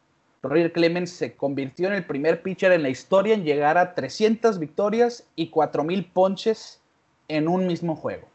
Roger 0.41 0.71
Clemens 0.71 1.11
se 1.11 1.35
convirtió 1.35 1.87
en 1.87 1.95
el 1.95 2.05
primer 2.05 2.41
pitcher 2.41 2.71
en 2.71 2.83
la 2.83 2.89
historia 2.89 3.33
en 3.33 3.43
llegar 3.43 3.77
a 3.77 3.93
300 3.93 4.57
victorias 4.59 5.27
y 5.35 5.51
4.000 5.51 6.11
ponches 6.13 6.81
en 7.27 7.47
un 7.47 7.67
mismo 7.67 7.95
juego. 7.95 8.27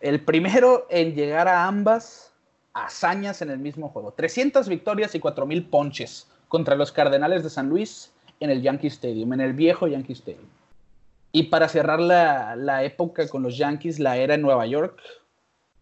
El 0.00 0.22
primero 0.22 0.86
en 0.90 1.14
llegar 1.14 1.48
a 1.48 1.66
ambas 1.66 2.34
hazañas 2.74 3.40
en 3.40 3.50
el 3.50 3.58
mismo 3.58 3.88
juego. 3.88 4.12
300 4.12 4.68
victorias 4.68 5.14
y 5.14 5.20
4.000 5.20 5.70
ponches 5.70 6.28
contra 6.48 6.76
los 6.76 6.92
Cardenales 6.92 7.42
de 7.42 7.50
San 7.50 7.70
Luis 7.70 8.12
en 8.40 8.50
el 8.50 8.62
Yankee 8.62 8.88
Stadium, 8.88 9.32
en 9.32 9.40
el 9.40 9.52
viejo 9.52 9.86
Yankee 9.86 10.12
Stadium. 10.12 10.48
Y 11.32 11.44
para 11.44 11.68
cerrar 11.68 12.00
la, 12.00 12.56
la 12.56 12.84
época 12.84 13.28
con 13.28 13.42
los 13.42 13.58
Yankees, 13.58 13.98
la 13.98 14.16
era 14.16 14.34
en 14.34 14.42
Nueva 14.42 14.66
York, 14.66 15.00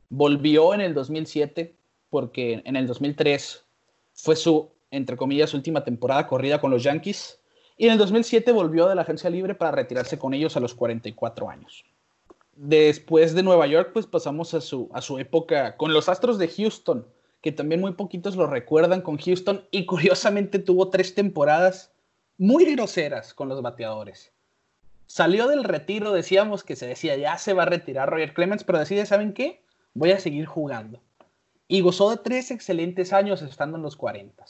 volvió 0.08 0.74
en 0.74 0.80
el 0.80 0.94
2007 0.94 1.74
porque 2.10 2.62
en 2.64 2.76
el 2.76 2.86
2003 2.86 3.64
fue 4.12 4.36
su, 4.36 4.68
entre 4.90 5.16
comillas, 5.16 5.52
última 5.54 5.82
temporada 5.82 6.28
corrida 6.28 6.60
con 6.60 6.70
los 6.70 6.84
Yankees. 6.84 7.40
Y 7.76 7.86
en 7.86 7.92
el 7.92 7.98
2007 7.98 8.52
volvió 8.52 8.86
de 8.88 8.94
la 8.94 9.02
agencia 9.02 9.28
libre 9.28 9.56
para 9.56 9.72
retirarse 9.72 10.16
con 10.16 10.32
ellos 10.32 10.56
a 10.56 10.60
los 10.60 10.74
44 10.74 11.50
años. 11.50 11.84
Después 12.54 13.34
de 13.34 13.42
Nueva 13.42 13.66
York, 13.66 13.90
pues 13.92 14.06
pasamos 14.06 14.54
a 14.54 14.60
su, 14.60 14.88
a 14.92 15.00
su 15.00 15.18
época 15.18 15.76
con 15.76 15.92
los 15.92 16.08
Astros 16.08 16.38
de 16.38 16.46
Houston, 16.46 17.04
que 17.40 17.50
también 17.50 17.80
muy 17.80 17.94
poquitos 17.94 18.36
lo 18.36 18.46
recuerdan 18.46 19.02
con 19.02 19.18
Houston 19.18 19.64
y 19.72 19.84
curiosamente 19.86 20.60
tuvo 20.60 20.90
tres 20.90 21.16
temporadas 21.16 21.93
muy 22.38 22.64
groseras 22.64 23.34
con 23.34 23.48
los 23.48 23.62
bateadores. 23.62 24.32
Salió 25.06 25.48
del 25.48 25.64
retiro, 25.64 26.12
decíamos 26.12 26.64
que 26.64 26.76
se 26.76 26.86
decía 26.86 27.16
ya 27.16 27.38
se 27.38 27.52
va 27.52 27.64
a 27.64 27.66
retirar 27.66 28.10
Roger 28.10 28.34
Clemens, 28.34 28.64
pero 28.64 28.78
decide, 28.78 29.06
¿saben 29.06 29.32
qué? 29.32 29.62
Voy 29.92 30.10
a 30.10 30.18
seguir 30.18 30.46
jugando 30.46 31.00
y 31.68 31.80
gozó 31.80 32.10
de 32.10 32.18
tres 32.18 32.50
excelentes 32.50 33.12
años 33.12 33.42
estando 33.42 33.76
en 33.76 33.82
los 33.82 33.96
40. 33.96 34.44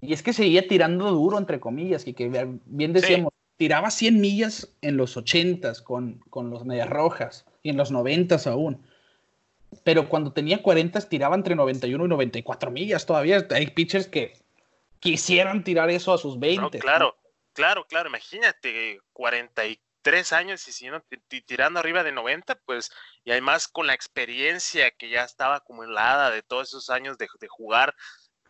Y 0.00 0.12
es 0.12 0.22
que 0.22 0.32
seguía 0.32 0.66
tirando 0.68 1.10
duro, 1.10 1.38
entre 1.38 1.60
comillas, 1.60 2.06
y 2.06 2.14
que 2.14 2.28
bien 2.66 2.92
decíamos, 2.92 3.32
tiraba 3.56 3.90
100 3.90 4.20
millas 4.20 4.68
en 4.82 4.96
los 4.96 5.16
80 5.16 5.72
con, 5.82 6.20
con 6.30 6.50
los 6.50 6.64
Medias 6.64 6.88
Rojas 6.88 7.46
y 7.62 7.70
en 7.70 7.76
los 7.76 7.90
90 7.90 8.36
aún. 8.50 8.82
Pero 9.82 10.08
cuando 10.08 10.32
tenía 10.32 10.62
40 10.62 11.00
tiraba 11.08 11.34
entre 11.34 11.54
91 11.54 12.04
y 12.04 12.08
94 12.08 12.70
millas 12.70 13.06
todavía. 13.06 13.46
Hay 13.50 13.68
pitchers 13.68 14.06
que 14.06 14.34
quisieran 15.00 15.64
tirar 15.64 15.90
eso 15.90 16.12
a 16.12 16.18
sus 16.18 16.38
20. 16.38 16.78
claro, 16.78 17.16
claro, 17.52 17.86
claro. 17.86 18.08
Imagínate, 18.08 19.00
43 19.12 19.80
tres 20.06 20.32
años 20.32 20.68
y 20.68 20.72
siguiendo 20.72 21.04
tirando 21.46 21.80
arriba 21.80 22.04
de 22.04 22.12
90, 22.12 22.54
pues, 22.64 22.92
y 23.24 23.32
además 23.32 23.66
con 23.66 23.88
la 23.88 23.94
experiencia 23.94 24.92
que 24.92 25.08
ya 25.08 25.24
estaba 25.24 25.56
acumulada 25.56 26.30
de 26.30 26.44
todos 26.44 26.68
esos 26.68 26.90
años 26.90 27.18
de, 27.18 27.26
jugar, 27.48 27.92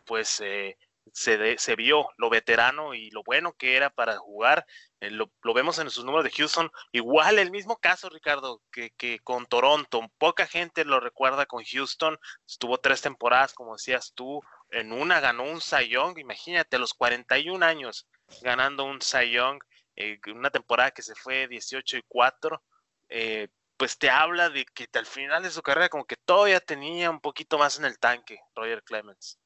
pues 0.05 0.39
eh, 0.39 0.77
se, 1.13 1.57
se, 1.57 1.75
vio 1.75 2.09
lo 2.17 2.29
veterano 2.29 2.93
y 2.93 3.09
lo 3.09 3.23
bueno 3.23 3.53
que 3.53 3.75
era 3.75 3.89
para 3.89 4.17
jugar. 4.17 4.67
Eh, 4.99 5.09
lo, 5.09 5.31
vemos 5.55 5.79
en 5.79 5.89
sus 5.89 6.05
números 6.05 6.25
de 6.25 6.31
Houston. 6.37 6.69
Igual 6.91 7.39
el 7.39 7.49
mismo 7.49 7.77
caso, 7.77 8.07
Ricardo, 8.09 8.61
que, 8.71 8.91
que, 8.91 9.17
con 9.19 9.47
Toronto. 9.47 10.01
Poca 10.19 10.45
gente 10.45 10.85
lo 10.85 10.99
recuerda 10.99 11.47
con 11.47 11.63
Houston. 11.63 12.19
Estuvo 12.47 12.77
tres 12.77 13.01
temporadas, 13.01 13.53
como 13.53 13.73
decías 13.73 14.13
tú. 14.13 14.43
En 14.71 14.91
una 14.91 15.19
ganó 15.19 15.43
un 15.43 15.61
Cy 15.61 15.89
Young. 15.89 16.17
Imagínate, 16.19 16.75
a 16.75 16.79
los 16.79 16.93
41 16.93 17.65
años 17.65 18.07
ganando 18.41 18.83
un 18.83 19.01
Cy 19.01 19.31
Young. 19.31 19.59
Eh, 19.95 20.19
una 20.33 20.49
temporada 20.49 20.91
que 20.91 21.01
se 21.01 21.15
fue 21.15 21.47
18 21.47 21.97
y 21.97 22.03
4, 22.07 22.61
eh, 23.09 23.47
pues 23.77 23.97
te 23.97 24.09
habla 24.09 24.49
de 24.49 24.65
que 24.65 24.87
al 24.93 25.05
final 25.05 25.43
de 25.43 25.49
su 25.49 25.61
carrera 25.61 25.89
como 25.89 26.05
que 26.05 26.15
todavía 26.15 26.59
tenía 26.59 27.09
un 27.09 27.19
poquito 27.19 27.57
más 27.57 27.79
en 27.79 27.85
el 27.85 27.97
tanque, 27.97 28.39
Roger 28.55 28.83
Clemens. 28.83 29.39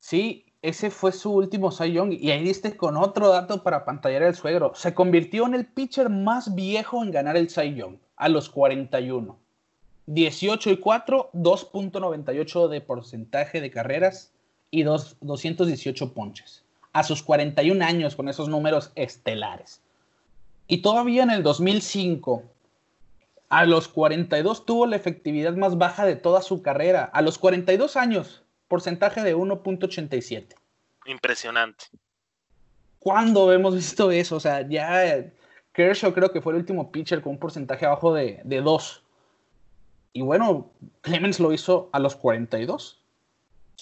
Sí, 0.00 0.52
ese 0.62 0.90
fue 0.90 1.12
su 1.12 1.32
último 1.32 1.70
Cy 1.70 1.92
Young 1.92 2.12
y 2.12 2.30
ahí 2.30 2.42
diste 2.42 2.76
con 2.76 2.96
otro 2.96 3.28
dato 3.28 3.62
para 3.62 3.84
pantallar 3.84 4.22
el 4.24 4.34
suegro. 4.34 4.74
Se 4.74 4.94
convirtió 4.94 5.46
en 5.46 5.54
el 5.54 5.66
pitcher 5.66 6.10
más 6.10 6.54
viejo 6.54 7.02
en 7.02 7.10
ganar 7.10 7.36
el 7.36 7.48
Cy 7.48 7.74
Young 7.74 7.98
a 8.16 8.28
los 8.28 8.50
41. 8.50 9.38
18 10.06 10.70
y 10.70 10.76
4, 10.76 11.30
2.98 11.32 12.68
de 12.68 12.80
porcentaje 12.82 13.60
de 13.62 13.70
carreras 13.70 14.33
y 14.74 14.82
218 14.82 16.12
ponches. 16.12 16.64
A 16.92 17.04
sus 17.04 17.22
41 17.22 17.84
años 17.84 18.16
con 18.16 18.28
esos 18.28 18.48
números 18.48 18.90
estelares. 18.96 19.80
Y 20.66 20.78
todavía 20.78 21.22
en 21.22 21.30
el 21.30 21.42
2005, 21.42 22.42
a 23.48 23.64
los 23.66 23.86
42 23.86 24.66
tuvo 24.66 24.86
la 24.86 24.96
efectividad 24.96 25.54
más 25.54 25.78
baja 25.78 26.04
de 26.04 26.16
toda 26.16 26.42
su 26.42 26.60
carrera. 26.62 27.04
A 27.04 27.22
los 27.22 27.38
42 27.38 27.96
años, 27.96 28.42
porcentaje 28.66 29.22
de 29.22 29.36
1.87. 29.36 30.54
Impresionante. 31.06 31.84
¿Cuándo 32.98 33.52
hemos 33.52 33.74
visto 33.76 34.10
eso? 34.10 34.36
O 34.36 34.40
sea, 34.40 34.66
ya 34.68 35.24
Kershaw 35.72 36.14
creo 36.14 36.32
que 36.32 36.40
fue 36.40 36.54
el 36.54 36.60
último 36.60 36.90
pitcher 36.90 37.22
con 37.22 37.32
un 37.32 37.38
porcentaje 37.38 37.86
abajo 37.86 38.12
de, 38.12 38.40
de 38.44 38.60
2. 38.60 39.02
Y 40.14 40.22
bueno, 40.22 40.72
Clemens 41.02 41.38
lo 41.38 41.52
hizo 41.52 41.90
a 41.92 42.00
los 42.00 42.16
42. 42.16 43.03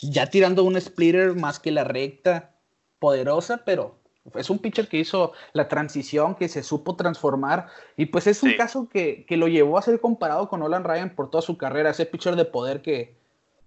Ya 0.01 0.27
tirando 0.27 0.65
un 0.65 0.81
splitter 0.81 1.35
más 1.35 1.61
que 1.61 1.71
la 1.71 1.85
recta, 1.85 2.55
poderosa, 2.99 3.63
pero 3.65 3.97
es 4.37 4.51
un 4.51 4.61
pitcher 4.61 4.89
que 4.89 4.99
hizo 4.99 5.33
la 5.53 5.69
transición, 5.69 6.37
que 6.37 6.49
se 6.49 6.63
supo 6.63 6.95
transformar. 6.95 7.67
Y 7.97 8.07
pues 8.07 8.27
es 8.27 8.43
un 8.43 8.55
caso 8.55 8.89
que, 8.89 9.27
lo 9.31 9.49
llevó 9.49 9.79
a 9.79 9.83
ser 9.83 10.01
comparado 10.01 10.49
con 10.49 10.61
Nolan 10.61 10.85
Ryan 10.85 11.15
por 11.15 11.31
toda 11.31 11.43
su 11.43 11.57
carrera. 11.57 11.91
Ese 11.91 12.07
pitcher 12.07 12.37
de 12.37 12.45
poder 12.45 12.81
que, 12.83 13.17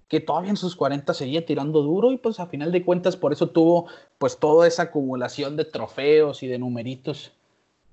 que 0.08 0.22
todavía 0.22 0.52
en 0.52 0.58
sus 0.58 0.76
40 0.76 1.14
seguía 1.14 1.46
tirando 1.46 1.82
duro. 1.82 2.12
Y 2.12 2.18
pues 2.18 2.40
a 2.40 2.48
final 2.48 2.72
de 2.72 2.84
cuentas 2.84 3.18
por 3.18 3.34
eso 3.34 3.50
tuvo 3.50 3.88
pues 4.18 4.38
toda 4.40 4.68
esa 4.68 4.84
acumulación 4.84 5.58
de 5.58 5.66
trofeos 5.66 6.42
y 6.42 6.48
de 6.48 6.58
numeritos 6.58 7.34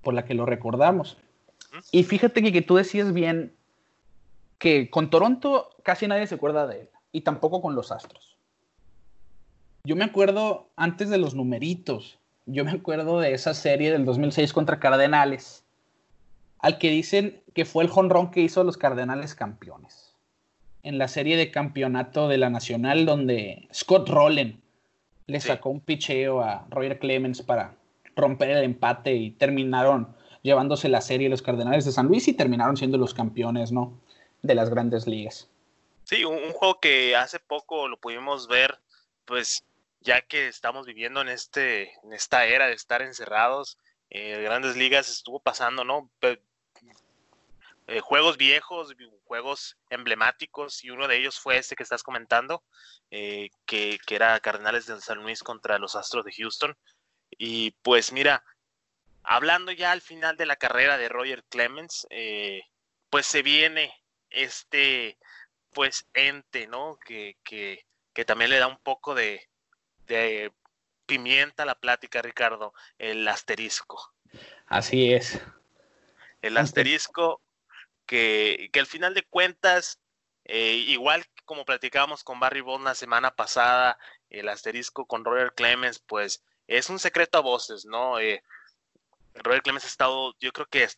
por 0.02 0.14
la 0.14 0.24
que 0.24 0.34
lo 0.34 0.46
recordamos. 0.46 1.16
Y 1.90 2.04
fíjate 2.04 2.42
que, 2.42 2.52
que 2.52 2.62
tú 2.62 2.76
decías 2.76 3.12
bien 3.12 3.54
que 4.58 4.88
con 4.90 5.10
Toronto 5.10 5.70
casi 5.82 6.06
nadie 6.06 6.28
se 6.28 6.36
acuerda 6.36 6.66
de 6.68 6.82
él. 6.82 6.88
Y 7.12 7.20
tampoco 7.20 7.60
con 7.60 7.74
los 7.74 7.92
Astros. 7.92 8.36
Yo 9.84 9.96
me 9.96 10.04
acuerdo 10.04 10.70
antes 10.76 11.10
de 11.10 11.18
los 11.18 11.34
numeritos 11.34 12.18
yo 12.46 12.64
me 12.64 12.72
acuerdo 12.72 13.20
de 13.20 13.34
esa 13.34 13.54
serie 13.54 13.92
del 13.92 14.04
2006 14.04 14.52
contra 14.52 14.80
Cardenales, 14.80 15.64
al 16.58 16.78
que 16.78 16.90
dicen 16.90 17.40
que 17.54 17.64
fue 17.64 17.84
el 17.84 17.90
jonrón 17.90 18.30
que 18.30 18.40
hizo 18.40 18.64
los 18.64 18.76
Cardenales 18.76 19.34
campeones. 19.34 20.16
En 20.82 20.98
la 20.98 21.06
serie 21.06 21.36
de 21.36 21.52
campeonato 21.52 22.28
de 22.28 22.38
la 22.38 22.50
Nacional, 22.50 23.06
donde 23.06 23.68
Scott 23.72 24.08
Rowland 24.08 24.56
le 25.28 25.40
sacó 25.40 25.70
un 25.70 25.80
picheo 25.80 26.40
a 26.40 26.66
Roger 26.68 26.98
Clemens 26.98 27.42
para 27.42 27.76
romper 28.16 28.50
el 28.50 28.64
empate 28.64 29.14
y 29.14 29.30
terminaron 29.30 30.08
llevándose 30.42 30.88
la 30.88 31.00
serie 31.00 31.28
los 31.28 31.42
Cardenales 31.42 31.84
de 31.84 31.92
San 31.92 32.08
Luis 32.08 32.26
y 32.26 32.32
terminaron 32.32 32.76
siendo 32.76 32.98
los 32.98 33.14
campeones, 33.14 33.70
¿no? 33.70 33.92
De 34.42 34.56
las 34.56 34.68
grandes 34.68 35.06
ligas. 35.06 35.48
Sí, 36.04 36.24
un, 36.24 36.52
juego 36.52 36.80
que 36.80 37.16
hace 37.16 37.38
poco 37.38 37.88
lo 37.88 37.96
pudimos 37.96 38.48
ver, 38.48 38.80
pues 39.24 39.64
ya 40.00 40.20
que 40.22 40.48
estamos 40.48 40.86
viviendo 40.86 41.20
en, 41.20 41.28
este, 41.28 41.94
en 42.02 42.12
esta 42.12 42.44
era 42.44 42.66
de 42.66 42.74
estar 42.74 43.02
encerrados, 43.02 43.78
eh, 44.10 44.42
grandes 44.42 44.76
ligas 44.76 45.08
estuvo 45.08 45.40
pasando, 45.40 45.84
¿no? 45.84 46.10
Eh, 47.86 48.00
juegos 48.00 48.36
viejos, 48.36 48.94
juegos 49.24 49.76
emblemáticos, 49.90 50.84
y 50.84 50.90
uno 50.90 51.08
de 51.08 51.16
ellos 51.16 51.38
fue 51.38 51.56
este 51.56 51.76
que 51.76 51.82
estás 51.82 52.02
comentando, 52.02 52.62
eh, 53.10 53.50
que, 53.64 53.98
que, 54.06 54.14
era 54.16 54.38
Cardenales 54.40 54.86
de 54.86 55.00
San 55.00 55.18
Luis 55.22 55.42
contra 55.42 55.78
los 55.78 55.96
Astros 55.96 56.24
de 56.24 56.32
Houston. 56.32 56.76
Y 57.30 57.72
pues 57.82 58.12
mira, 58.12 58.44
hablando 59.22 59.72
ya 59.72 59.92
al 59.92 60.00
final 60.00 60.36
de 60.36 60.46
la 60.46 60.56
carrera 60.56 60.98
de 60.98 61.08
Roger 61.08 61.44
Clemens, 61.44 62.06
pues 63.10 63.26
se 63.26 63.42
viene 63.42 63.94
este 64.30 65.18
pues 65.72 66.06
ente, 66.14 66.66
¿no? 66.66 66.98
Que, 67.04 67.36
que, 67.44 67.84
que 68.12 68.24
también 68.24 68.50
le 68.50 68.58
da 68.58 68.66
un 68.66 68.78
poco 68.78 69.14
de, 69.14 69.48
de 70.06 70.52
pimienta 71.06 71.64
la 71.64 71.74
plática, 71.74 72.22
Ricardo, 72.22 72.74
el 72.98 73.26
asterisco. 73.28 74.14
Así 74.66 75.12
es. 75.12 75.40
El 76.40 76.56
asterisco 76.56 77.40
que, 78.06 78.70
que 78.72 78.80
al 78.80 78.86
final 78.86 79.14
de 79.14 79.22
cuentas, 79.24 80.00
eh, 80.44 80.72
igual 80.72 81.24
como 81.44 81.64
platicábamos 81.64 82.24
con 82.24 82.40
Barry 82.40 82.60
Bond 82.60 82.84
la 82.84 82.94
semana 82.94 83.34
pasada, 83.34 83.98
el 84.30 84.48
asterisco 84.48 85.06
con 85.06 85.24
Roger 85.24 85.52
Clemens, 85.54 85.98
pues 85.98 86.42
es 86.66 86.88
un 86.88 86.98
secreto 86.98 87.38
a 87.38 87.42
voces, 87.42 87.84
¿no? 87.84 88.18
Eh, 88.18 88.42
Roger 89.34 89.62
Clemens 89.62 89.84
ha 89.84 89.88
estado, 89.88 90.34
yo 90.40 90.52
creo 90.52 90.66
que 90.66 90.88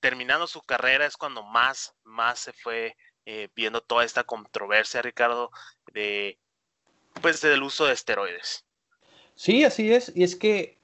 terminando 0.00 0.46
su 0.46 0.62
carrera 0.62 1.06
es 1.06 1.16
cuando 1.16 1.42
más, 1.42 1.94
más 2.04 2.38
se 2.38 2.52
fue 2.52 2.96
eh, 3.26 3.48
viendo 3.54 3.80
toda 3.80 4.04
esta 4.04 4.24
controversia, 4.24 5.02
Ricardo, 5.02 5.50
de 5.92 6.38
pues 7.20 7.40
del 7.40 7.62
uso 7.62 7.86
de 7.86 7.92
esteroides. 7.94 8.64
Sí, 9.34 9.64
así 9.64 9.92
es. 9.92 10.12
Y 10.14 10.24
es 10.24 10.36
que 10.36 10.78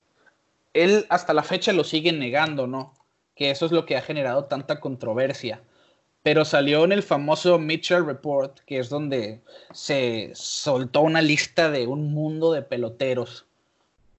él 0.73 1.07
hasta 1.09 1.35
la 1.35 1.43
fecha 1.43 1.73
lo 1.73 1.85
sigue 1.85 2.13
negando, 2.13 2.67
¿no? 2.67 2.95
Que 3.35 3.51
eso 3.51 3.67
es 3.67 3.73
lo 3.73 3.87
que 3.87 3.97
ha 3.97 4.03
generado 4.03 4.45
tanta 4.45 4.81
controversia. 4.81 5.63
pero 6.23 6.45
salió 6.45 6.85
en 6.85 6.93
el 6.93 7.03
famoso 7.03 7.59
Mitchell 7.59 8.05
Report, 8.05 8.61
que 8.67 8.79
es 8.79 8.91
donde 8.91 9.41
se 9.73 10.31
soltó 10.35 11.01
una 11.01 11.23
lista 11.23 11.71
de 11.71 11.87
un 11.87 12.13
mundo 12.13 12.53
de 12.53 12.61
peloteros 12.61 13.47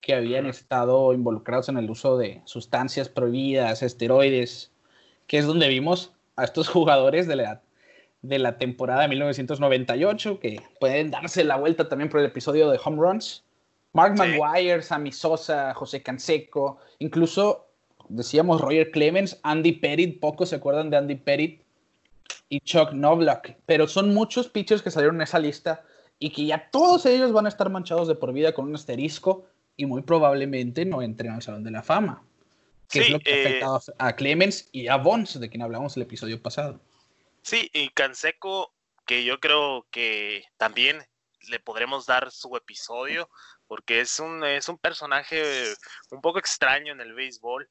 que 0.01 0.15
habían 0.15 0.47
estado 0.47 1.13
involucrados 1.13 1.69
en 1.69 1.77
el 1.77 1.89
uso 1.91 2.17
de 2.17 2.41
sustancias 2.45 3.07
prohibidas, 3.07 3.83
esteroides, 3.83 4.71
que 5.27 5.37
es 5.37 5.45
donde 5.45 5.67
vimos 5.67 6.11
a 6.35 6.43
estos 6.43 6.69
jugadores 6.75 7.27
de 7.27 7.35
la, 7.35 7.61
de 8.21 8.39
la 8.39 8.57
temporada 8.57 9.01
de 9.01 9.07
1998, 9.09 10.39
que 10.39 10.61
pueden 10.79 11.11
darse 11.11 11.43
la 11.43 11.57
vuelta 11.57 11.89
también 11.89 12.09
por 12.09 12.19
el 12.19 12.27
episodio 12.27 12.69
de 12.69 12.79
Home 12.83 12.97
Runs. 12.97 13.43
Mark 13.93 14.15
McGuire, 14.15 14.81
Sammy 14.81 15.11
Sosa, 15.11 15.73
José 15.73 16.01
Canseco, 16.01 16.77
incluso 16.99 17.67
decíamos 18.07 18.61
Roger 18.61 18.91
Clemens, 18.91 19.39
Andy 19.43 19.73
Pettit, 19.73 20.19
pocos 20.19 20.49
se 20.49 20.55
acuerdan 20.55 20.89
de 20.89 20.97
Andy 20.97 21.15
Pettit, 21.15 21.61
y 22.51 22.59
Chuck 22.59 22.91
Novak, 22.91 23.57
pero 23.65 23.87
son 23.87 24.13
muchos 24.13 24.49
pitchers 24.49 24.81
que 24.81 24.91
salieron 24.91 25.15
en 25.15 25.21
esa 25.21 25.39
lista 25.39 25.83
y 26.19 26.31
que 26.31 26.45
ya 26.45 26.69
todos 26.69 27.05
ellos 27.05 27.31
van 27.31 27.45
a 27.45 27.49
estar 27.49 27.69
manchados 27.69 28.07
de 28.09 28.15
por 28.15 28.33
vida 28.33 28.53
con 28.53 28.65
un 28.65 28.75
asterisco 28.75 29.45
y 29.77 29.85
muy 29.85 30.01
probablemente 30.01 30.85
no 30.85 31.01
entren 31.01 31.31
al 31.31 31.41
Salón 31.41 31.63
de 31.63 31.71
la 31.71 31.81
Fama, 31.81 32.23
que 32.89 32.99
es 32.99 33.09
lo 33.09 33.19
que 33.19 33.31
ha 33.31 33.37
eh, 33.37 33.45
afectado 33.47 33.81
a 33.97 34.15
Clemens 34.15 34.67
y 34.73 34.87
a 34.87 34.97
Bonds, 34.97 35.39
de 35.39 35.49
quien 35.49 35.61
hablamos 35.61 35.95
el 35.95 36.03
episodio 36.03 36.41
pasado. 36.41 36.81
Sí, 37.41 37.69
y 37.73 37.89
Canseco, 37.89 38.73
que 39.05 39.23
yo 39.23 39.39
creo 39.39 39.87
que 39.91 40.45
también 40.57 41.05
le 41.49 41.59
podremos 41.59 42.05
dar 42.05 42.31
su 42.31 42.55
episodio, 42.55 43.29
porque 43.67 44.01
es 44.01 44.19
un, 44.19 44.43
es 44.43 44.69
un 44.69 44.77
personaje 44.77 45.73
un 46.11 46.21
poco 46.21 46.39
extraño 46.39 46.93
en 46.93 47.01
el 47.01 47.13
béisbol 47.13 47.67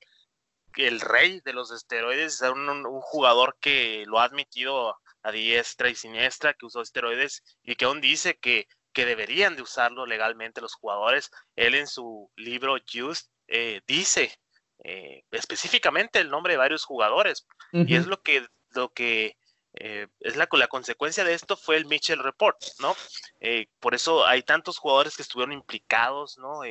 el 0.76 1.00
rey 1.00 1.40
de 1.40 1.52
los 1.52 1.70
esteroides, 1.70 2.42
es 2.42 2.50
un, 2.50 2.84
jugador 3.02 3.56
que 3.60 4.04
lo 4.06 4.20
ha 4.20 4.24
admitido 4.24 4.96
a 5.22 5.32
diestra 5.32 5.88
y 5.88 5.94
siniestra, 5.94 6.54
que 6.54 6.66
usó 6.66 6.80
esteroides 6.80 7.42
y 7.62 7.74
que 7.74 7.84
aún 7.84 8.00
dice 8.00 8.38
que, 8.38 8.68
que 8.92 9.04
deberían 9.04 9.56
de 9.56 9.62
usarlo 9.62 10.06
legalmente 10.06 10.60
los 10.60 10.74
jugadores. 10.74 11.30
Él 11.56 11.74
en 11.74 11.86
su 11.86 12.30
libro 12.36 12.76
Just 12.90 13.30
eh, 13.48 13.80
dice 13.86 14.38
eh, 14.84 15.24
específicamente 15.30 16.20
el 16.20 16.30
nombre 16.30 16.54
de 16.54 16.58
varios 16.58 16.84
jugadores 16.84 17.46
y 17.72 17.94
es 17.94 18.06
lo 18.06 18.22
que, 18.22 18.46
lo 18.70 18.92
que 18.92 19.36
eh, 19.74 20.08
es 20.20 20.36
la, 20.36 20.48
la 20.52 20.68
consecuencia 20.68 21.24
de 21.24 21.34
esto 21.34 21.56
fue 21.56 21.76
el 21.76 21.86
Mitchell 21.86 22.22
Report, 22.22 22.58
¿no? 22.80 22.96
por 23.78 23.94
eso 23.94 24.26
hay 24.26 24.42
tantos 24.42 24.78
jugadores 24.78 25.16
que 25.16 25.22
estuvieron 25.22 25.52
implicados, 25.52 26.38
¿no? 26.38 26.62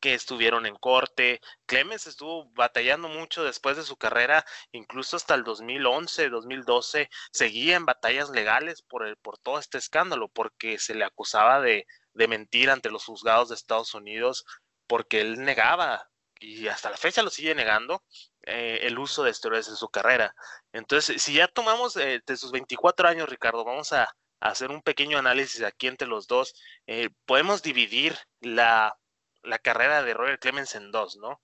que 0.00 0.14
estuvieron 0.14 0.66
en 0.66 0.76
corte. 0.76 1.40
Clemens 1.66 2.06
estuvo 2.06 2.50
batallando 2.52 3.08
mucho 3.08 3.44
después 3.44 3.76
de 3.76 3.84
su 3.84 3.96
carrera, 3.96 4.44
incluso 4.72 5.16
hasta 5.16 5.34
el 5.34 5.44
2011, 5.44 6.28
2012, 6.28 7.08
seguía 7.30 7.76
en 7.76 7.86
batallas 7.86 8.30
legales 8.30 8.82
por, 8.82 9.06
el, 9.06 9.16
por 9.16 9.38
todo 9.38 9.58
este 9.58 9.78
escándalo, 9.78 10.28
porque 10.28 10.78
se 10.78 10.94
le 10.94 11.04
acusaba 11.04 11.60
de, 11.60 11.86
de 12.14 12.28
mentir 12.28 12.70
ante 12.70 12.90
los 12.90 13.04
juzgados 13.04 13.48
de 13.48 13.54
Estados 13.54 13.94
Unidos, 13.94 14.44
porque 14.86 15.20
él 15.20 15.44
negaba, 15.44 16.08
y 16.40 16.66
hasta 16.66 16.90
la 16.90 16.96
fecha 16.96 17.22
lo 17.22 17.30
sigue 17.30 17.54
negando, 17.54 18.02
eh, 18.42 18.80
el 18.82 18.98
uso 18.98 19.22
de 19.22 19.30
esteroides 19.30 19.68
en 19.68 19.76
su 19.76 19.88
carrera. 19.88 20.34
Entonces, 20.72 21.22
si 21.22 21.34
ya 21.34 21.48
tomamos 21.48 21.96
eh, 21.96 22.22
de 22.26 22.36
sus 22.36 22.50
24 22.50 23.08
años, 23.08 23.28
Ricardo, 23.28 23.64
vamos 23.64 23.92
a, 23.92 24.08
hacer 24.40 24.72
un 24.72 24.82
pequeño 24.82 25.18
análisis 25.18 25.62
aquí 25.62 25.86
entre 25.86 26.08
los 26.08 26.26
dos. 26.26 26.54
Eh, 26.88 27.10
podemos 27.26 27.62
dividir 27.62 28.16
la 28.40 28.96
la 29.42 29.58
carrera 29.58 30.02
de 30.02 30.14
Roger 30.14 30.38
Clemens 30.38 30.74
en 30.74 30.90
dos, 30.90 31.16
¿no? 31.16 31.40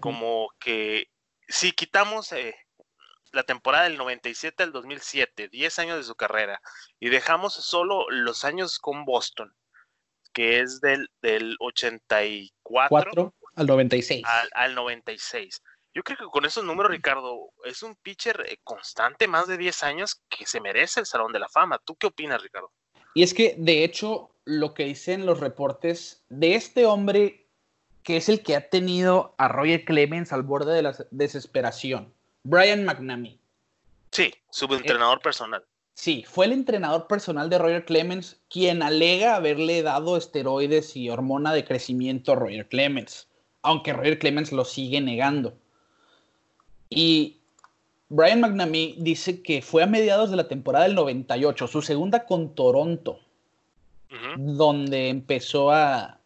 Como 0.00 0.50
que 0.60 1.08
si 1.48 1.72
quitamos 1.72 2.30
eh, 2.32 2.54
la 3.32 3.42
temporada 3.42 3.84
del 3.84 3.98
97 3.98 4.62
al 4.62 4.72
2007, 4.72 5.48
10 5.48 5.78
años 5.80 5.96
de 5.96 6.04
su 6.04 6.14
carrera, 6.14 6.60
y 7.00 7.08
dejamos 7.08 7.54
solo 7.54 8.08
los 8.10 8.44
años 8.44 8.78
con 8.78 9.04
Boston, 9.04 9.52
que 10.32 10.60
es 10.60 10.80
del, 10.80 11.10
del 11.20 11.56
84 11.58 13.34
al 13.56 13.66
96. 13.66 14.24
Al, 14.24 14.50
al, 14.54 14.74
96. 14.74 15.62
Yo 15.94 16.02
creo 16.02 16.18
que 16.18 16.26
con 16.26 16.44
esos 16.44 16.64
números, 16.64 16.90
Ricardo, 16.90 17.50
es 17.64 17.82
un 17.82 17.94
pitcher 17.96 18.44
eh, 18.48 18.58
constante, 18.64 19.28
más 19.28 19.46
de 19.46 19.58
10 19.58 19.82
años, 19.82 20.22
que 20.28 20.46
se 20.46 20.60
merece 20.60 21.00
el 21.00 21.06
Salón 21.06 21.32
de 21.32 21.38
la 21.38 21.48
Fama. 21.48 21.78
¿Tú 21.84 21.96
qué 21.96 22.06
opinas, 22.06 22.42
Ricardo? 22.42 22.70
Y 23.14 23.22
es 23.22 23.34
que, 23.34 23.54
de 23.58 23.84
hecho, 23.84 24.30
lo 24.44 24.72
que 24.72 24.84
dicen 24.84 25.26
los 25.26 25.40
reportes 25.40 26.24
de 26.28 26.54
este 26.54 26.86
hombre 26.86 27.42
que 28.02 28.16
es 28.16 28.28
el 28.28 28.42
que 28.42 28.56
ha 28.56 28.68
tenido 28.68 29.34
a 29.38 29.48
Roger 29.48 29.84
Clemens 29.84 30.32
al 30.32 30.42
borde 30.42 30.74
de 30.74 30.82
la 30.82 30.96
desesperación, 31.10 32.12
Brian 32.42 32.84
McNamee. 32.84 33.38
Sí, 34.10 34.34
su 34.50 34.64
entrenador 34.66 35.20
personal. 35.20 35.64
Sí, 35.94 36.24
fue 36.28 36.46
el 36.46 36.52
entrenador 36.52 37.06
personal 37.06 37.48
de 37.50 37.58
Roger 37.58 37.84
Clemens 37.84 38.40
quien 38.48 38.82
alega 38.82 39.36
haberle 39.36 39.82
dado 39.82 40.16
esteroides 40.16 40.96
y 40.96 41.10
hormona 41.10 41.52
de 41.52 41.64
crecimiento 41.64 42.32
a 42.32 42.36
Roger 42.36 42.68
Clemens, 42.68 43.28
aunque 43.62 43.92
Roger 43.92 44.18
Clemens 44.18 44.52
lo 44.52 44.64
sigue 44.64 45.00
negando. 45.00 45.58
Y 46.94 47.38
Brian 48.08 48.40
McNamee 48.40 48.94
dice 48.98 49.42
que 49.42 49.62
fue 49.62 49.82
a 49.82 49.86
mediados 49.86 50.30
de 50.30 50.36
la 50.36 50.48
temporada 50.48 50.84
del 50.84 50.94
98, 50.94 51.66
su 51.66 51.82
segunda 51.82 52.26
con 52.26 52.54
Toronto, 52.54 53.20
donde 54.36 55.08
empezó 55.08 55.70
a 55.70 56.20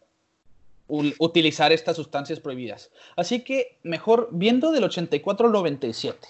utilizar 0.89 1.71
estas 1.71 1.95
sustancias 1.95 2.39
prohibidas. 2.39 2.91
Así 3.15 3.43
que 3.43 3.77
mejor 3.83 4.29
viendo 4.31 4.71
del 4.71 4.83
84 4.83 5.47
al 5.47 5.53
97, 5.53 6.27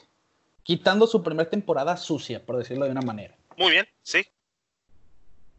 quitando 0.64 1.08
su 1.08 1.24
primera 1.24 1.50
temporada 1.50 1.98
sucia, 1.98 2.46
por 2.46 2.58
decirlo 2.58 2.86
de 2.86 2.92
una 2.92 3.02
manera. 3.02 3.36
Muy 3.58 3.72
bien, 3.72 3.88
sí. 4.04 4.26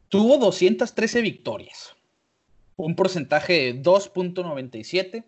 Tuvo 0.09 0.39
213 0.39 1.21
victorias, 1.21 1.97
un 2.77 2.95
porcentaje 2.95 3.53
de 3.53 3.83
2.97. 3.83 5.25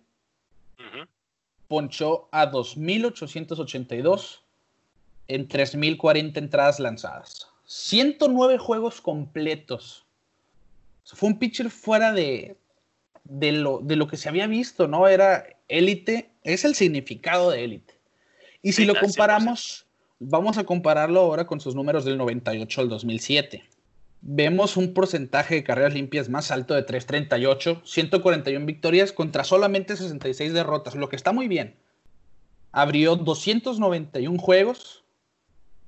Ponchó 1.71 2.29
a 2.33 2.51
2.882 2.51 4.41
en 5.29 5.47
3.040 5.47 6.37
entradas 6.37 6.81
lanzadas. 6.81 7.47
109 7.65 8.59
juegos 8.59 9.01
completos. 9.01 10.05
Fue 11.05 11.29
un 11.29 11.39
pitcher 11.39 11.71
fuera 11.71 12.13
de, 12.13 12.57
de 13.23 13.53
lo, 13.53 13.79
de 13.79 13.95
lo 13.95 14.09
que 14.09 14.17
se 14.17 14.29
había 14.29 14.49
visto, 14.49 14.89
¿no? 14.89 15.07
Era 15.07 15.45
élite, 15.69 16.33
es 16.43 16.65
el 16.65 16.75
significado 16.75 17.53
de 17.53 17.63
élite. 17.63 17.95
Y 18.63 18.73
si 18.73 18.85
lo 18.85 18.99
comparamos, 18.99 19.87
vamos 20.19 20.59
a 20.59 20.65
compararlo 20.65 21.21
ahora 21.21 21.47
con 21.47 21.61
sus 21.61 21.77
números 21.77 22.05
del 22.05 22.19
98 22.19 22.81
al 22.81 22.89
2007. 22.89 23.63
Vemos 24.23 24.77
un 24.77 24.93
porcentaje 24.93 25.57
de 25.57 25.65
carreras 25.65 25.95
limpias 25.95 26.29
más 26.29 26.51
alto 26.51 26.75
de 26.75 26.83
338, 26.83 27.83
141 27.85 28.67
victorias 28.67 29.13
contra 29.13 29.45
solamente 29.45 29.97
66 29.97 30.53
derrotas, 30.53 30.95
lo 30.95 31.09
que 31.09 31.17
está 31.17 31.33
muy 31.33 31.49
bien. 31.49 31.77
Abrió 32.73 33.17
291 33.17 34.39
juegos, 34.39 35.01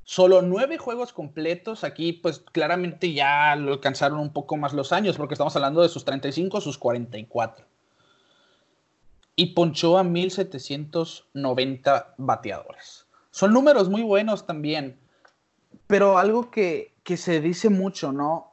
Solo 0.05 0.43
nueve 0.43 0.79
juegos 0.79 1.13
completos. 1.13 1.85
Aquí, 1.85 2.13
pues 2.13 2.41
claramente 2.41 3.13
ya 3.13 3.55
lo 3.57 3.73
alcanzaron 3.73 4.19
un 4.19 4.33
poco 4.33 4.57
más 4.57 4.73
los 4.73 4.93
años, 4.93 5.17
porque 5.17 5.35
estamos 5.35 5.55
hablando 5.57 5.83
de 5.83 5.89
sus 5.89 6.05
35, 6.05 6.61
sus 6.61 6.79
44. 6.79 7.65
Y 9.37 9.55
ponchó 9.55 9.99
a 9.99 10.05
1790 10.05 12.15
bateadores. 12.19 13.07
Son 13.31 13.53
números 13.53 13.89
muy 13.89 14.03
buenos 14.03 14.47
también. 14.47 14.99
Pero 15.87 16.19
algo 16.19 16.51
que, 16.51 16.95
se 17.17 17.41
dice 17.41 17.69
mucho, 17.69 18.13
¿no? 18.13 18.53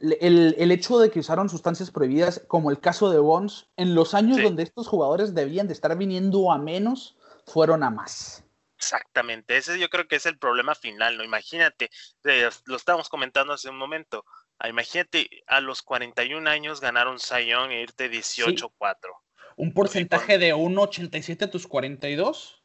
El, 0.00 0.70
hecho 0.70 0.98
de 0.98 1.10
que 1.10 1.20
usaron 1.20 1.48
sustancias 1.48 1.90
prohibidas, 1.90 2.42
como 2.46 2.70
el 2.70 2.80
caso 2.80 3.10
de 3.10 3.18
Bonds, 3.18 3.66
en 3.76 3.94
los 3.94 4.14
años 4.14 4.42
donde 4.42 4.62
estos 4.62 4.86
jugadores 4.86 5.34
debían 5.34 5.66
de 5.66 5.72
estar 5.72 5.96
viniendo 5.96 6.52
a 6.52 6.58
menos, 6.58 7.16
fueron 7.46 7.82
a 7.82 7.90
más. 7.90 8.44
Exactamente, 8.76 9.56
ese 9.56 9.76
yo 9.76 9.88
creo 9.88 10.06
que 10.06 10.16
es 10.16 10.26
el 10.26 10.38
problema 10.38 10.76
final, 10.76 11.16
¿no? 11.16 11.24
Imagínate, 11.24 11.90
eh, 12.22 12.48
lo 12.66 12.76
estábamos 12.76 13.08
comentando 13.08 13.52
hace 13.52 13.68
un 13.68 13.76
momento, 13.76 14.24
ah, 14.60 14.68
imagínate 14.68 15.28
a 15.48 15.60
los 15.60 15.82
41 15.82 16.48
años 16.48 16.80
ganar 16.80 17.08
un 17.08 17.18
Sayón 17.18 17.72
e 17.72 17.82
irte 17.82 18.08
18-4. 18.08 18.70
Un 19.56 19.74
porcentaje 19.74 20.38
de 20.38 20.54
1,87 20.54 21.46
a 21.46 21.50
tus 21.50 21.66
42. 21.66 22.62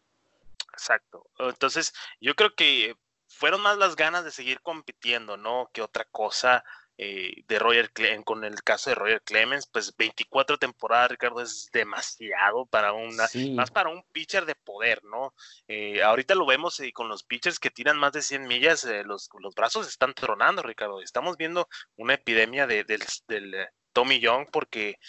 Exacto, 0.72 1.26
entonces 1.40 1.94
yo 2.22 2.36
creo 2.36 2.54
que 2.54 2.96
fueron 3.34 3.62
más 3.62 3.78
las 3.78 3.96
ganas 3.96 4.24
de 4.24 4.32
seguir 4.32 4.62
compitiendo, 4.62 5.38
¿no? 5.38 5.70
Que 5.74 5.82
otra 5.82 6.06
cosa. 6.06 6.64
Eh, 6.96 7.44
de 7.48 7.58
Roger 7.58 7.92
con 8.24 8.44
el 8.44 8.62
caso 8.62 8.92
de 8.92 8.96
Roger 8.96 9.24
Clemens, 9.24 9.66
pues 9.66 9.98
24 9.98 10.60
temporadas, 10.60 11.10
Ricardo, 11.10 11.42
es 11.42 11.68
demasiado 11.74 12.68
para 12.68 12.94
una, 12.94 13.26
más 13.56 13.72
para 13.72 13.90
un 13.90 14.04
pitcher 14.12 14.46
de 14.46 14.54
poder, 14.54 15.04
¿no? 15.04 15.34
Eh, 15.68 16.04
ahorita 16.04 16.36
lo 16.36 16.46
vemos 16.46 16.80
eh, 16.82 16.94
con 16.94 17.10
los 17.10 17.24
pitchers 17.24 17.60
que 17.60 17.72
tiran 17.72 17.98
más 17.98 18.12
de 18.12 18.22
100 18.22 18.46
millas, 18.48 18.88
los, 19.06 19.28
los, 19.40 19.56
brazos 19.56 19.88
están 19.88 20.14
tronando, 20.14 20.62
Ricardo. 20.62 21.02
Estamos 21.02 21.36
viendo 21.36 21.68
una 21.96 22.14
epidemia 22.14 22.68
de, 22.68 22.84
del, 22.84 23.04
del 23.28 23.68
Tommy 23.92 24.20
Young 24.20 24.50
porque 24.52 25.00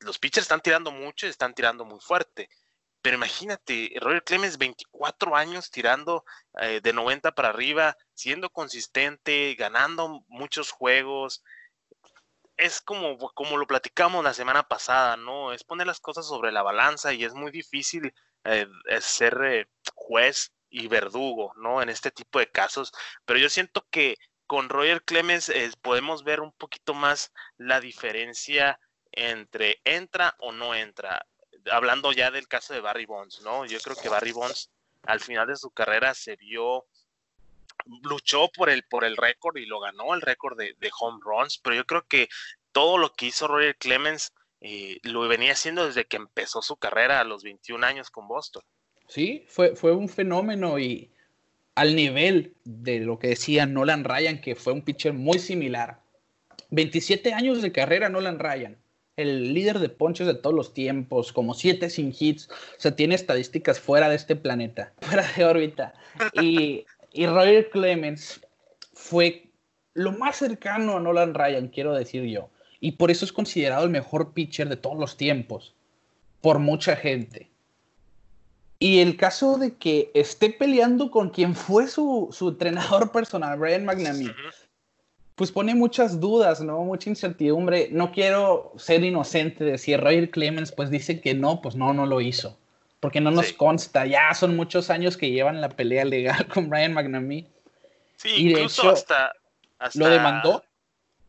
los 0.00 0.18
pitchers 0.18 0.44
están 0.44 0.60
tirando 0.60 0.90
mucho 0.90 1.26
y 1.26 1.30
están 1.30 1.54
tirando 1.54 1.84
muy 1.84 2.00
fuerte 2.00 2.48
pero 3.02 3.16
imagínate, 3.16 3.92
Roger 4.00 4.24
Clemens, 4.24 4.58
24 4.58 5.36
años 5.36 5.70
tirando 5.70 6.24
eh, 6.60 6.80
de 6.82 6.92
90 6.92 7.32
para 7.32 7.50
arriba, 7.50 7.96
siendo 8.14 8.50
consistente, 8.50 9.54
ganando 9.54 10.24
muchos 10.28 10.70
juegos. 10.72 11.42
Es 12.56 12.80
como, 12.80 13.16
como 13.34 13.56
lo 13.56 13.66
platicamos 13.66 14.24
la 14.24 14.34
semana 14.34 14.64
pasada, 14.64 15.16
¿no? 15.16 15.52
Es 15.52 15.62
poner 15.64 15.86
las 15.86 16.00
cosas 16.00 16.26
sobre 16.26 16.50
la 16.52 16.62
balanza 16.62 17.12
y 17.12 17.24
es 17.24 17.34
muy 17.34 17.52
difícil 17.52 18.12
eh, 18.44 18.66
ser 19.00 19.38
eh, 19.44 19.68
juez 19.94 20.52
y 20.68 20.88
verdugo, 20.88 21.52
¿no? 21.56 21.80
En 21.82 21.88
este 21.90 22.10
tipo 22.10 22.40
de 22.40 22.50
casos. 22.50 22.92
Pero 23.24 23.38
yo 23.38 23.48
siento 23.48 23.86
que 23.90 24.16
con 24.46 24.68
Roger 24.68 25.04
Clemens 25.04 25.52
podemos 25.82 26.24
ver 26.24 26.40
un 26.40 26.52
poquito 26.52 26.94
más 26.94 27.32
la 27.58 27.80
diferencia 27.80 28.80
entre 29.12 29.80
entra 29.84 30.34
o 30.38 30.52
no 30.52 30.74
entra 30.74 31.24
hablando 31.70 32.12
ya 32.12 32.30
del 32.30 32.48
caso 32.48 32.74
de 32.74 32.80
Barry 32.80 33.06
Bonds, 33.06 33.40
¿no? 33.42 33.64
Yo 33.66 33.78
creo 33.80 33.96
que 33.96 34.08
Barry 34.08 34.32
Bonds 34.32 34.70
al 35.02 35.20
final 35.20 35.46
de 35.46 35.56
su 35.56 35.70
carrera 35.70 36.14
se 36.14 36.36
vio, 36.36 36.86
luchó 38.02 38.48
por 38.54 38.70
el, 38.70 38.82
por 38.84 39.04
el 39.04 39.16
récord 39.16 39.56
y 39.56 39.66
lo 39.66 39.80
ganó 39.80 40.14
el 40.14 40.20
récord 40.20 40.58
de, 40.58 40.74
home 40.98 41.20
runs, 41.22 41.58
pero 41.58 41.76
yo 41.76 41.86
creo 41.86 42.06
que 42.06 42.28
todo 42.72 42.98
lo 42.98 43.12
que 43.12 43.26
hizo 43.26 43.48
Roger 43.48 43.76
Clemens 43.76 44.32
eh, 44.60 44.98
lo 45.02 45.26
venía 45.28 45.52
haciendo 45.52 45.86
desde 45.86 46.06
que 46.06 46.16
empezó 46.16 46.62
su 46.62 46.76
carrera 46.76 47.20
a 47.20 47.24
los 47.24 47.42
21 47.42 47.86
años 47.86 48.10
con 48.10 48.28
Boston. 48.28 48.62
Sí, 49.06 49.46
fue, 49.48 49.74
fue 49.74 49.92
un 49.92 50.08
fenómeno 50.08 50.78
y 50.78 51.10
al 51.74 51.94
nivel 51.94 52.54
de 52.64 53.00
lo 53.00 53.18
que 53.18 53.28
decía 53.28 53.64
Nolan 53.64 54.04
Ryan, 54.04 54.40
que 54.40 54.56
fue 54.56 54.72
un 54.72 54.82
pitcher 54.82 55.12
muy 55.12 55.38
similar. 55.38 56.02
27 56.70 57.32
años 57.32 57.62
de 57.62 57.72
carrera 57.72 58.08
Nolan 58.08 58.38
Ryan 58.38 58.76
el 59.18 59.52
líder 59.52 59.80
de 59.80 59.88
ponches 59.88 60.28
de 60.28 60.34
todos 60.34 60.54
los 60.54 60.72
tiempos, 60.72 61.32
como 61.32 61.52
siete 61.52 61.90
sin 61.90 62.14
hits, 62.16 62.48
o 62.48 62.80
sea, 62.80 62.94
tiene 62.94 63.16
estadísticas 63.16 63.80
fuera 63.80 64.08
de 64.08 64.14
este 64.14 64.36
planeta, 64.36 64.92
fuera 65.00 65.26
de 65.36 65.44
órbita. 65.44 65.92
Y, 66.40 66.86
y 67.12 67.26
Roger 67.26 67.68
Clemens 67.70 68.40
fue 68.94 69.50
lo 69.94 70.12
más 70.12 70.36
cercano 70.36 70.96
a 70.96 71.00
Nolan 71.00 71.34
Ryan, 71.34 71.68
quiero 71.68 71.92
decir 71.94 72.24
yo. 72.24 72.48
Y 72.80 72.92
por 72.92 73.10
eso 73.10 73.24
es 73.24 73.32
considerado 73.32 73.84
el 73.84 73.90
mejor 73.90 74.32
pitcher 74.32 74.68
de 74.68 74.76
todos 74.76 74.96
los 74.96 75.16
tiempos, 75.16 75.74
por 76.40 76.60
mucha 76.60 76.94
gente. 76.94 77.50
Y 78.78 79.00
el 79.00 79.16
caso 79.16 79.58
de 79.58 79.74
que 79.74 80.12
esté 80.14 80.50
peleando 80.50 81.10
con 81.10 81.30
quien 81.30 81.56
fue 81.56 81.88
su, 81.88 82.28
su 82.30 82.50
entrenador 82.50 83.10
personal, 83.10 83.58
Brian 83.58 83.84
McNamee, 83.84 84.32
pues 85.38 85.52
pone 85.52 85.76
muchas 85.76 86.18
dudas, 86.18 86.60
¿no? 86.60 86.80
Mucha 86.80 87.08
incertidumbre. 87.08 87.88
No 87.92 88.10
quiero 88.10 88.72
ser 88.76 89.04
inocente 89.04 89.62
de 89.62 89.78
si 89.78 89.96
Roger 89.96 90.30
Clemens 90.30 90.72
pues 90.72 90.90
dice 90.90 91.20
que 91.20 91.32
no, 91.32 91.62
pues 91.62 91.76
no, 91.76 91.94
no 91.94 92.06
lo 92.06 92.20
hizo. 92.20 92.58
Porque 92.98 93.20
no 93.20 93.30
nos 93.30 93.52
consta. 93.52 94.04
Ya 94.04 94.34
son 94.34 94.56
muchos 94.56 94.90
años 94.90 95.16
que 95.16 95.30
llevan 95.30 95.60
la 95.60 95.68
pelea 95.68 96.04
legal 96.04 96.48
con 96.52 96.68
Brian 96.68 96.92
McNamee. 96.92 97.46
Sí, 98.16 98.48
incluso 98.48 98.90
hasta, 98.90 99.32
¿Lo 99.94 100.08
demandó? 100.08 100.64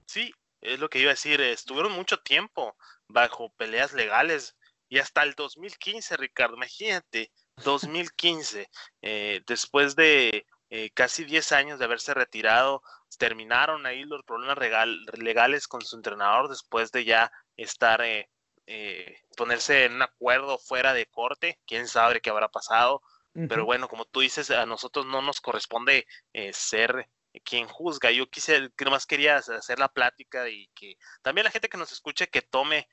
Sí, 0.08 0.34
es 0.60 0.80
lo 0.80 0.90
que 0.90 1.02
iba 1.02 1.12
a 1.12 1.14
decir. 1.14 1.40
Estuvieron 1.40 1.92
mucho 1.92 2.18
tiempo 2.18 2.76
bajo 3.08 3.54
peleas 3.58 3.94
legales 3.94 4.56
y 4.90 4.98
hasta 4.98 5.22
el 5.22 5.36
2015, 5.36 6.18
Ricardo, 6.18 6.56
imagínate, 6.56 7.32
2015, 7.64 8.68
eh, 9.04 9.42
después 9.46 9.96
de 9.96 10.48
eh, 10.72 10.90
casi 10.96 11.26
10 11.26 11.52
años 11.52 11.78
de 11.78 11.86
haberse 11.86 12.16
retirado, 12.16 12.82
terminaron 13.18 13.86
ahí 13.86 14.04
los 14.04 14.24
problemas 14.24 14.58
legales 15.18 15.68
con 15.68 15.82
su 15.82 15.96
entrenador 15.96 16.50
después 16.50 16.92
de 16.92 17.06
ya 17.06 17.32
estar, 17.58 18.02
eh, 18.02 18.30
eh, 18.68 19.18
ponerse 19.36 19.86
en 19.86 19.94
un 19.96 20.02
acuerdo 20.04 20.58
fuera 20.60 20.94
de 20.94 21.06
corte, 21.08 21.60
quién 21.66 21.88
sabe 21.88 22.22
qué 22.22 22.30
habrá 22.30 22.50
pasado, 22.50 23.02
pero 23.48 23.64
bueno, 23.64 23.88
como 23.88 24.04
tú 24.04 24.20
dices, 24.20 24.52
a 24.52 24.66
nosotros 24.66 25.06
no 25.06 25.22
nos 25.22 25.40
corresponde 25.40 26.06
eh, 26.34 26.52
ser 26.52 27.10
quien 27.46 27.68
juzga. 27.68 28.12
Yo 28.12 28.28
quise, 28.28 28.70
más 28.90 29.06
quería 29.06 29.38
hacer 29.38 29.80
la 29.80 29.88
plática 29.88 30.50
y 30.50 30.68
que 30.76 30.96
también 31.22 31.46
la 31.46 31.52
gente 31.52 31.70
que 31.70 31.78
nos 31.78 31.92
escuche 31.94 32.28
que 32.28 32.42
tome 32.42 32.90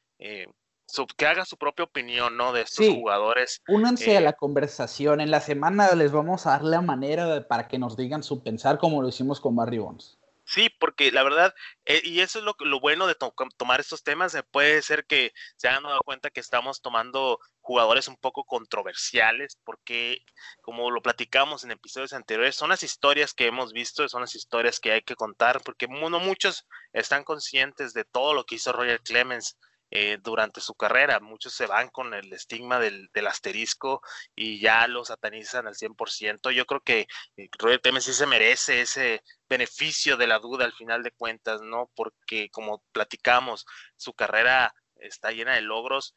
que 1.16 1.26
haga 1.26 1.44
su 1.44 1.56
propia 1.56 1.84
opinión, 1.84 2.36
¿no? 2.36 2.52
De 2.52 2.62
estos 2.62 2.86
jugadores. 2.88 3.62
Únanse 3.68 4.16
a 4.16 4.20
la 4.20 4.34
conversación. 4.34 5.20
En 5.20 5.30
la 5.30 5.40
semana 5.40 5.94
les 5.94 6.12
vamos 6.12 6.46
a 6.46 6.50
dar 6.50 6.64
la 6.64 6.80
manera 6.80 7.46
para 7.48 7.68
que 7.68 7.78
nos 7.78 7.96
digan 7.96 8.22
su 8.22 8.42
pensar, 8.42 8.78
como 8.78 9.02
lo 9.02 9.08
hicimos 9.08 9.40
con 9.40 9.56
Barry 9.56 9.78
Bonds. 9.78 10.18
Sí, 10.48 10.68
porque 10.78 11.10
la 11.10 11.24
verdad, 11.24 11.52
eh, 11.86 12.00
y 12.04 12.20
eso 12.20 12.38
es 12.38 12.44
lo, 12.44 12.54
lo 12.60 12.78
bueno 12.78 13.08
de 13.08 13.16
tomar 13.56 13.80
estos 13.80 14.04
temas, 14.04 14.32
eh, 14.36 14.44
puede 14.44 14.80
ser 14.80 15.04
que 15.04 15.32
se 15.56 15.66
hayan 15.66 15.82
dado 15.82 16.00
cuenta 16.04 16.30
que 16.30 16.38
estamos 16.38 16.80
tomando 16.80 17.40
jugadores 17.62 18.06
un 18.06 18.16
poco 18.16 18.44
controversiales, 18.44 19.58
porque 19.64 20.20
como 20.60 20.92
lo 20.92 21.02
platicamos 21.02 21.64
en 21.64 21.72
episodios 21.72 22.12
anteriores, 22.12 22.54
son 22.54 22.68
las 22.68 22.84
historias 22.84 23.34
que 23.34 23.48
hemos 23.48 23.72
visto, 23.72 24.08
son 24.08 24.20
las 24.20 24.36
historias 24.36 24.78
que 24.78 24.92
hay 24.92 25.02
que 25.02 25.16
contar, 25.16 25.60
porque 25.64 25.88
no 25.88 26.20
muchos 26.20 26.64
están 26.92 27.24
conscientes 27.24 27.92
de 27.92 28.04
todo 28.04 28.32
lo 28.32 28.44
que 28.44 28.54
hizo 28.54 28.70
Roger 28.70 29.00
Clemens 29.02 29.56
eh, 29.90 30.18
durante 30.20 30.60
su 30.60 30.74
carrera. 30.74 31.20
Muchos 31.20 31.54
se 31.54 31.66
van 31.66 31.88
con 31.88 32.12
el 32.12 32.32
estigma 32.32 32.80
del, 32.80 33.08
asterisco 33.26 34.02
y 34.34 34.58
ya 34.58 34.88
lo 34.88 35.04
satanizan 35.04 35.68
al 35.68 35.74
100%. 35.74 36.50
Yo 36.50 36.66
creo 36.66 36.80
que 36.80 37.06
eh, 37.36 37.48
Roger 37.56 37.80
Clemens 37.80 38.04
sí 38.04 38.12
se 38.12 38.26
merece 38.26 38.80
ese 38.80 39.22
beneficio 39.48 40.16
de 40.16 40.26
la 40.26 40.40
duda 40.40 40.64
al 40.64 40.72
final 40.72 41.04
de 41.04 41.12
cuentas, 41.12 41.60
¿no? 41.62 41.88
Porque 41.94 42.50
como 42.50 42.82
platicamos, 42.90 43.64
su 43.96 44.12
carrera 44.12 44.74
está 44.96 45.30
llena 45.30 45.54
de 45.54 45.62
logros 45.62 46.14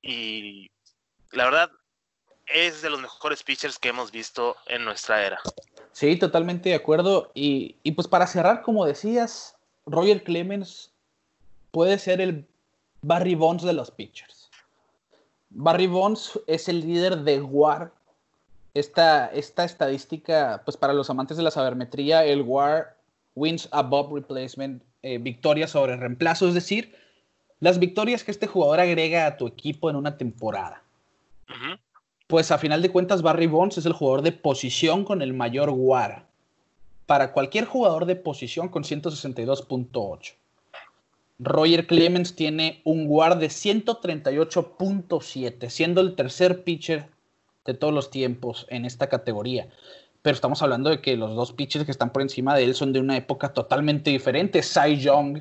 y 0.00 0.70
la 1.32 1.44
verdad 1.44 1.70
es 2.46 2.82
de 2.82 2.90
los 2.90 3.00
mejores 3.00 3.42
pitchers 3.42 3.78
que 3.78 3.88
hemos 3.88 4.12
visto 4.12 4.56
en 4.66 4.84
nuestra 4.84 5.26
era. 5.26 5.40
Sí, 5.90 6.16
totalmente 6.16 6.68
de 6.68 6.76
acuerdo. 6.76 7.32
Y, 7.34 7.76
y 7.82 7.92
pues 7.92 8.06
para 8.06 8.28
cerrar, 8.28 8.62
como 8.62 8.86
decías, 8.86 9.56
Roger 9.86 10.22
Clemens 10.22 10.92
puede 11.72 11.98
ser 11.98 12.20
el 12.20 12.46
Barry 13.02 13.34
Bonds 13.34 13.64
de 13.64 13.72
los 13.72 13.90
pitchers. 13.90 14.48
Barry 15.50 15.88
Bonds 15.88 16.38
es 16.46 16.68
el 16.68 16.80
líder 16.80 17.18
de 17.18 17.40
WAR. 17.40 17.92
Esta, 18.74 19.26
esta 19.26 19.64
estadística, 19.64 20.62
pues 20.64 20.76
para 20.76 20.94
los 20.94 21.10
amantes 21.10 21.36
de 21.36 21.42
la 21.42 21.50
sabermetría, 21.50 22.24
el 22.24 22.42
WAR 22.42 22.96
wins 23.34 23.68
above 23.72 24.12
replacement, 24.12 24.82
eh, 25.02 25.18
victorias 25.18 25.70
sobre 25.70 25.96
reemplazo, 25.96 26.46
es 26.46 26.54
decir, 26.54 26.94
las 27.60 27.78
victorias 27.78 28.24
que 28.24 28.30
este 28.30 28.46
jugador 28.46 28.80
agrega 28.80 29.26
a 29.26 29.36
tu 29.36 29.46
equipo 29.46 29.90
en 29.90 29.96
una 29.96 30.16
temporada. 30.16 30.82
Pues 32.28 32.50
a 32.50 32.58
final 32.58 32.80
de 32.82 32.90
cuentas, 32.90 33.20
Barry 33.20 33.46
Bonds 33.46 33.78
es 33.78 33.84
el 33.84 33.92
jugador 33.92 34.22
de 34.22 34.32
posición 34.32 35.04
con 35.04 35.22
el 35.22 35.34
mayor 35.34 35.70
WAR. 35.70 36.24
Para 37.06 37.32
cualquier 37.32 37.66
jugador 37.66 38.06
de 38.06 38.16
posición 38.16 38.68
con 38.68 38.84
162.8. 38.84 40.34
Roger 41.44 41.88
Clemens 41.88 42.36
tiene 42.36 42.82
un 42.84 43.06
WAR 43.08 43.40
de 43.40 43.48
138.7, 43.48 45.70
siendo 45.70 46.00
el 46.00 46.14
tercer 46.14 46.62
pitcher 46.62 47.08
de 47.64 47.74
todos 47.74 47.92
los 47.92 48.10
tiempos 48.10 48.64
en 48.70 48.84
esta 48.84 49.08
categoría. 49.08 49.66
Pero 50.22 50.36
estamos 50.36 50.62
hablando 50.62 50.90
de 50.90 51.00
que 51.00 51.16
los 51.16 51.34
dos 51.34 51.52
pitchers 51.52 51.84
que 51.84 51.90
están 51.90 52.12
por 52.12 52.22
encima 52.22 52.54
de 52.54 52.62
él 52.62 52.76
son 52.76 52.92
de 52.92 53.00
una 53.00 53.16
época 53.16 53.52
totalmente 53.52 54.10
diferente. 54.10 54.62
Cy 54.62 54.98
Young, 54.98 55.40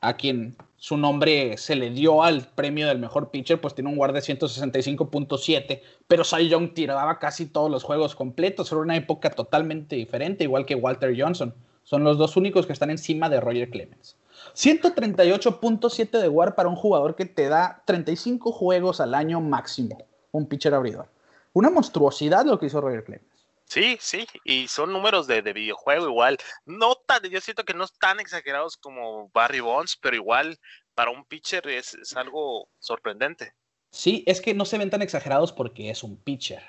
a 0.00 0.16
quien 0.16 0.56
su 0.76 0.96
nombre 0.96 1.56
se 1.56 1.76
le 1.76 1.90
dio 1.90 2.24
al 2.24 2.42
premio 2.42 2.88
del 2.88 2.98
mejor 2.98 3.30
pitcher, 3.30 3.60
pues 3.60 3.76
tiene 3.76 3.90
un 3.90 3.98
WAR 3.98 4.12
de 4.12 4.18
165.7, 4.18 5.82
pero 6.08 6.24
Cy 6.24 6.48
Young 6.48 6.74
tiraba 6.74 7.20
casi 7.20 7.46
todos 7.46 7.70
los 7.70 7.84
juegos 7.84 8.16
completos. 8.16 8.72
Era 8.72 8.80
una 8.80 8.96
época 8.96 9.30
totalmente 9.30 9.94
diferente, 9.94 10.42
igual 10.42 10.66
que 10.66 10.74
Walter 10.74 11.14
Johnson. 11.16 11.54
Son 11.84 12.02
los 12.02 12.18
dos 12.18 12.36
únicos 12.36 12.66
que 12.66 12.72
están 12.72 12.90
encima 12.90 13.28
de 13.28 13.40
Roger 13.40 13.70
Clemens. 13.70 14.16
138.7 14.54 16.20
de 16.20 16.28
WAR 16.28 16.54
para 16.54 16.68
un 16.68 16.76
jugador 16.76 17.16
que 17.16 17.26
te 17.26 17.48
da 17.48 17.82
35 17.86 18.52
juegos 18.52 19.00
al 19.00 19.14
año 19.14 19.40
máximo, 19.40 20.06
un 20.32 20.46
pitcher 20.46 20.74
abridor. 20.74 21.08
Una 21.52 21.70
monstruosidad 21.70 22.44
lo 22.44 22.58
que 22.58 22.66
hizo 22.66 22.80
Roger 22.80 23.04
Clemens. 23.04 23.26
Sí, 23.64 23.96
sí, 24.00 24.26
y 24.44 24.68
son 24.68 24.92
números 24.92 25.26
de, 25.26 25.40
videojuego 25.40 26.06
igual. 26.06 26.38
No 26.66 26.94
tan, 26.94 27.22
yo 27.24 27.40
siento 27.40 27.64
que 27.64 27.74
no 27.74 27.84
están 27.84 28.20
exagerados 28.20 28.76
como 28.76 29.28
Barry 29.30 29.60
Bonds, 29.60 29.96
pero 30.00 30.14
igual 30.14 30.58
para 30.94 31.10
un 31.10 31.24
pitcher 31.24 31.66
es, 31.68 31.94
es 31.94 32.16
algo 32.16 32.68
sorprendente. 32.78 33.54
Sí, 33.90 34.22
es 34.26 34.40
que 34.40 34.54
no 34.54 34.64
se 34.64 34.78
ven 34.78 34.90
tan 34.90 35.02
exagerados 35.02 35.52
porque 35.52 35.90
es 35.90 36.04
un 36.04 36.16
pitcher 36.16 36.62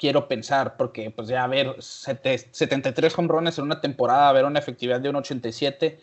quiero 0.00 0.28
pensar, 0.28 0.78
porque 0.78 1.10
pues 1.10 1.28
ya 1.28 1.46
ver 1.46 1.76
73 1.78 3.18
home 3.18 3.28
runs 3.28 3.58
en 3.58 3.64
una 3.64 3.82
temporada, 3.82 4.32
ver 4.32 4.46
una 4.46 4.58
efectividad 4.58 4.98
de 4.98 5.10
un 5.10 5.16
87, 5.16 6.00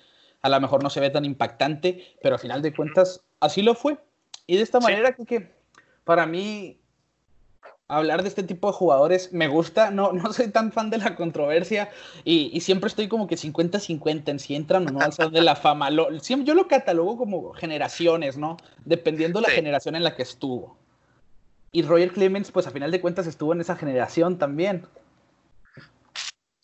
a 0.47 0.49
lo 0.49 0.61
mejor 0.61 0.83
no 0.83 0.89
se 0.89 0.99
ve 0.99 1.09
tan 1.09 1.25
impactante, 1.25 2.15
pero 2.21 2.35
al 2.35 2.41
final 2.41 2.61
de 2.61 2.73
cuentas 2.73 3.23
así 3.39 3.61
lo 3.61 3.75
fue. 3.75 3.97
Y 4.47 4.57
de 4.57 4.63
esta 4.63 4.79
manera 4.79 5.13
que, 5.13 5.51
para 6.03 6.25
mí 6.25 6.79
hablar 7.89 8.21
de 8.21 8.29
este 8.29 8.43
tipo 8.43 8.67
de 8.67 8.73
jugadores 8.73 9.31
me 9.31 9.47
gusta, 9.47 9.91
no, 9.91 10.11
no 10.13 10.33
soy 10.33 10.49
tan 10.49 10.71
fan 10.71 10.89
de 10.89 10.97
la 10.97 11.15
controversia 11.15 11.89
y, 12.23 12.59
siempre 12.61 12.87
estoy 12.87 13.07
como 13.07 13.27
que 13.27 13.35
50-50 13.35 14.29
en 14.29 14.39
si 14.39 14.55
entran 14.55 14.87
o 14.87 14.91
no 14.91 15.01
al 15.01 15.13
Salón 15.13 15.33
de 15.33 15.41
la 15.41 15.55
Fama. 15.55 15.89
Lo, 15.89 16.09
yo 16.11 16.53
lo 16.53 16.67
catalogo 16.67 17.17
como 17.17 17.53
generaciones, 17.53 18.37
¿no? 18.37 18.57
Dependiendo 18.85 19.39
de 19.39 19.47
la 19.47 19.53
generación 19.53 19.95
en 19.95 20.03
la 20.03 20.15
que 20.15 20.23
estuvo. 20.23 20.77
Y 21.71 21.81
Roger 21.81 22.11
Clemens, 22.11 22.51
pues 22.51 22.65
a 22.67 22.71
final 22.71 22.91
de 22.91 23.01
cuentas 23.01 23.27
estuvo 23.27 23.53
en 23.53 23.61
esa 23.61 23.75
generación 23.75 24.37
también. 24.37 24.87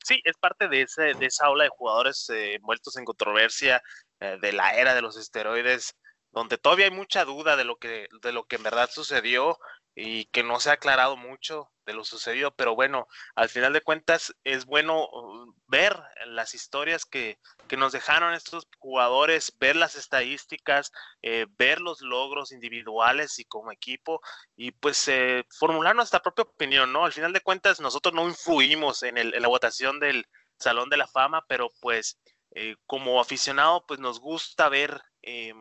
Sí, 0.04 0.22
es 0.26 0.36
parte 0.38 0.68
de, 0.68 0.82
ese, 0.82 1.14
de 1.14 1.26
esa 1.26 1.50
ola 1.50 1.64
de 1.64 1.70
jugadores 1.70 2.30
eh, 2.30 2.56
envueltos 2.56 2.98
en 2.98 3.06
controversia 3.06 3.82
eh, 4.20 4.38
de 4.42 4.52
la 4.52 4.76
era 4.76 4.94
de 4.94 5.02
los 5.02 5.18
esteroides, 5.18 5.96
donde 6.32 6.58
todavía 6.58 6.86
hay 6.86 6.92
mucha 6.92 7.24
duda 7.24 7.56
de 7.56 7.64
lo 7.64 7.78
que, 7.78 8.08
de 8.22 8.32
lo 8.34 8.44
que 8.46 8.58
en 8.58 8.64
verdad 8.64 8.90
sucedió 8.92 9.58
y 9.96 10.26
que 10.26 10.44
no 10.44 10.60
se 10.60 10.70
ha 10.70 10.74
aclarado 10.74 11.16
mucho 11.18 11.72
de 11.86 11.94
lo 11.94 12.04
sucedido, 12.04 12.52
pero 12.56 12.76
bueno, 12.76 13.08
al 13.36 13.50
final 13.50 13.74
de 13.74 13.82
cuentas 13.82 14.34
es 14.44 14.66
bueno 14.66 15.06
uh, 15.06 15.54
ver 15.68 16.00
las 16.26 16.54
historias 16.56 17.06
que, 17.06 17.40
que 17.68 17.78
nos 17.78 17.92
dejaron 17.92 18.34
estos 18.34 18.68
jugadores, 18.80 19.54
ver 19.60 19.76
las 19.76 19.96
estadísticas, 19.96 20.92
eh, 21.22 21.46
ver 21.58 21.82
los 21.82 22.02
logros 22.02 22.52
individuales 22.52 23.38
y 23.40 23.46
como 23.46 23.72
equipo 23.72 24.22
y 24.56 24.72
pues 24.72 25.08
eh, 25.08 25.46
formular 25.60 25.96
nuestra 25.96 26.22
propia 26.22 26.44
opinión, 26.44 26.92
¿no? 26.92 27.06
Al 27.06 27.14
final 27.14 27.34
de 27.34 27.42
cuentas 27.42 27.80
nosotros 27.80 28.14
no 28.14 28.28
influimos 28.28 29.04
en, 29.04 29.18
el, 29.18 29.34
en 29.34 29.42
la 29.42 29.48
votación 29.48 30.00
del 30.00 30.26
Salón 30.58 30.90
de 30.90 30.98
la 30.98 31.08
Fama, 31.08 31.44
pero 31.48 31.70
pues 31.82 32.18
eh, 32.56 32.76
como 32.86 33.20
aficionado 33.20 33.86
pues 33.88 34.00
nos 34.00 34.20
gusta 34.20 34.70
ver 34.70 35.02
em, 35.22 35.58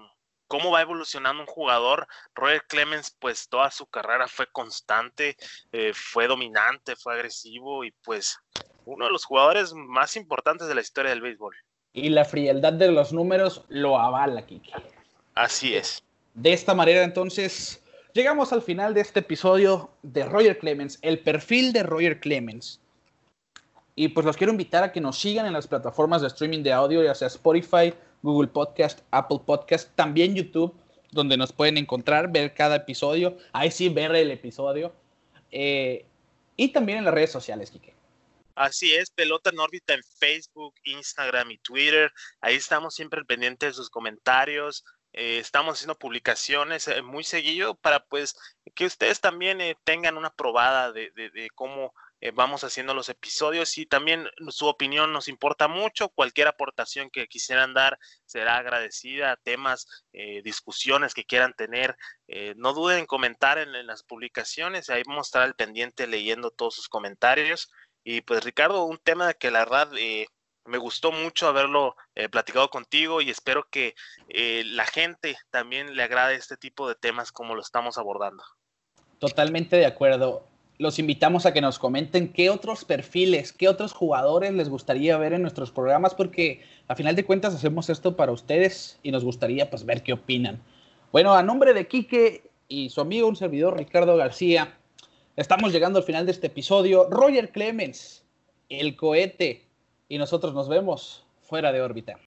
cómo 0.53 0.70
va 0.70 0.82
evolucionando 0.82 1.40
un 1.40 1.46
jugador. 1.46 2.07
Roger 2.34 2.62
Clemens, 2.68 3.16
pues 3.18 3.48
toda 3.48 3.70
su 3.70 3.86
carrera 3.86 4.28
fue 4.28 4.46
constante, 4.53 5.34
eh, 5.72 5.92
fue 5.94 6.26
dominante, 6.26 6.94
fue 6.94 7.14
agresivo 7.14 7.84
y 7.84 7.90
pues 8.05 8.38
uno 8.84 9.07
de 9.07 9.12
los 9.12 9.24
jugadores 9.24 9.72
más 9.72 10.14
importantes 10.14 10.68
de 10.68 10.74
la 10.74 10.82
historia 10.82 11.09
del 11.09 11.22
béisbol. 11.22 11.57
Y 11.94 12.11
la 12.11 12.26
frialdad 12.26 12.74
de 12.74 12.90
los 12.90 13.14
números 13.14 13.64
lo 13.70 13.98
avala, 13.98 14.44
Kiki. 14.44 14.72
Así 15.34 15.74
es. 15.74 16.05
De 16.34 16.53
esta 16.53 16.74
manera, 16.74 17.03
entonces, 17.03 17.82
llegamos 18.12 18.53
al 18.53 18.61
final 18.61 18.92
de 18.92 19.00
este 19.00 19.20
episodio 19.20 19.90
de 20.03 20.26
Roger 20.26 20.59
Clemens, 20.59 20.98
el 21.00 21.20
perfil 21.20 21.72
de 21.72 21.82
Roger 21.82 22.20
Clemens. 22.20 22.82
Y 24.03 24.09
pues 24.09 24.26
los 24.26 24.36
quiero 24.36 24.50
invitar 24.50 24.82
a 24.82 24.90
que 24.90 25.00
nos 25.00 25.16
sigan 25.16 25.46
en 25.46 25.53
las 25.53 25.68
plataformas 25.68 26.22
de 26.22 26.26
streaming 26.26 26.64
de 26.64 26.72
audio, 26.72 27.05
ya 27.05 27.14
sea 27.14 27.28
Spotify, 27.28 27.94
Google 28.20 28.48
Podcast, 28.48 28.98
Apple 29.12 29.38
Podcast, 29.46 29.94
también 29.94 30.34
YouTube, 30.34 30.74
donde 31.12 31.36
nos 31.36 31.53
pueden 31.53 31.76
encontrar, 31.76 32.28
ver 32.32 32.53
cada 32.53 32.74
episodio, 32.74 33.38
ahí 33.53 33.70
sí 33.70 33.88
ver 33.90 34.12
el 34.16 34.32
episodio, 34.32 34.92
eh, 35.53 36.05
y 36.57 36.72
también 36.72 36.98
en 36.98 37.05
las 37.05 37.14
redes 37.14 37.30
sociales, 37.30 37.70
Kike. 37.70 37.94
Así 38.57 38.92
es, 38.92 39.09
Pelota 39.11 39.50
en 39.50 39.61
órbita 39.61 39.94
en 39.94 40.03
Facebook, 40.03 40.74
Instagram 40.82 41.53
y 41.53 41.59
Twitter. 41.59 42.12
Ahí 42.40 42.57
estamos 42.57 42.96
siempre 42.96 43.24
pendientes 43.24 43.68
de 43.68 43.74
sus 43.74 43.88
comentarios. 43.88 44.84
Eh, 45.12 45.38
estamos 45.38 45.74
haciendo 45.74 45.96
publicaciones 45.96 46.88
eh, 46.88 47.03
muy 47.03 47.22
seguido 47.22 47.76
para 47.76 48.05
pues 48.05 48.34
que 48.74 48.84
ustedes 48.84 49.20
también 49.20 49.61
tengan 49.84 50.16
una 50.16 50.30
probada 50.30 50.90
de 50.90 51.48
cómo 51.55 51.94
eh, 52.23 52.31
vamos 52.33 52.62
haciendo 52.62 52.95
los 52.95 53.09
episodios 53.09 53.77
y 53.79 53.85
también 53.85 54.29
su 54.51 54.68
opinión 54.68 55.12
nos 55.12 55.27
importa 55.27 55.66
mucho. 55.66 56.09
Cualquier 56.09 56.47
aportación 56.47 57.11
que 57.11 57.27
quisieran 57.27 57.75
dar 57.75 57.99
será 58.27 58.59
agradecida. 58.59 59.37
Temas, 59.43 59.89
eh, 60.12 60.41
discusiones 60.45 61.14
que 61.14 61.25
quieran 61.25 61.53
tener, 61.53 61.97
eh, 62.29 62.55
no 62.57 62.75
duden 62.75 63.01
en 63.01 63.07
comentar 63.07 63.59
en, 63.59 63.73
las 63.89 64.05
publicaciones. 64.05 64.89
Ahí 64.89 65.03
vamos 65.05 65.27
a 65.27 65.29
estar 65.29 65.43
al 65.43 65.57
pendiente 65.57 66.07
leyendo 66.07 66.53
todos 66.53 66.77
sus 66.77 66.89
comentarios. 66.89 67.73
Y 68.05 68.20
pues 68.20 68.45
Ricardo, 68.45 68.85
un 68.85 68.99
tema 68.99 69.35
que 69.35 69.51
la 69.51 69.64
verdad 69.64 69.91
me 70.64 70.79
gustó 70.79 71.11
mucho 71.11 71.49
haberlo 71.49 71.97
platicado 72.31 72.70
contigo 72.70 73.20
y 73.20 73.31
espero 73.31 73.68
que 73.68 73.95
la 74.29 74.87
gente 74.87 75.37
también 75.51 75.97
le 75.97 76.05
agrade 76.05 76.37
este 76.37 76.57
tipo 76.57 76.89
de 76.89 76.95
temas 76.95 77.33
como 77.33 77.57
lo 77.57 77.62
estamos 77.62 77.99
abordando. 77.99 78.45
Totalmente 79.18 79.77
de 79.77 79.87
acuerdo 79.87 80.51
los 80.79 80.99
invitamos 80.99 81.47
a 81.47 81.53
que 81.53 81.61
nos 81.61 81.79
comenten 81.79 82.33
qué 82.33 82.51
otros 82.51 82.85
perfiles, 82.85 83.53
qué 83.53 83.68
otros 83.68 83.93
jugadores 83.93 84.53
les 84.53 84.68
gustaría 84.68 85.16
ver 85.18 85.33
en 85.33 85.43
nuestros 85.43 85.70
programas, 85.70 86.14
porque 86.14 86.62
a 86.89 86.95
final 86.95 87.14
de 87.14 87.25
cuentas 87.25 87.55
hacemos 87.55 87.89
esto 87.91 88.16
para 88.16 88.33
ustedes 88.33 88.99
y 89.03 89.11
nos 89.11 89.25
gustaría 89.25 89.70
pues 89.70 89.85
ver 89.85 90.03
qué 90.03 90.12
opinan. 90.12 90.61
Bueno, 91.12 91.35
a 91.35 91.43
nombre 91.43 91.75
de 91.75 91.87
Quique 91.87 92.51
y 92.68 92.91
su 92.91 93.01
amigo, 93.01 93.29
un 93.29 93.37
servidor 93.37 93.77
Ricardo 93.77 94.16
García, 94.16 94.75
estamos 95.37 95.73
llegando 95.73 95.99
al 95.99 96.05
final 96.05 96.27
de 96.27 96.33
este 96.33 96.49
episodio. 96.49 97.09
Roger 97.11 97.51
Clemens, 97.51 98.25
el 98.68 98.97
cohete, 98.97 99.66
y 100.09 100.18
nosotros 100.18 100.53
nos 100.53 100.68
vemos 100.68 101.25
fuera 101.43 101.73
de 101.73 101.81
órbita. 101.81 102.18